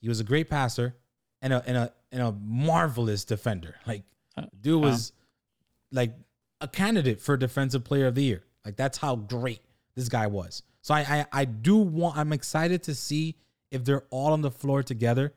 he 0.00 0.08
was 0.08 0.20
a 0.20 0.24
great 0.24 0.50
passer 0.50 0.96
and 1.40 1.52
a 1.52 1.62
and 1.66 1.76
a 1.76 1.92
and 2.10 2.22
a 2.22 2.32
marvelous 2.32 3.24
defender. 3.24 3.76
Like 3.86 4.02
uh, 4.36 4.46
dude 4.60 4.82
was 4.82 5.12
like 5.92 6.14
a 6.60 6.66
candidate 6.66 7.20
for 7.20 7.36
defensive 7.36 7.84
player 7.84 8.06
of 8.06 8.16
the 8.16 8.24
year. 8.24 8.44
Like 8.64 8.76
that's 8.76 8.98
how 8.98 9.14
great 9.14 9.60
this 9.94 10.08
guy 10.08 10.26
was. 10.26 10.64
So 10.82 10.94
I 10.94 11.00
I, 11.00 11.26
I 11.32 11.44
do 11.44 11.76
want 11.76 12.16
I'm 12.16 12.32
excited 12.32 12.82
to 12.84 12.94
see 12.96 13.36
if 13.70 13.84
they're 13.84 14.04
all 14.10 14.32
on 14.32 14.42
the 14.42 14.50
floor 14.50 14.82
together. 14.82 15.32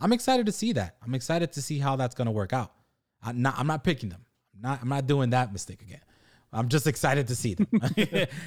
I'm 0.00 0.12
excited 0.12 0.46
to 0.46 0.52
see 0.52 0.72
that. 0.72 0.96
I'm 1.04 1.14
excited 1.14 1.52
to 1.52 1.62
see 1.62 1.78
how 1.78 1.94
that's 1.94 2.16
gonna 2.16 2.32
work 2.32 2.52
out. 2.52 2.72
I'm 3.22 3.42
not 3.42 3.54
I'm 3.58 3.68
not 3.68 3.84
picking 3.84 4.08
them. 4.08 4.24
I'm 4.56 4.62
not 4.62 4.82
I'm 4.82 4.88
not 4.88 5.06
doing 5.06 5.30
that 5.30 5.52
mistake 5.52 5.82
again. 5.82 6.00
I'm 6.52 6.68
just 6.68 6.86
excited 6.86 7.28
to 7.28 7.36
see 7.36 7.54
them. 7.54 7.68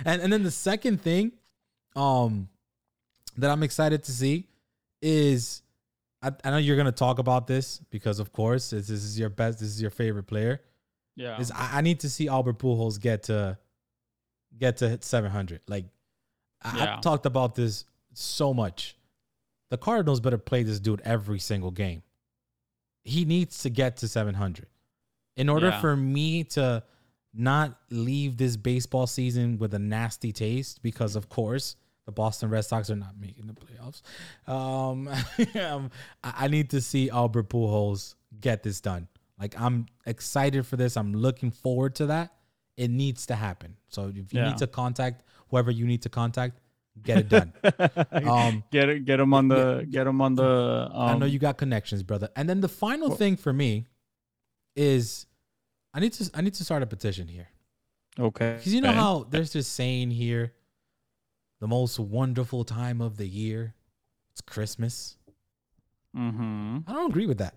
and 0.06 0.22
and 0.22 0.34
then 0.34 0.44
the 0.44 0.52
second 0.52 1.02
thing, 1.02 1.32
um, 1.96 2.50
that 3.38 3.50
I'm 3.52 3.64
excited 3.64 4.04
to 4.04 4.12
see 4.12 4.48
is 5.02 5.62
I, 6.22 6.32
I 6.44 6.52
know 6.52 6.58
you're 6.58 6.78
gonna 6.78 6.92
talk 6.92 7.20
about 7.20 7.48
this 7.48 7.80
because 7.90 8.20
of 8.20 8.32
course 8.32 8.70
this, 8.72 8.88
this 8.88 9.04
is 9.04 9.20
your 9.20 9.30
best, 9.30 9.60
this 9.60 9.70
is 9.70 9.82
your 9.82 9.92
favorite 9.92 10.24
player. 10.28 10.62
Yeah. 11.16 11.40
Is 11.40 11.52
I, 11.52 11.78
I 11.80 11.82
need 11.82 12.00
to 12.02 12.10
see 12.10 12.28
Albert 12.28 12.58
Pujols 12.60 13.00
get 13.00 13.24
to 13.24 13.58
get 14.58 14.78
to 14.78 14.90
hit 14.90 15.04
700. 15.04 15.62
Like 15.68 15.86
I, 16.62 16.78
Yeah. 16.78 16.96
I've 16.96 17.02
talked 17.02 17.26
about 17.26 17.56
this 17.56 17.86
so 18.14 18.54
much. 18.54 18.96
The 19.70 19.78
Cardinals 19.78 20.20
better 20.20 20.38
play 20.38 20.64
this 20.64 20.80
dude 20.80 21.02
every 21.06 21.40
single 21.40 21.72
game. 21.72 22.04
He 23.04 23.26
needs 23.26 23.64
to 23.64 23.70
get 23.70 23.98
to 23.98 24.08
700 24.08 24.68
in 25.38 25.50
order 25.50 25.68
Yeah. 25.70 25.82
for 25.82 25.96
me 25.96 26.44
to 26.46 26.84
not 27.34 27.78
leave 27.90 28.38
this 28.38 28.58
baseball 28.58 29.08
season 29.08 29.58
with 29.58 29.74
a 29.74 29.80
nasty 29.80 30.32
taste 30.32 30.82
because 30.84 31.16
of 31.16 31.30
course 31.30 31.76
the 32.06 32.12
Boston 32.12 32.50
Red 32.50 32.66
Sox 32.66 32.90
are 32.90 32.96
not 32.96 33.16
making 33.20 33.48
the 33.48 33.54
playoffs. 33.54 34.02
Um, 34.52 35.08
um, 35.64 35.92
I 36.24 36.48
need 36.48 36.72
to 36.72 36.82
see 36.82 37.10
Albert 37.10 37.50
Pujols 37.50 38.16
get 38.40 38.64
this 38.64 38.82
done. 38.82 39.08
Like 39.40 39.60
I'm 39.60 39.86
excited 40.06 40.66
for 40.66 40.76
this. 40.78 40.98
I'm 40.98 41.14
looking 41.14 41.52
forward 41.52 41.96
to 41.96 42.08
that. 42.08 42.34
It 42.78 42.90
needs 42.90 43.28
to 43.28 43.36
happen. 43.36 43.78
So 43.88 44.08
if 44.16 44.34
you 44.34 44.40
Yeah. 44.40 44.50
need 44.50 44.58
to 44.58 44.68
contact 44.68 45.24
whoever 45.50 45.70
you 45.72 45.86
need 45.86 46.02
to 46.04 46.10
contact, 46.10 46.60
get 47.04 47.20
it 47.20 47.30
done. 47.30 47.54
um, 48.26 48.64
get 48.72 48.90
it, 48.90 49.06
get 49.06 49.20
him 49.20 49.34
on 49.34 49.48
the, 49.48 49.88
get 49.90 50.08
him 50.08 50.22
on 50.22 50.36
the. 50.36 50.90
Um, 50.92 51.02
I 51.08 51.18
know 51.18 51.26
you 51.26 51.40
got 51.40 51.58
connections, 51.58 52.04
brother. 52.04 52.30
And 52.36 52.50
then 52.50 52.62
the 52.62 52.70
final 52.70 53.12
thing 53.16 53.36
for 53.38 53.54
me 53.54 53.86
is 54.76 55.28
I 55.94 56.00
need 56.00 56.14
to 56.14 56.30
I 56.34 56.42
need 56.42 56.54
to 56.56 56.64
start 56.64 56.84
a 56.84 56.86
petition 56.86 57.28
here. 57.28 57.50
Okay. 58.20 58.56
Because 58.58 58.74
you 58.74 58.82
know 58.82 58.92
how 58.92 59.26
there's 59.30 59.54
this 59.54 59.68
saying 59.68 60.12
here, 60.12 60.54
the 61.60 61.68
most 61.68 62.00
wonderful 62.00 62.64
time 62.64 63.02
of 63.02 63.18
the 63.18 63.28
year, 63.28 63.76
it's 64.32 64.42
Christmas. 64.42 65.18
Mm-hmm. 66.16 66.80
I 66.88 66.94
don't 66.94 67.10
agree 67.10 67.26
with 67.26 67.38
that. 67.38 67.56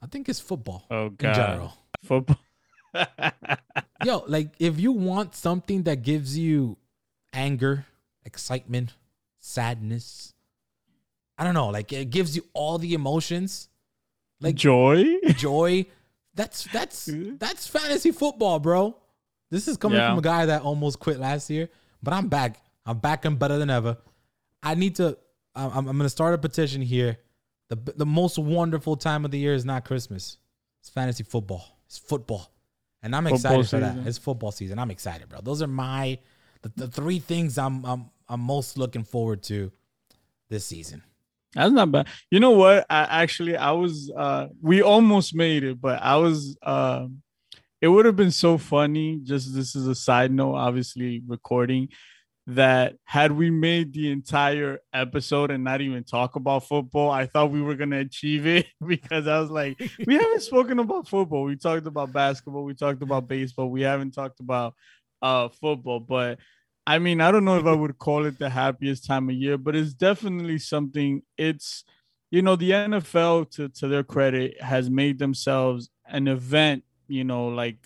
I 0.00 0.06
think 0.06 0.28
it's 0.28 0.40
football 0.40 0.84
Oh 0.90 1.06
in 1.06 1.14
God. 1.16 1.34
general. 1.34 1.72
Football. 2.04 2.38
Yo, 4.04 4.24
like 4.26 4.50
if 4.58 4.78
you 4.80 4.92
want 4.92 5.34
something 5.34 5.84
that 5.84 6.02
gives 6.02 6.36
you 6.36 6.76
anger, 7.32 7.86
excitement, 8.24 8.94
sadness, 9.38 10.34
I 11.38 11.44
don't 11.44 11.54
know, 11.54 11.68
like 11.68 11.92
it 11.92 12.10
gives 12.10 12.36
you 12.36 12.44
all 12.52 12.78
the 12.78 12.94
emotions, 12.94 13.68
like 14.40 14.54
joy. 14.56 15.04
joy. 15.36 15.86
That's 16.34 16.64
that's 16.72 17.08
that's 17.38 17.66
fantasy 17.66 18.10
football, 18.10 18.58
bro. 18.58 18.96
This 19.50 19.68
is 19.68 19.76
coming 19.76 19.98
Yeah. 19.98 20.10
from 20.10 20.18
a 20.18 20.22
guy 20.22 20.46
that 20.46 20.62
almost 20.62 20.98
quit 20.98 21.18
last 21.18 21.50
year, 21.50 21.68
but 22.02 22.14
I'm 22.14 22.28
back. 22.28 22.58
I'm 22.86 22.98
back 22.98 23.24
and 23.26 23.38
better 23.38 23.58
than 23.58 23.68
ever. 23.70 23.98
I 24.62 24.74
need 24.74 24.96
to. 24.96 25.18
I'm, 25.54 25.86
I'm 25.88 25.96
gonna 25.98 26.08
start 26.08 26.32
a 26.34 26.38
petition 26.38 26.80
here. 26.80 27.18
The 27.68 27.76
the 27.96 28.06
most 28.06 28.38
wonderful 28.38 28.96
time 28.96 29.24
of 29.24 29.30
the 29.30 29.38
year 29.38 29.52
is 29.54 29.64
not 29.64 29.84
Christmas. 29.84 30.38
It's 30.80 30.88
fantasy 30.88 31.22
football. 31.24 31.78
It's 31.86 31.98
football, 31.98 32.50
and 33.02 33.14
I'm 33.14 33.24
Football 33.24 33.60
excited 33.60 33.68
for 33.68 33.80
that. 33.80 34.06
It's 34.06 34.18
football 34.18 34.52
season. 34.52 34.78
I'm 34.78 34.90
excited, 34.90 35.28
bro. 35.28 35.40
Those 35.42 35.60
are 35.60 35.66
my 35.66 36.18
the, 36.62 36.72
the 36.74 36.88
three 36.88 37.18
things 37.18 37.58
I'm 37.58 37.84
I'm 37.84 38.10
I'm 38.28 38.40
most 38.40 38.78
looking 38.78 39.04
forward 39.04 39.42
to 39.44 39.70
this 40.48 40.64
season. 40.64 41.02
That's 41.54 41.72
not 41.72 41.92
bad. 41.92 42.08
You 42.30 42.40
know 42.40 42.52
what? 42.52 42.86
I 42.88 43.22
actually 43.22 43.56
I 43.56 43.72
was 43.72 44.10
uh 44.16 44.48
we 44.60 44.82
almost 44.82 45.34
made 45.34 45.64
it, 45.64 45.80
but 45.80 46.02
I 46.02 46.16
was 46.16 46.56
uh 46.62 47.06
it 47.80 47.88
would 47.88 48.06
have 48.06 48.16
been 48.16 48.30
so 48.30 48.58
funny. 48.58 49.20
Just 49.22 49.54
this 49.54 49.76
is 49.76 49.86
a 49.86 49.94
side 49.94 50.32
note, 50.32 50.54
obviously 50.54 51.22
recording 51.26 51.88
that 52.48 52.94
had 53.04 53.32
we 53.32 53.50
made 53.50 53.92
the 53.92 54.10
entire 54.10 54.80
episode 54.92 55.50
and 55.50 55.62
not 55.62 55.80
even 55.80 56.04
talk 56.04 56.36
about 56.36 56.66
football, 56.66 57.10
I 57.10 57.26
thought 57.26 57.52
we 57.52 57.62
were 57.62 57.76
gonna 57.76 58.00
achieve 58.00 58.46
it 58.46 58.66
because 58.86 59.28
I 59.28 59.38
was 59.40 59.50
like, 59.50 59.80
we 60.06 60.14
haven't 60.14 60.42
spoken 60.44 60.78
about 60.78 61.08
football. 61.08 61.44
We 61.44 61.56
talked 61.56 61.86
about 61.86 62.12
basketball, 62.12 62.64
we 62.64 62.74
talked 62.74 63.02
about 63.02 63.28
baseball, 63.28 63.70
we 63.70 63.82
haven't 63.82 64.12
talked 64.12 64.40
about 64.40 64.74
uh 65.22 65.48
football. 65.50 66.00
But 66.00 66.38
I 66.86 66.98
mean, 66.98 67.20
I 67.20 67.30
don't 67.30 67.44
know 67.44 67.58
if 67.58 67.66
I 67.66 67.72
would 67.72 67.98
call 67.98 68.26
it 68.26 68.38
the 68.38 68.50
happiest 68.50 69.04
time 69.06 69.28
of 69.28 69.36
year, 69.36 69.56
but 69.56 69.76
it's 69.76 69.94
definitely 69.94 70.58
something. 70.58 71.22
It's 71.38 71.84
you 72.30 72.40
know, 72.40 72.56
the 72.56 72.70
NFL 72.70 73.50
to 73.52 73.68
to 73.68 73.88
their 73.88 74.02
credit 74.02 74.60
has 74.60 74.90
made 74.90 75.18
themselves 75.18 75.90
an 76.06 76.28
event, 76.28 76.82
you 77.06 77.24
know, 77.24 77.48
like 77.48 77.76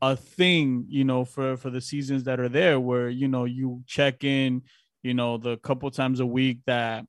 a 0.00 0.16
thing, 0.16 0.86
you 0.88 1.04
know, 1.04 1.24
for 1.24 1.56
for 1.56 1.70
the 1.70 1.80
seasons 1.80 2.24
that 2.24 2.40
are 2.40 2.48
there 2.48 2.80
where, 2.80 3.08
you 3.08 3.28
know, 3.28 3.44
you 3.44 3.82
check 3.86 4.24
in, 4.24 4.62
you 5.02 5.12
know, 5.12 5.36
the 5.38 5.56
couple 5.58 5.90
times 5.90 6.20
a 6.20 6.26
week 6.26 6.60
that 6.66 7.04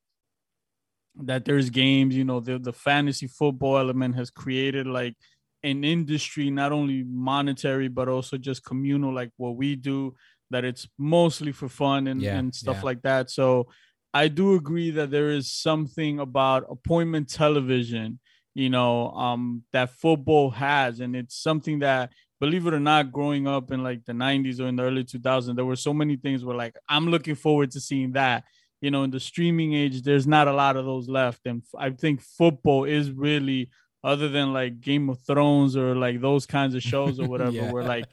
that 1.24 1.46
there's 1.46 1.70
games, 1.70 2.16
you 2.16 2.24
know, 2.24 2.40
the 2.40 2.58
the 2.58 2.74
fantasy 2.74 3.28
football 3.28 3.78
element 3.78 4.16
has 4.16 4.30
created 4.30 4.88
like 4.88 5.16
an 5.64 5.84
industry 5.84 6.50
not 6.50 6.72
only 6.72 7.04
monetary 7.04 7.88
but 7.88 8.08
also 8.10 8.36
just 8.38 8.66
communal 8.66 9.14
like 9.14 9.30
what 9.38 9.56
we 9.56 9.76
do 9.76 10.16
that 10.52 10.66
it's 10.66 10.88
mostly 10.98 11.52
for 11.52 11.70
fun 11.70 12.08
and, 12.08 12.22
yeah, 12.22 12.38
and 12.38 12.54
stuff 12.54 12.78
yeah. 12.78 12.86
like 12.86 13.02
that. 13.02 13.30
So 13.30 13.68
I 14.14 14.28
do 14.28 14.56
agree 14.56 14.92
that 14.92 15.12
there 15.12 15.32
is 15.32 15.52
something 15.52 16.20
about 16.20 16.66
appointment 16.70 17.30
television, 17.30 18.20
you 18.54 18.70
know, 18.70 19.12
um, 19.12 19.64
that 19.74 19.92
football 19.92 20.52
has, 20.52 21.00
and 21.00 21.16
it's 21.16 21.42
something 21.42 21.80
that 21.80 22.12
believe 22.42 22.66
it 22.66 22.74
or 22.74 22.80
not, 22.80 23.12
growing 23.12 23.48
up 23.48 23.72
in 23.72 23.84
like 23.84 24.04
the 24.04 24.12
90s 24.12 24.60
or 24.60 24.68
in 24.68 24.76
the 24.76 24.84
early 24.84 25.04
2000s, 25.04 25.56
there 25.56 25.64
were 25.64 25.76
so 25.76 25.94
many 25.94 26.18
things 26.18 26.44
where 26.44 26.58
like 26.58 26.76
I'm 26.90 27.08
looking 27.08 27.36
forward 27.36 27.72
to 27.72 27.80
seeing 27.80 28.12
that. 28.14 28.44
You 28.82 28.90
know, 28.90 29.04
in 29.04 29.12
the 29.12 29.20
streaming 29.20 29.76
age, 29.76 30.02
there's 30.02 30.26
not 30.26 30.48
a 30.48 30.54
lot 30.54 30.76
of 30.76 30.86
those 30.86 31.08
left. 31.08 31.42
And 31.46 31.62
I 31.78 31.92
think 31.92 32.20
football 32.20 32.86
is 32.86 33.12
really, 33.12 33.70
other 34.04 34.28
than 34.28 34.54
like 34.54 34.82
Game 34.82 35.08
of 35.08 35.20
Thrones 35.22 35.78
or 35.78 35.96
like 35.96 36.20
those 36.20 36.48
kinds 36.48 36.74
of 36.74 36.82
shows 36.82 37.20
or 37.20 37.28
whatever, 37.34 37.52
yeah. 37.52 37.72
where 37.72 37.84
like 37.84 38.06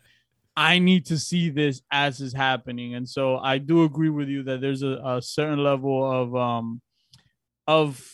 I 0.59 0.81
need 0.81 1.07
to 1.07 1.19
see 1.19 1.51
this 1.51 1.81
as 1.93 2.21
is 2.21 2.33
happening. 2.33 2.95
And 2.95 3.09
so 3.09 3.39
I 3.39 3.59
do 3.59 3.85
agree 3.85 4.11
with 4.11 4.29
you 4.29 4.43
that 4.43 4.61
there's 4.61 4.83
a, 4.83 5.01
a 5.05 5.23
certain 5.23 5.63
level 5.63 6.11
of 6.11 6.35
um 6.35 6.81
of 7.67 8.05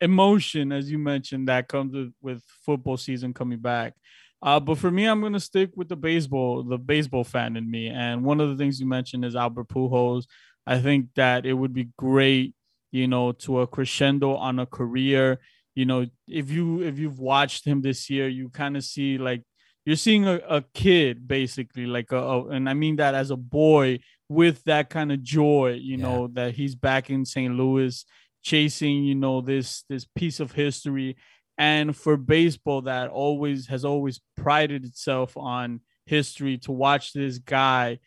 emotion, 0.00 0.72
as 0.72 0.90
you 0.90 0.98
mentioned, 0.98 1.48
that 1.48 1.68
comes 1.68 1.94
with, 1.94 2.12
with 2.22 2.42
football 2.64 2.96
season 2.96 3.34
coming 3.34 3.58
back. 3.58 3.94
Uh, 4.42 4.60
but 4.60 4.78
for 4.78 4.90
me, 4.90 5.06
I'm 5.06 5.20
gonna 5.20 5.40
stick 5.40 5.70
with 5.74 5.88
the 5.88 5.96
baseball, 5.96 6.62
the 6.62 6.78
baseball 6.78 7.24
fan 7.24 7.56
in 7.56 7.70
me. 7.70 7.88
And 7.88 8.24
one 8.24 8.40
of 8.40 8.50
the 8.50 8.56
things 8.56 8.78
you 8.78 8.86
mentioned 8.86 9.24
is 9.24 9.34
Albert 9.34 9.68
Pujols. 9.68 10.26
I 10.66 10.78
think 10.78 11.08
that 11.16 11.46
it 11.46 11.54
would 11.54 11.72
be 11.72 11.88
great, 11.98 12.54
you 12.92 13.08
know, 13.08 13.32
to 13.32 13.60
a 13.60 13.66
crescendo 13.66 14.36
on 14.36 14.58
a 14.58 14.66
career. 14.66 15.40
You 15.74 15.86
know, 15.86 16.06
if 16.28 16.50
you 16.50 16.82
if 16.82 16.98
you've 16.98 17.18
watched 17.18 17.66
him 17.66 17.82
this 17.82 18.08
year, 18.10 18.28
you 18.28 18.50
kind 18.50 18.76
of 18.76 18.84
see 18.84 19.18
like 19.18 19.42
you're 19.84 19.96
seeing 19.96 20.26
a, 20.26 20.40
a 20.48 20.62
kid 20.74 21.28
basically, 21.28 21.86
like 21.86 22.12
a, 22.12 22.18
a, 22.18 22.48
and 22.48 22.68
I 22.68 22.74
mean 22.74 22.96
that 22.96 23.14
as 23.14 23.30
a 23.30 23.36
boy 23.36 24.00
with 24.28 24.64
that 24.64 24.90
kind 24.90 25.12
of 25.12 25.22
joy, 25.22 25.78
you 25.80 25.96
yeah. 25.96 26.04
know, 26.04 26.28
that 26.32 26.54
he's 26.54 26.74
back 26.74 27.10
in 27.10 27.24
St. 27.24 27.54
Louis 27.54 28.04
chasing, 28.42 29.04
you 29.04 29.14
know, 29.14 29.40
this 29.40 29.84
this 29.88 30.06
piece 30.14 30.40
of 30.40 30.52
history 30.52 31.16
and 31.58 31.96
for 31.96 32.16
baseball 32.16 32.82
that 32.82 33.10
always 33.10 33.66
has 33.68 33.84
always 33.84 34.20
prided 34.36 34.84
itself 34.84 35.36
on 35.36 35.80
history 36.06 36.58
to 36.58 36.72
watch 36.72 37.12
this 37.12 37.38
guy 37.38 37.98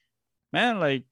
man 0.53 0.80
like 0.80 1.03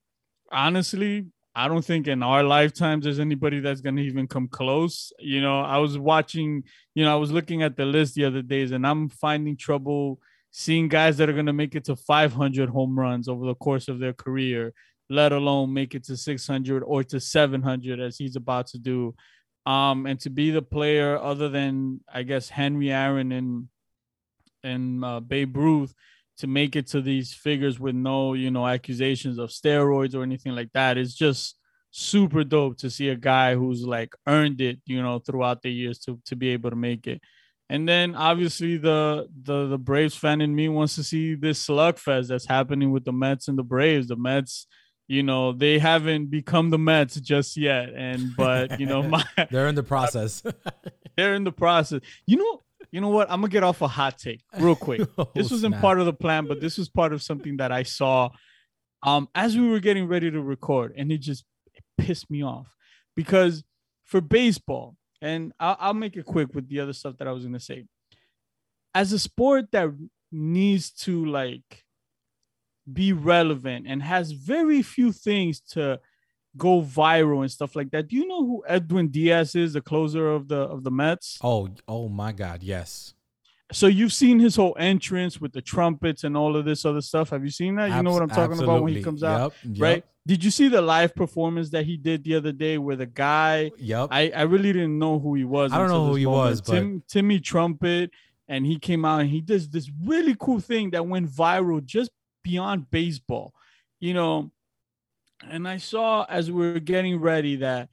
honestly 0.52 1.26
i 1.56 1.68
don't 1.68 1.86
think 1.86 2.08
in 2.08 2.22
our 2.22 2.44
lifetimes 2.44 3.06
there's 3.06 3.20
anybody 3.20 3.60
that's 3.60 3.82
going 3.82 3.96
to 3.96 4.04
even 4.04 4.28
come 4.28 4.48
close 4.48 5.12
you 5.20 5.42
know 5.42 5.62
i 5.62 5.78
was 5.78 5.98
watching 5.98 6.64
you 6.94 7.04
know 7.04 7.12
i 7.12 7.20
was 7.20 7.32
looking 7.32 7.64
at 7.64 7.76
the 7.76 7.86
list 7.86 8.16
the 8.16 8.26
other 8.26 8.42
days 8.42 8.72
and 8.72 8.86
i'm 8.86 9.10
finding 9.10 9.58
trouble 9.58 10.20
seeing 10.58 10.88
guys 10.88 11.18
that 11.18 11.30
are 11.30 11.34
going 11.34 11.46
to 11.46 11.54
make 11.54 11.76
it 11.76 11.84
to 11.84 11.96
500 11.96 12.70
home 12.70 12.98
runs 12.98 13.28
over 13.28 13.46
the 13.46 13.56
course 13.56 13.90
of 13.90 14.00
their 14.00 14.14
career 14.14 14.74
let 15.10 15.32
alone 15.32 15.74
make 15.74 15.94
it 15.96 16.04
to 16.06 16.18
600 16.18 16.84
or 16.84 17.04
to 17.04 17.20
700 17.20 18.00
as 18.00 18.18
he's 18.18 18.36
about 18.36 18.68
to 18.68 18.80
do. 18.80 19.16
Um, 19.66 20.06
and 20.06 20.20
to 20.22 20.30
be 20.30 20.52
the 20.52 20.62
player 20.62 21.18
other 21.18 21.50
than 21.50 22.02
I 22.12 22.24
guess 22.24 22.50
Henry 22.50 22.92
Aaron 22.92 23.32
and 23.32 23.68
and 24.64 25.04
uh, 25.04 25.20
Babe 25.20 25.58
Ruth 25.58 25.94
to 26.38 26.48
make 26.48 26.76
it 26.76 26.88
to 26.88 27.02
these 27.02 27.34
figures 27.34 27.80
with 27.80 27.96
no 27.96 28.36
you 28.36 28.52
know 28.52 28.68
accusations 28.68 29.40
of 29.40 29.50
steroids 29.50 30.14
or 30.14 30.22
anything 30.22 30.54
like 30.54 30.72
that 30.74 31.00
is 31.00 31.16
just 31.16 31.58
super 31.90 32.44
dope 32.44 32.78
to 32.78 32.92
see 32.92 33.10
a 33.10 33.16
guy 33.16 33.56
who's 33.56 33.84
like 33.84 34.14
earned 34.28 34.62
it 34.62 34.80
you 34.86 35.02
know 35.02 35.18
throughout 35.18 35.64
the 35.64 35.72
years 35.72 35.98
to 36.00 36.20
to 36.26 36.36
be 36.36 36.50
able 36.50 36.70
to 36.70 36.76
make 36.76 37.08
it 37.08 37.20
and 37.70 37.88
then 37.88 38.16
obviously 38.16 38.78
the 38.78 39.28
the 39.44 39.68
the 39.68 39.78
Braves 39.78 40.16
fan 40.16 40.42
in 40.42 40.56
me 40.56 40.70
wants 40.70 40.96
to 40.96 41.04
see 41.04 41.36
this 41.36 41.66
slugfest 41.66 42.28
that's 42.28 42.46
happening 42.46 42.92
with 42.92 43.06
the 43.06 43.12
Mets 43.12 43.48
and 43.48 43.58
the 43.58 43.64
Braves. 43.64 44.08
The 44.08 44.16
Mets 44.16 44.68
you 45.08 45.24
know 45.24 45.52
they 45.52 45.80
haven't 45.80 46.28
become 46.28 46.70
the 46.70 46.78
Mets 46.78 47.20
just 47.20 47.58
yet, 47.58 47.90
and 47.96 48.36
but 48.36 48.80
you 48.80 48.86
know 48.86 49.04
my 49.04 49.24
they're 49.52 49.68
in 49.68 49.76
the 49.76 49.84
process. 49.84 50.44
they're 51.18 51.36
in 51.36 51.44
the 51.44 51.52
process. 51.52 52.02
You 52.26 52.38
know, 52.38 52.64
you 52.92 53.02
know 53.02 53.10
what? 53.10 53.30
I'm 53.30 53.42
gonna 53.42 53.52
get 53.52 53.64
off 53.64 53.82
a 53.82 53.88
hot 53.88 54.18
take 54.18 54.42
real 54.60 54.76
quick. 54.76 55.02
oh, 55.18 55.30
this 55.36 55.52
wasn't 55.52 55.74
snap. 55.74 55.82
part 55.82 56.00
of 56.00 56.06
the 56.06 56.14
plan, 56.14 56.46
but 56.48 56.62
this 56.62 56.78
was 56.78 56.90
part 56.90 57.14
of 57.14 57.22
something 57.22 57.58
that 57.58 57.72
I 57.72 57.84
saw 57.84 58.30
um 59.04 59.28
as 59.36 59.58
we 59.58 59.70
were 59.70 59.80
getting 59.80 60.08
ready 60.08 60.32
to 60.32 60.42
record, 60.42 60.94
and 60.98 61.12
it 61.12 61.20
just 61.20 61.46
it 61.74 61.84
pissed 61.98 62.30
me 62.30 62.44
off 62.44 62.68
because 63.16 63.64
for 64.06 64.22
baseball, 64.22 64.96
and 65.26 65.54
I'll, 65.60 65.78
I'll 65.80 65.94
make 65.94 66.16
it 66.16 66.26
quick 66.26 66.54
with 66.54 66.68
the 66.70 66.80
other 66.80 66.94
stuff 66.94 67.18
that 67.18 67.28
I 67.28 67.32
was 67.32 67.44
gonna 67.44 67.60
say. 67.60 67.86
As 68.94 69.12
a 69.12 69.20
sport 69.20 69.72
that 69.72 69.90
needs 70.32 70.92
to 70.92 71.26
like 71.26 71.84
be 72.92 73.14
relevant 73.14 73.88
and 73.88 74.02
has 74.02 74.32
very 74.32 74.82
few 74.82 75.12
things 75.12 75.60
to 75.60 76.00
go 76.58 76.82
viral 76.82 77.42
and 77.42 77.52
stuff 77.52 77.76
like 77.76 77.92
that. 77.92 78.08
Do 78.08 78.16
you 78.16 78.28
know 78.28 78.46
who 78.46 78.64
Edwin 78.68 79.10
Diaz 79.10 79.56
is, 79.56 79.74
the 79.74 79.82
closer 79.82 80.32
of 80.32 80.48
the 80.48 80.60
of 80.60 80.84
the 80.84 80.92
Mets? 80.92 81.38
Oh, 81.42 81.70
oh 81.88 82.08
my 82.10 82.32
God, 82.32 82.64
yes. 82.64 83.14
So 83.72 83.88
you've 83.88 84.14
seen 84.14 84.40
his 84.40 84.56
whole 84.56 84.76
entrance 84.80 85.42
with 85.42 85.52
the 85.52 85.62
trumpets 85.62 86.24
and 86.24 86.38
all 86.38 86.56
of 86.56 86.66
this 86.66 86.86
other 86.86 87.02
stuff. 87.02 87.32
Have 87.32 87.44
you 87.44 87.50
seen 87.50 87.76
that? 87.76 87.90
You 87.90 88.04
know 88.04 88.12
what 88.12 88.22
I'm 88.22 88.30
talking 88.30 88.52
Absolutely. 88.52 88.76
about 88.76 88.84
when 88.84 88.94
he 88.94 89.04
comes 89.04 89.24
out, 89.24 89.54
yep, 89.64 89.76
yep. 89.76 89.82
right? 89.82 90.06
Did 90.28 90.44
you 90.44 90.50
see 90.50 90.70
the 90.70 90.82
live 90.82 91.14
performance 91.14 91.70
that 91.70 91.86
he 91.86 91.98
did 91.98 92.24
the 92.24 92.36
other 92.36 92.52
day 92.52 92.78
where 92.80 92.96
the 92.96 93.06
guy? 93.06 93.72
Yep. 93.78 94.08
I, 94.12 94.32
I 94.36 94.42
really 94.44 94.74
didn't 94.74 94.98
know 94.98 95.20
who 95.20 95.36
he 95.36 95.44
was. 95.44 95.72
I 95.72 95.78
don't 95.78 95.90
know 95.90 96.08
who 96.08 96.16
he 96.16 96.26
moment. 96.26 96.50
was, 96.50 96.62
Tim, 96.62 97.04
Timmy 97.08 97.40
Trumpet, 97.40 98.10
and 98.48 98.66
he 98.66 98.80
came 98.80 99.06
out 99.06 99.22
and 99.22 99.30
he 99.30 99.42
does 99.42 99.70
this 99.70 99.92
really 100.04 100.36
cool 100.40 100.60
thing 100.60 100.92
that 100.92 101.06
went 101.06 101.30
viral 101.30 101.84
just 101.84 102.10
beyond 102.44 102.90
baseball, 102.90 103.54
you 104.00 104.14
know. 104.14 104.52
And 105.48 105.68
I 105.68 105.78
saw 105.78 106.26
as 106.28 106.52
we 106.52 106.72
were 106.72 106.80
getting 106.80 107.20
ready 107.20 107.58
that 107.58 107.90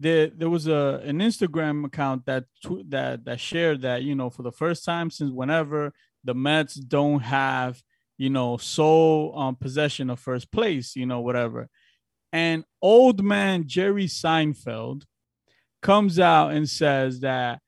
there 0.00 0.28
there 0.28 0.50
was 0.50 0.66
a 0.66 1.00
an 1.04 1.18
Instagram 1.18 1.84
account 1.84 2.26
that 2.26 2.44
that 2.88 3.24
that 3.24 3.40
shared 3.40 3.82
that 3.82 4.02
you 4.02 4.14
know 4.14 4.30
for 4.30 4.42
the 4.42 4.52
first 4.52 4.84
time 4.84 5.10
since 5.10 5.30
whenever 5.30 5.92
the 6.24 6.34
Mets 6.34 6.74
don't 6.74 7.20
have 7.20 7.82
you 8.18 8.30
know 8.30 8.56
sole 8.56 9.38
um, 9.38 9.56
possession 9.56 10.10
of 10.10 10.20
first 10.20 10.50
place, 10.50 10.96
you 10.96 11.06
know 11.06 11.20
whatever, 11.20 11.68
and 12.32 12.64
old 12.82 13.22
man 13.22 13.66
Jerry 13.66 14.06
Seinfeld 14.06 15.04
comes 15.82 16.18
out 16.18 16.52
and 16.52 16.68
says 16.68 17.20
that 17.20 17.60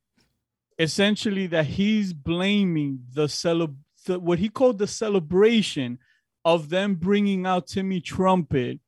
essentially 0.79 1.47
that 1.49 1.67
he's 1.67 2.13
blaming 2.13 3.01
the 3.13 3.27
celeb 3.27 3.77
the, 4.07 4.19
what 4.19 4.39
he 4.39 4.49
called 4.49 4.79
the 4.79 4.87
celebration 4.87 5.99
of 6.45 6.69
them 6.69 6.95
bringing 6.95 7.47
out 7.47 7.67
Timmy 7.67 8.01
Trumpet 8.01 8.81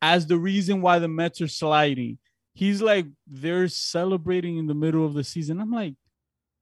as 0.00 0.26
the 0.26 0.38
reason 0.38 0.80
why 0.80 0.98
the 0.98 1.08
Mets 1.08 1.40
are 1.40 1.48
sliding. 1.48 2.18
He's 2.54 2.82
like, 2.82 3.06
they're 3.26 3.68
celebrating 3.68 4.58
in 4.58 4.66
the 4.66 4.74
middle 4.74 5.06
of 5.06 5.14
the 5.14 5.24
season. 5.24 5.60
I'm 5.60 5.70
like, 5.70 5.94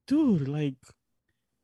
dude, 0.07 0.49
like, 0.49 0.75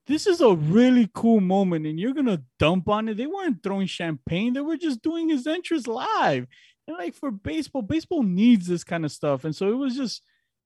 this 0.07 0.27
is 0.27 0.41
a 0.41 0.55
really 0.55 1.09
cool 1.15 1.41
moment, 1.41 1.87
and 1.87 1.99
you're 1.99 2.15
gonna 2.15 2.43
dump 2.59 2.89
on 2.89 3.09
it. 3.09 3.17
They 3.17 3.27
weren't 3.27 3.63
throwing 3.63 3.87
champagne, 3.87 4.53
they 4.53 4.61
were 4.61 4.77
just 4.77 5.03
doing 5.03 5.29
his 5.29 5.47
entrance 5.47 5.87
live. 5.87 6.47
And 6.89 6.97
like 6.97 7.15
for 7.15 7.31
baseball, 7.31 7.83
baseball 7.83 8.23
needs 8.23 8.67
this 8.67 8.85
kind 8.85 9.05
of 9.05 9.11
stuff. 9.11 9.45
And 9.45 9.55
so 9.55 9.71
it 9.71 9.77
was 9.77 9.97
just 9.97 10.23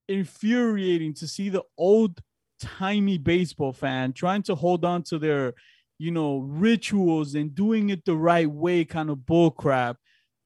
infuriating 0.09 1.14
to 1.14 1.26
see 1.26 1.49
the 1.49 1.62
old 1.78 2.20
timey 2.61 3.16
baseball 3.16 3.72
fan 3.72 4.12
trying 4.12 4.43
to 4.43 4.55
hold 4.55 4.84
on 4.84 5.03
to 5.05 5.18
their 5.18 5.55
you 6.01 6.11
know, 6.11 6.38
rituals 6.38 7.34
and 7.34 7.55
doing 7.55 7.91
it 7.91 8.07
the 8.07 8.16
right 8.16 8.51
way 8.51 8.86
kind 8.86 9.11
of 9.11 9.18
bullcrap, 9.18 9.97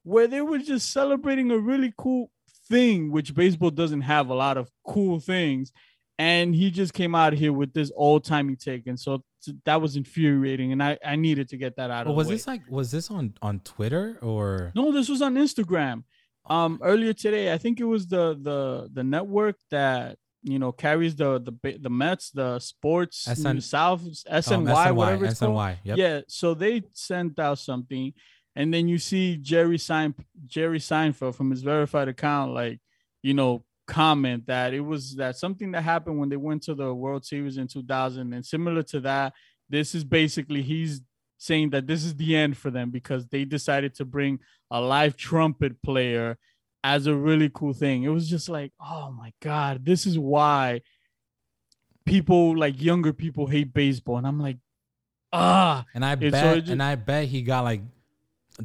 where 0.03 0.27
they 0.27 0.41
were 0.41 0.59
just 0.59 0.93
celebrating 0.93 1.53
a 1.53 1.57
really 1.57 1.95
cool 1.97 2.29
thing, 2.69 3.13
which 3.13 3.37
baseball 3.37 3.71
doesn't 3.71 4.01
have 4.01 4.31
a 4.31 4.35
lot 4.35 4.57
of 4.57 4.69
cool 4.85 5.21
things. 5.21 5.71
And 6.19 6.55
he 6.55 6.71
just 6.71 6.93
came 6.95 7.15
out 7.15 7.33
here 7.33 7.53
with 7.53 7.73
this 7.73 7.91
old 7.97 8.25
timey 8.25 8.55
take. 8.55 8.87
And 8.87 8.99
so 8.99 9.25
that 9.65 9.81
was 9.83 9.97
infuriating, 9.97 10.73
and 10.73 10.83
I 10.83 10.97
I 11.05 11.17
needed 11.17 11.49
to 11.51 11.57
get 11.57 11.77
that 11.77 11.91
out 11.91 12.07
Well, 12.07 12.13
of 12.13 12.17
was 12.17 12.27
the 12.29 12.31
way. 12.33 12.37
this 12.37 12.47
like 12.47 12.63
was 12.71 12.91
this 12.91 13.11
on 13.11 13.35
on 13.43 13.61
Twitter 13.61 14.19
or 14.23 14.71
No, 14.75 14.93
this 14.93 15.09
was 15.09 15.21
on 15.23 15.35
Instagram. 15.35 16.05
Um, 16.47 16.79
earlier 16.83 17.13
today, 17.13 17.53
I 17.53 17.59
think 17.59 17.81
it 17.81 17.85
was 17.85 18.07
the 18.07 18.39
the 18.41 18.89
the 18.93 19.03
network 19.05 19.57
that 19.71 20.17
you 20.43 20.59
know 20.59 20.73
carries 20.73 21.17
the 21.17 21.41
the 21.41 21.79
the 21.79 21.91
Mets, 21.91 22.31
the 22.31 22.59
Sports 22.59 23.25
SN 23.25 23.61
South 23.61 24.03
SNY, 24.03 24.87
um, 24.91 24.97
whatever 24.97 25.27
it's 25.27 25.41
called. 25.41 25.57
SNY? 25.57 25.77
Yep. 25.85 25.97
Yeah, 25.99 26.21
so 26.29 26.55
they 26.55 26.83
sent 26.93 27.39
out 27.39 27.59
something, 27.59 28.13
and 28.55 28.73
then 28.73 28.87
you 28.89 28.99
see 28.99 29.37
Jerry 29.37 29.79
Sein 29.79 30.15
Jerry 30.47 30.79
Seinfeld 30.79 31.35
from 31.35 31.51
his 31.51 31.63
verified 31.63 32.09
account, 32.09 32.53
like 32.55 32.79
you 33.23 33.35
know, 33.35 33.65
comment 33.87 34.47
that 34.47 34.73
it 34.75 34.81
was 34.81 35.17
that 35.17 35.37
something 35.37 35.73
that 35.73 35.83
happened 35.83 36.19
when 36.19 36.29
they 36.29 36.37
went 36.37 36.63
to 36.65 36.75
the 36.75 36.93
World 36.95 37.25
Series 37.25 37.57
in 37.59 37.69
2000, 37.69 38.33
and 38.33 38.45
similar 38.45 38.83
to 38.85 39.01
that, 39.01 39.33
this 39.69 39.95
is 39.95 40.05
basically 40.05 40.63
he's 40.63 41.01
saying 41.39 41.71
that 41.71 41.87
this 41.87 42.05
is 42.05 42.15
the 42.17 42.37
end 42.37 42.57
for 42.57 42.71
them 42.71 42.91
because 42.91 43.27
they 43.27 43.45
decided 43.45 43.95
to 43.95 44.05
bring 44.05 44.39
a 44.71 44.81
live 44.81 45.17
trumpet 45.17 45.83
player 45.83 46.39
as 46.83 47.07
a 47.07 47.15
really 47.15 47.51
cool 47.53 47.73
thing. 47.73 48.03
It 48.05 48.09
was 48.09 48.29
just 48.29 48.49
like, 48.49 48.73
oh 48.81 49.11
my 49.11 49.33
god, 49.41 49.85
this 49.85 50.07
is 50.07 50.19
why 50.19 50.81
people 52.07 52.57
like 52.57 52.81
younger 52.81 53.13
people 53.13 53.47
hate 53.47 53.73
baseball, 53.73 54.19
and 54.19 54.27
I'm 54.27 54.41
like, 54.41 54.59
ah. 55.33 55.85
And 55.95 56.05
I 56.05 56.15
bet 56.15 56.33
so 56.33 56.53
it 56.53 56.61
ju- 56.63 56.73
and 56.73 56.83
I 56.83 56.95
bet 56.95 57.27
he 57.27 57.43
got 57.43 57.65
like 57.65 57.83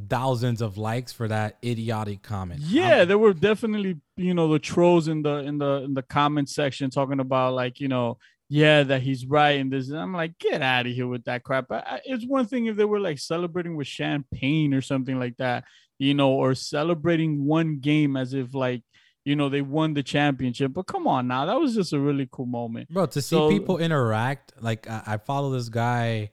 thousands 0.08 0.62
of 0.62 0.78
likes 0.78 1.12
for 1.12 1.28
that 1.28 1.58
idiotic 1.64 2.22
comment. 2.22 2.62
Yeah, 2.62 2.98
I'm- 2.98 3.08
there 3.08 3.18
were 3.18 3.34
definitely 3.34 3.98
you 4.18 4.34
know 4.34 4.48
the 4.52 4.60
trolls 4.60 5.08
in 5.08 5.22
the 5.24 5.38
in 5.38 5.58
the 5.58 5.84
in 5.84 5.94
the 5.94 6.04
comment 6.04 6.50
section 6.50 6.90
talking 6.90 7.20
about 7.20 7.54
like 7.54 7.80
you 7.80 7.88
know 7.88 8.18
yeah 8.50 8.84
that 8.84 9.02
he's 9.02 9.26
right 9.26 9.60
and 9.60 9.72
this. 9.72 9.90
And 9.90 9.98
I'm 10.00 10.14
like, 10.14 10.38
get 10.40 10.62
out 10.62 10.86
of 10.88 10.92
here 10.94 11.08
with 11.08 11.24
that 11.26 11.44
crap. 11.44 11.72
I, 11.72 11.78
I, 11.78 12.02
it's 12.06 12.26
one 12.26 12.46
thing 12.46 12.66
if 12.68 12.76
they 12.78 12.86
were 12.86 13.00
like 13.00 13.20
celebrating 13.20 13.76
with 13.76 13.88
champagne 13.88 14.74
or 14.74 14.82
something 14.82 15.20
like 15.20 15.38
that, 15.38 15.66
you 16.00 16.14
know, 16.14 16.32
or 16.32 16.56
celebrating 16.56 17.46
one 17.46 17.80
game 17.80 18.16
as 18.18 18.34
if 18.34 18.54
like 18.54 18.82
you 19.26 19.36
know 19.36 19.50
they 19.50 19.62
won 19.62 19.94
the 19.94 20.04
championship. 20.04 20.74
But 20.74 20.88
come 20.88 21.08
on 21.08 21.28
now, 21.28 21.46
that 21.46 21.60
was 21.60 21.76
just 21.76 21.94
a 21.94 22.00
really 22.00 22.28
cool 22.32 22.46
moment. 22.48 22.90
Bro, 22.90 23.08
to 23.08 23.22
see 23.22 23.36
So- 23.36 23.50
people 23.50 23.78
interact, 23.80 24.54
like 24.62 24.90
I, 24.90 25.02
I 25.06 25.18
follow 25.18 25.52
this 25.52 25.70
guy. 25.70 26.32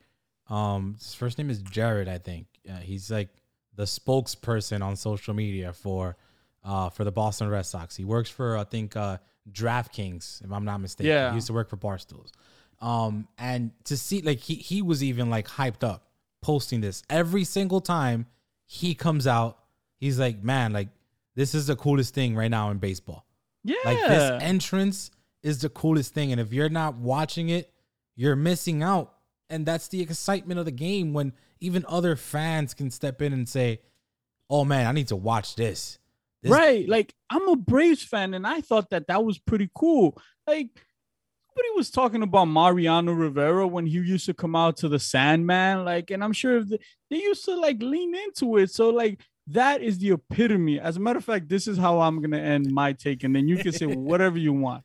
Um, 0.48 0.94
his 0.98 1.12
first 1.14 1.38
name 1.38 1.50
is 1.50 1.60
Jared, 1.60 2.06
I 2.08 2.18
think. 2.18 2.46
Uh, 2.70 2.76
he's 2.78 3.10
like 3.10 3.30
the 3.76 3.84
spokesperson 3.84 4.82
on 4.82 4.96
social 4.96 5.34
media 5.34 5.72
for, 5.72 6.16
uh, 6.64 6.88
for 6.90 7.04
the 7.04 7.12
Boston 7.12 7.48
Red 7.48 7.66
Sox. 7.66 7.94
He 7.94 8.04
works 8.04 8.28
for 8.30 8.56
I 8.56 8.64
think 8.64 8.96
uh, 8.96 9.18
DraftKings, 9.50 10.44
if 10.44 10.50
I'm 10.52 10.64
not 10.64 10.78
mistaken. 10.78 11.10
Yeah. 11.12 11.30
he 11.30 11.36
used 11.36 11.46
to 11.48 11.52
work 11.52 11.68
for 11.68 11.76
Barstools. 11.76 12.32
Um, 12.80 13.26
and 13.38 13.70
to 13.84 13.96
see 13.96 14.20
like 14.20 14.38
he 14.40 14.54
he 14.54 14.82
was 14.82 15.02
even 15.02 15.30
like 15.30 15.48
hyped 15.48 15.82
up 15.82 16.08
posting 16.42 16.80
this 16.80 17.02
every 17.08 17.44
single 17.44 17.80
time 17.80 18.26
he 18.66 18.94
comes 18.94 19.26
out. 19.26 19.58
He's 19.96 20.18
like, 20.18 20.42
man, 20.42 20.72
like 20.72 20.88
this 21.34 21.54
is 21.54 21.68
the 21.68 21.76
coolest 21.76 22.12
thing 22.14 22.36
right 22.36 22.50
now 22.50 22.70
in 22.70 22.78
baseball. 22.78 23.24
Yeah, 23.64 23.76
Like 23.84 23.98
this 23.98 24.42
entrance 24.42 25.10
is 25.42 25.60
the 25.60 25.68
coolest 25.68 26.12
thing. 26.12 26.32
And 26.32 26.40
if 26.40 26.52
you're 26.52 26.68
not 26.68 26.96
watching 26.96 27.48
it, 27.48 27.72
you're 28.14 28.36
missing 28.36 28.82
out. 28.82 29.14
And 29.48 29.64
that's 29.64 29.88
the 29.88 30.00
excitement 30.00 30.58
of 30.58 30.64
the 30.66 30.72
game 30.72 31.12
when 31.12 31.32
even 31.60 31.84
other 31.88 32.16
fans 32.16 32.74
can 32.74 32.90
step 32.90 33.22
in 33.22 33.32
and 33.32 33.48
say, 33.48 33.80
Oh 34.48 34.64
man, 34.64 34.86
I 34.86 34.92
need 34.92 35.08
to 35.08 35.16
watch 35.16 35.56
this. 35.56 35.98
This- 36.42 36.52
right. 36.52 36.88
Like 36.88 37.14
I'm 37.30 37.48
a 37.48 37.56
Braves 37.56 38.02
fan, 38.02 38.34
and 38.34 38.46
I 38.46 38.60
thought 38.60 38.90
that 38.90 39.08
that 39.08 39.24
was 39.24 39.38
pretty 39.38 39.70
cool. 39.74 40.16
Like 40.46 40.68
nobody 41.56 41.68
was 41.76 41.90
talking 41.90 42.22
about 42.22 42.46
Mariano 42.46 43.12
Rivera 43.12 43.66
when 43.66 43.86
he 43.86 43.98
used 43.98 44.26
to 44.26 44.34
come 44.34 44.54
out 44.54 44.76
to 44.78 44.88
the 44.88 44.98
Sandman. 44.98 45.84
Like, 45.84 46.10
and 46.10 46.22
I'm 46.22 46.32
sure 46.32 46.62
the, 46.62 46.78
they 47.10 47.16
used 47.16 47.44
to 47.46 47.54
like 47.56 47.82
lean 47.82 48.14
into 48.14 48.58
it. 48.58 48.70
So 48.70 48.90
like 48.90 49.20
that 49.48 49.82
is 49.82 49.98
the 49.98 50.12
epitome. 50.12 50.78
As 50.78 50.96
a 50.96 51.00
matter 51.00 51.18
of 51.18 51.24
fact, 51.24 51.48
this 51.48 51.66
is 51.66 51.78
how 51.78 52.00
I'm 52.00 52.20
gonna 52.20 52.38
end 52.38 52.70
my 52.70 52.92
take, 52.92 53.24
and 53.24 53.34
then 53.34 53.48
you 53.48 53.56
can 53.56 53.72
say 53.72 53.86
whatever 53.86 54.38
you 54.38 54.52
want. 54.52 54.84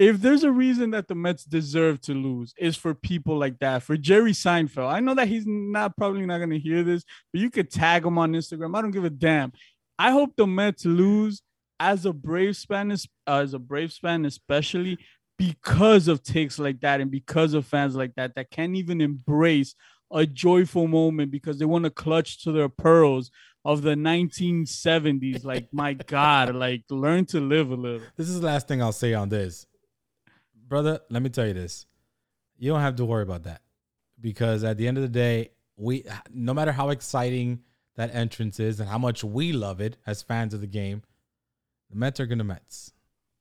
If 0.00 0.22
there's 0.22 0.44
a 0.44 0.50
reason 0.50 0.92
that 0.92 1.08
the 1.08 1.14
Mets 1.14 1.44
deserve 1.44 2.00
to 2.02 2.14
lose, 2.14 2.54
is 2.56 2.74
for 2.74 2.94
people 2.94 3.36
like 3.36 3.58
that. 3.58 3.82
For 3.82 3.98
Jerry 3.98 4.32
Seinfeld, 4.32 4.90
I 4.90 4.98
know 5.00 5.14
that 5.14 5.28
he's 5.28 5.44
not 5.46 5.94
probably 5.94 6.24
not 6.24 6.38
gonna 6.38 6.56
hear 6.56 6.82
this, 6.82 7.04
but 7.30 7.42
you 7.42 7.50
could 7.50 7.70
tag 7.70 8.06
him 8.06 8.16
on 8.16 8.32
Instagram. 8.32 8.74
I 8.74 8.80
don't 8.80 8.92
give 8.92 9.04
a 9.04 9.10
damn. 9.10 9.52
I 9.98 10.10
hope 10.12 10.34
the 10.36 10.46
Mets 10.46 10.86
lose 10.86 11.42
as 11.78 12.06
a 12.06 12.14
Braves 12.14 12.64
fan, 12.64 12.90
es- 12.92 13.06
uh, 13.26 13.40
as 13.40 13.52
a 13.52 13.58
Braves 13.58 13.98
fan, 13.98 14.24
especially 14.24 14.96
because 15.36 16.08
of 16.08 16.22
takes 16.22 16.58
like 16.58 16.80
that 16.80 17.02
and 17.02 17.10
because 17.10 17.52
of 17.52 17.66
fans 17.66 17.94
like 17.94 18.14
that 18.14 18.34
that 18.36 18.50
can't 18.50 18.76
even 18.76 19.02
embrace 19.02 19.74
a 20.10 20.24
joyful 20.24 20.88
moment 20.88 21.30
because 21.30 21.58
they 21.58 21.66
want 21.66 21.84
to 21.84 21.90
clutch 21.90 22.42
to 22.44 22.52
their 22.52 22.70
pearls 22.70 23.30
of 23.66 23.82
the 23.82 23.94
1970s. 23.94 25.44
Like, 25.44 25.68
my 25.72 25.92
God, 25.92 26.54
like 26.54 26.84
learn 26.88 27.26
to 27.26 27.40
live 27.40 27.70
a 27.70 27.74
little. 27.74 28.00
This 28.16 28.30
is 28.30 28.40
the 28.40 28.46
last 28.46 28.66
thing 28.66 28.80
I'll 28.80 28.92
say 28.92 29.12
on 29.12 29.28
this. 29.28 29.66
Brother, 30.70 31.00
let 31.10 31.20
me 31.20 31.28
tell 31.28 31.46
you 31.46 31.52
this. 31.52 31.84
You 32.56 32.70
don't 32.70 32.80
have 32.80 32.96
to 32.96 33.04
worry 33.04 33.24
about 33.24 33.42
that. 33.42 33.60
Because 34.20 34.62
at 34.64 34.76
the 34.78 34.86
end 34.86 34.96
of 34.98 35.02
the 35.02 35.08
day, 35.08 35.50
we 35.76 36.04
no 36.32 36.54
matter 36.54 36.72
how 36.72 36.90
exciting 36.90 37.60
that 37.96 38.14
entrance 38.14 38.60
is 38.60 38.78
and 38.80 38.88
how 38.88 38.98
much 38.98 39.24
we 39.24 39.52
love 39.52 39.80
it 39.80 39.96
as 40.06 40.22
fans 40.22 40.54
of 40.54 40.60
the 40.60 40.66
game, 40.66 41.02
the 41.90 41.96
Mets 41.96 42.20
are 42.20 42.26
gonna 42.26 42.44
Mets. 42.44 42.92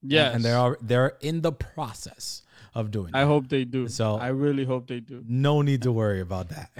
Yes. 0.01 0.33
And 0.33 0.43
they're 0.43 0.77
they're 0.81 1.17
in 1.21 1.41
the 1.41 1.51
process 1.51 2.41
of 2.73 2.91
doing 2.91 3.11
I 3.13 3.21
that. 3.21 3.27
hope 3.27 3.49
they 3.49 3.63
do. 3.65 3.87
So- 3.89 4.15
I 4.17 4.29
really 4.29 4.63
hope 4.65 4.87
they 4.87 4.99
do. 5.01 5.23
no 5.27 5.61
need 5.61 5.81
to 5.83 5.91
worry 5.91 6.21
about 6.21 6.49
that. 6.49 6.71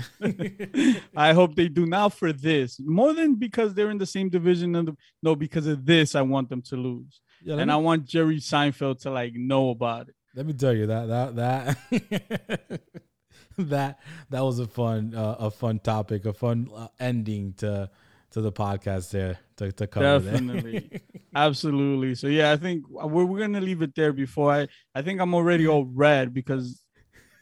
I 1.16 1.34
hope 1.34 1.56
they 1.56 1.68
do 1.68 1.86
now 1.86 2.10
for 2.10 2.32
this 2.34 2.80
more 2.80 3.14
than 3.14 3.36
because 3.36 3.74
they're 3.74 3.92
in 3.92 3.98
the 3.98 4.06
same 4.06 4.30
division. 4.30 4.76
And 4.76 4.98
no, 5.22 5.36
because 5.36 5.68
of 5.68 5.86
this, 5.86 6.16
I 6.16 6.22
want 6.22 6.50
them 6.50 6.62
to 6.64 6.76
lose, 6.78 7.20
Yeah, 7.44 7.58
and 7.58 7.68
me, 7.68 7.74
I 7.74 7.76
want 7.78 8.06
Jerry 8.06 8.38
Seinfeld 8.38 9.02
to 9.02 9.12
like 9.12 9.34
know 9.36 9.70
about 9.72 10.08
it. 10.10 10.16
Let 10.36 10.46
me 10.46 10.54
tell 10.54 10.74
you 10.74 10.88
that 10.88 11.08
that 11.08 11.36
that 11.36 12.82
that 13.58 14.00
that 14.30 14.42
was 14.42 14.60
a 14.60 14.68
fun 14.68 15.14
uh, 15.16 15.36
a 15.40 15.52
fun 15.52 15.80
topic, 15.80 16.26
a 16.26 16.34
fun 16.34 16.70
uh, 16.76 16.88
ending 17.00 17.54
to 17.58 17.90
to 18.32 18.42
the 18.42 18.52
podcast 18.52 19.12
there 19.12 19.40
to, 19.58 19.72
to 19.72 19.88
cover. 19.88 20.20
Definitely. 20.20 21.02
Absolutely. 21.36 22.16
So 22.16 22.28
yeah, 22.28 22.52
I 22.52 22.58
think 22.58 22.88
we're, 22.90 23.26
we're 23.26 23.40
gonna 23.40 23.62
leave 23.62 23.82
it 23.82 23.96
there 23.96 24.14
before 24.14 24.52
I. 24.52 24.68
I 24.94 25.02
think 25.02 25.20
I'm 25.20 25.34
already 25.34 25.68
all 25.68 25.86
red 25.86 26.34
because 26.34 26.84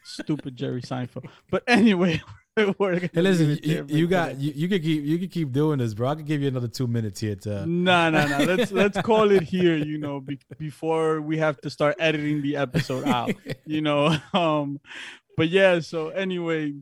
stupid 0.04 0.56
Jerry 0.56 0.82
Seinfeld. 0.82 1.28
But 1.50 1.62
anyway, 1.66 2.22
Hey, 2.78 3.22
listen, 3.22 3.58
you, 3.62 3.86
you 3.88 4.06
got 4.06 4.38
you, 4.38 4.52
you 4.54 4.68
can 4.68 4.82
keep 4.82 5.04
you 5.04 5.18
can 5.18 5.28
keep 5.28 5.52
doing 5.52 5.78
this, 5.78 5.94
bro. 5.94 6.08
I 6.08 6.14
could 6.16 6.26
give 6.26 6.42
you 6.42 6.48
another 6.48 6.68
two 6.68 6.86
minutes 6.86 7.20
here 7.20 7.36
to. 7.36 7.66
No, 7.66 8.10
no, 8.10 8.26
no. 8.26 8.38
Let's 8.44 8.72
let's 8.72 9.00
call 9.00 9.30
it 9.30 9.42
here. 9.42 9.76
You 9.76 9.98
know, 9.98 10.20
be, 10.20 10.38
before 10.58 11.20
we 11.20 11.38
have 11.38 11.60
to 11.60 11.70
start 11.70 11.96
editing 11.98 12.42
the 12.42 12.56
episode 12.56 13.06
out. 13.06 13.32
You 13.64 13.82
know, 13.82 14.16
um, 14.32 14.80
but 15.36 15.50
yeah. 15.50 15.80
So 15.80 16.08
anyway, 16.08 16.72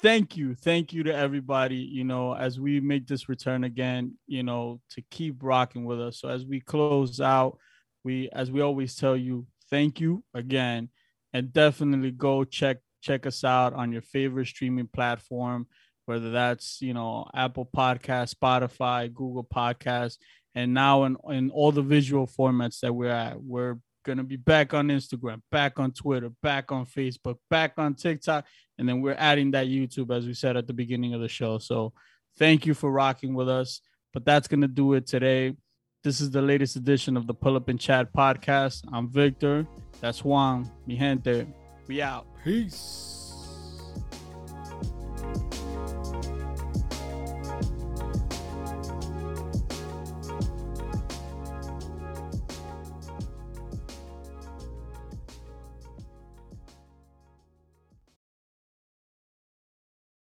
thank 0.00 0.36
you, 0.36 0.54
thank 0.54 0.92
you 0.92 1.02
to 1.04 1.14
everybody. 1.14 1.76
You 1.76 2.04
know, 2.04 2.34
as 2.34 2.58
we 2.58 2.80
make 2.80 3.06
this 3.06 3.28
return 3.28 3.64
again, 3.64 4.14
you 4.26 4.42
know, 4.42 4.80
to 4.90 5.02
keep 5.10 5.42
rocking 5.42 5.84
with 5.84 6.00
us. 6.00 6.18
So 6.18 6.28
as 6.28 6.46
we 6.46 6.60
close 6.60 7.20
out, 7.20 7.58
we 8.04 8.30
as 8.32 8.50
we 8.50 8.62
always 8.62 8.96
tell 8.96 9.16
you, 9.16 9.46
thank 9.68 10.00
you 10.00 10.24
again, 10.34 10.88
and 11.32 11.52
definitely 11.52 12.10
go 12.10 12.44
check 12.44 12.78
check 13.00 13.26
us 13.26 13.44
out 13.44 13.72
on 13.74 13.92
your 13.92 14.02
favorite 14.02 14.46
streaming 14.46 14.88
platform 14.88 15.66
whether 16.10 16.32
that's 16.32 16.82
you 16.82 16.92
know 16.92 17.24
Apple 17.32 17.68
Podcast, 17.72 18.34
Spotify, 18.34 19.14
Google 19.14 19.44
Podcast, 19.44 20.18
and 20.56 20.74
now 20.74 21.04
in 21.04 21.16
in 21.28 21.50
all 21.50 21.70
the 21.70 21.82
visual 21.82 22.26
formats 22.26 22.80
that 22.80 22.92
we're 22.92 23.10
at. 23.10 23.40
We're 23.40 23.78
gonna 24.04 24.24
be 24.24 24.36
back 24.36 24.74
on 24.74 24.88
Instagram, 24.88 25.40
back 25.52 25.78
on 25.78 25.92
Twitter, 25.92 26.30
back 26.42 26.72
on 26.72 26.84
Facebook, 26.84 27.36
back 27.48 27.74
on 27.76 27.94
TikTok, 27.94 28.44
and 28.76 28.88
then 28.88 29.00
we're 29.00 29.14
adding 29.18 29.52
that 29.52 29.68
YouTube 29.68 30.14
as 30.14 30.26
we 30.26 30.34
said 30.34 30.56
at 30.56 30.66
the 30.66 30.72
beginning 30.72 31.14
of 31.14 31.20
the 31.20 31.28
show. 31.28 31.58
So 31.58 31.92
thank 32.36 32.66
you 32.66 32.74
for 32.74 32.90
rocking 32.90 33.32
with 33.34 33.48
us. 33.48 33.80
But 34.12 34.24
that's 34.24 34.48
gonna 34.48 34.66
do 34.66 34.94
it 34.94 35.06
today. 35.06 35.54
This 36.02 36.20
is 36.20 36.32
the 36.32 36.42
latest 36.42 36.74
edition 36.74 37.16
of 37.16 37.28
the 37.28 37.34
Pull 37.34 37.54
Up 37.54 37.68
and 37.68 37.78
Chat 37.78 38.12
podcast. 38.12 38.82
I'm 38.92 39.08
Victor. 39.08 39.64
That's 40.00 40.24
Juan. 40.24 40.68
Mi 40.88 40.96
gente. 40.96 41.59
We 41.90 42.00
out. 42.00 42.24
Peace. 42.44 43.19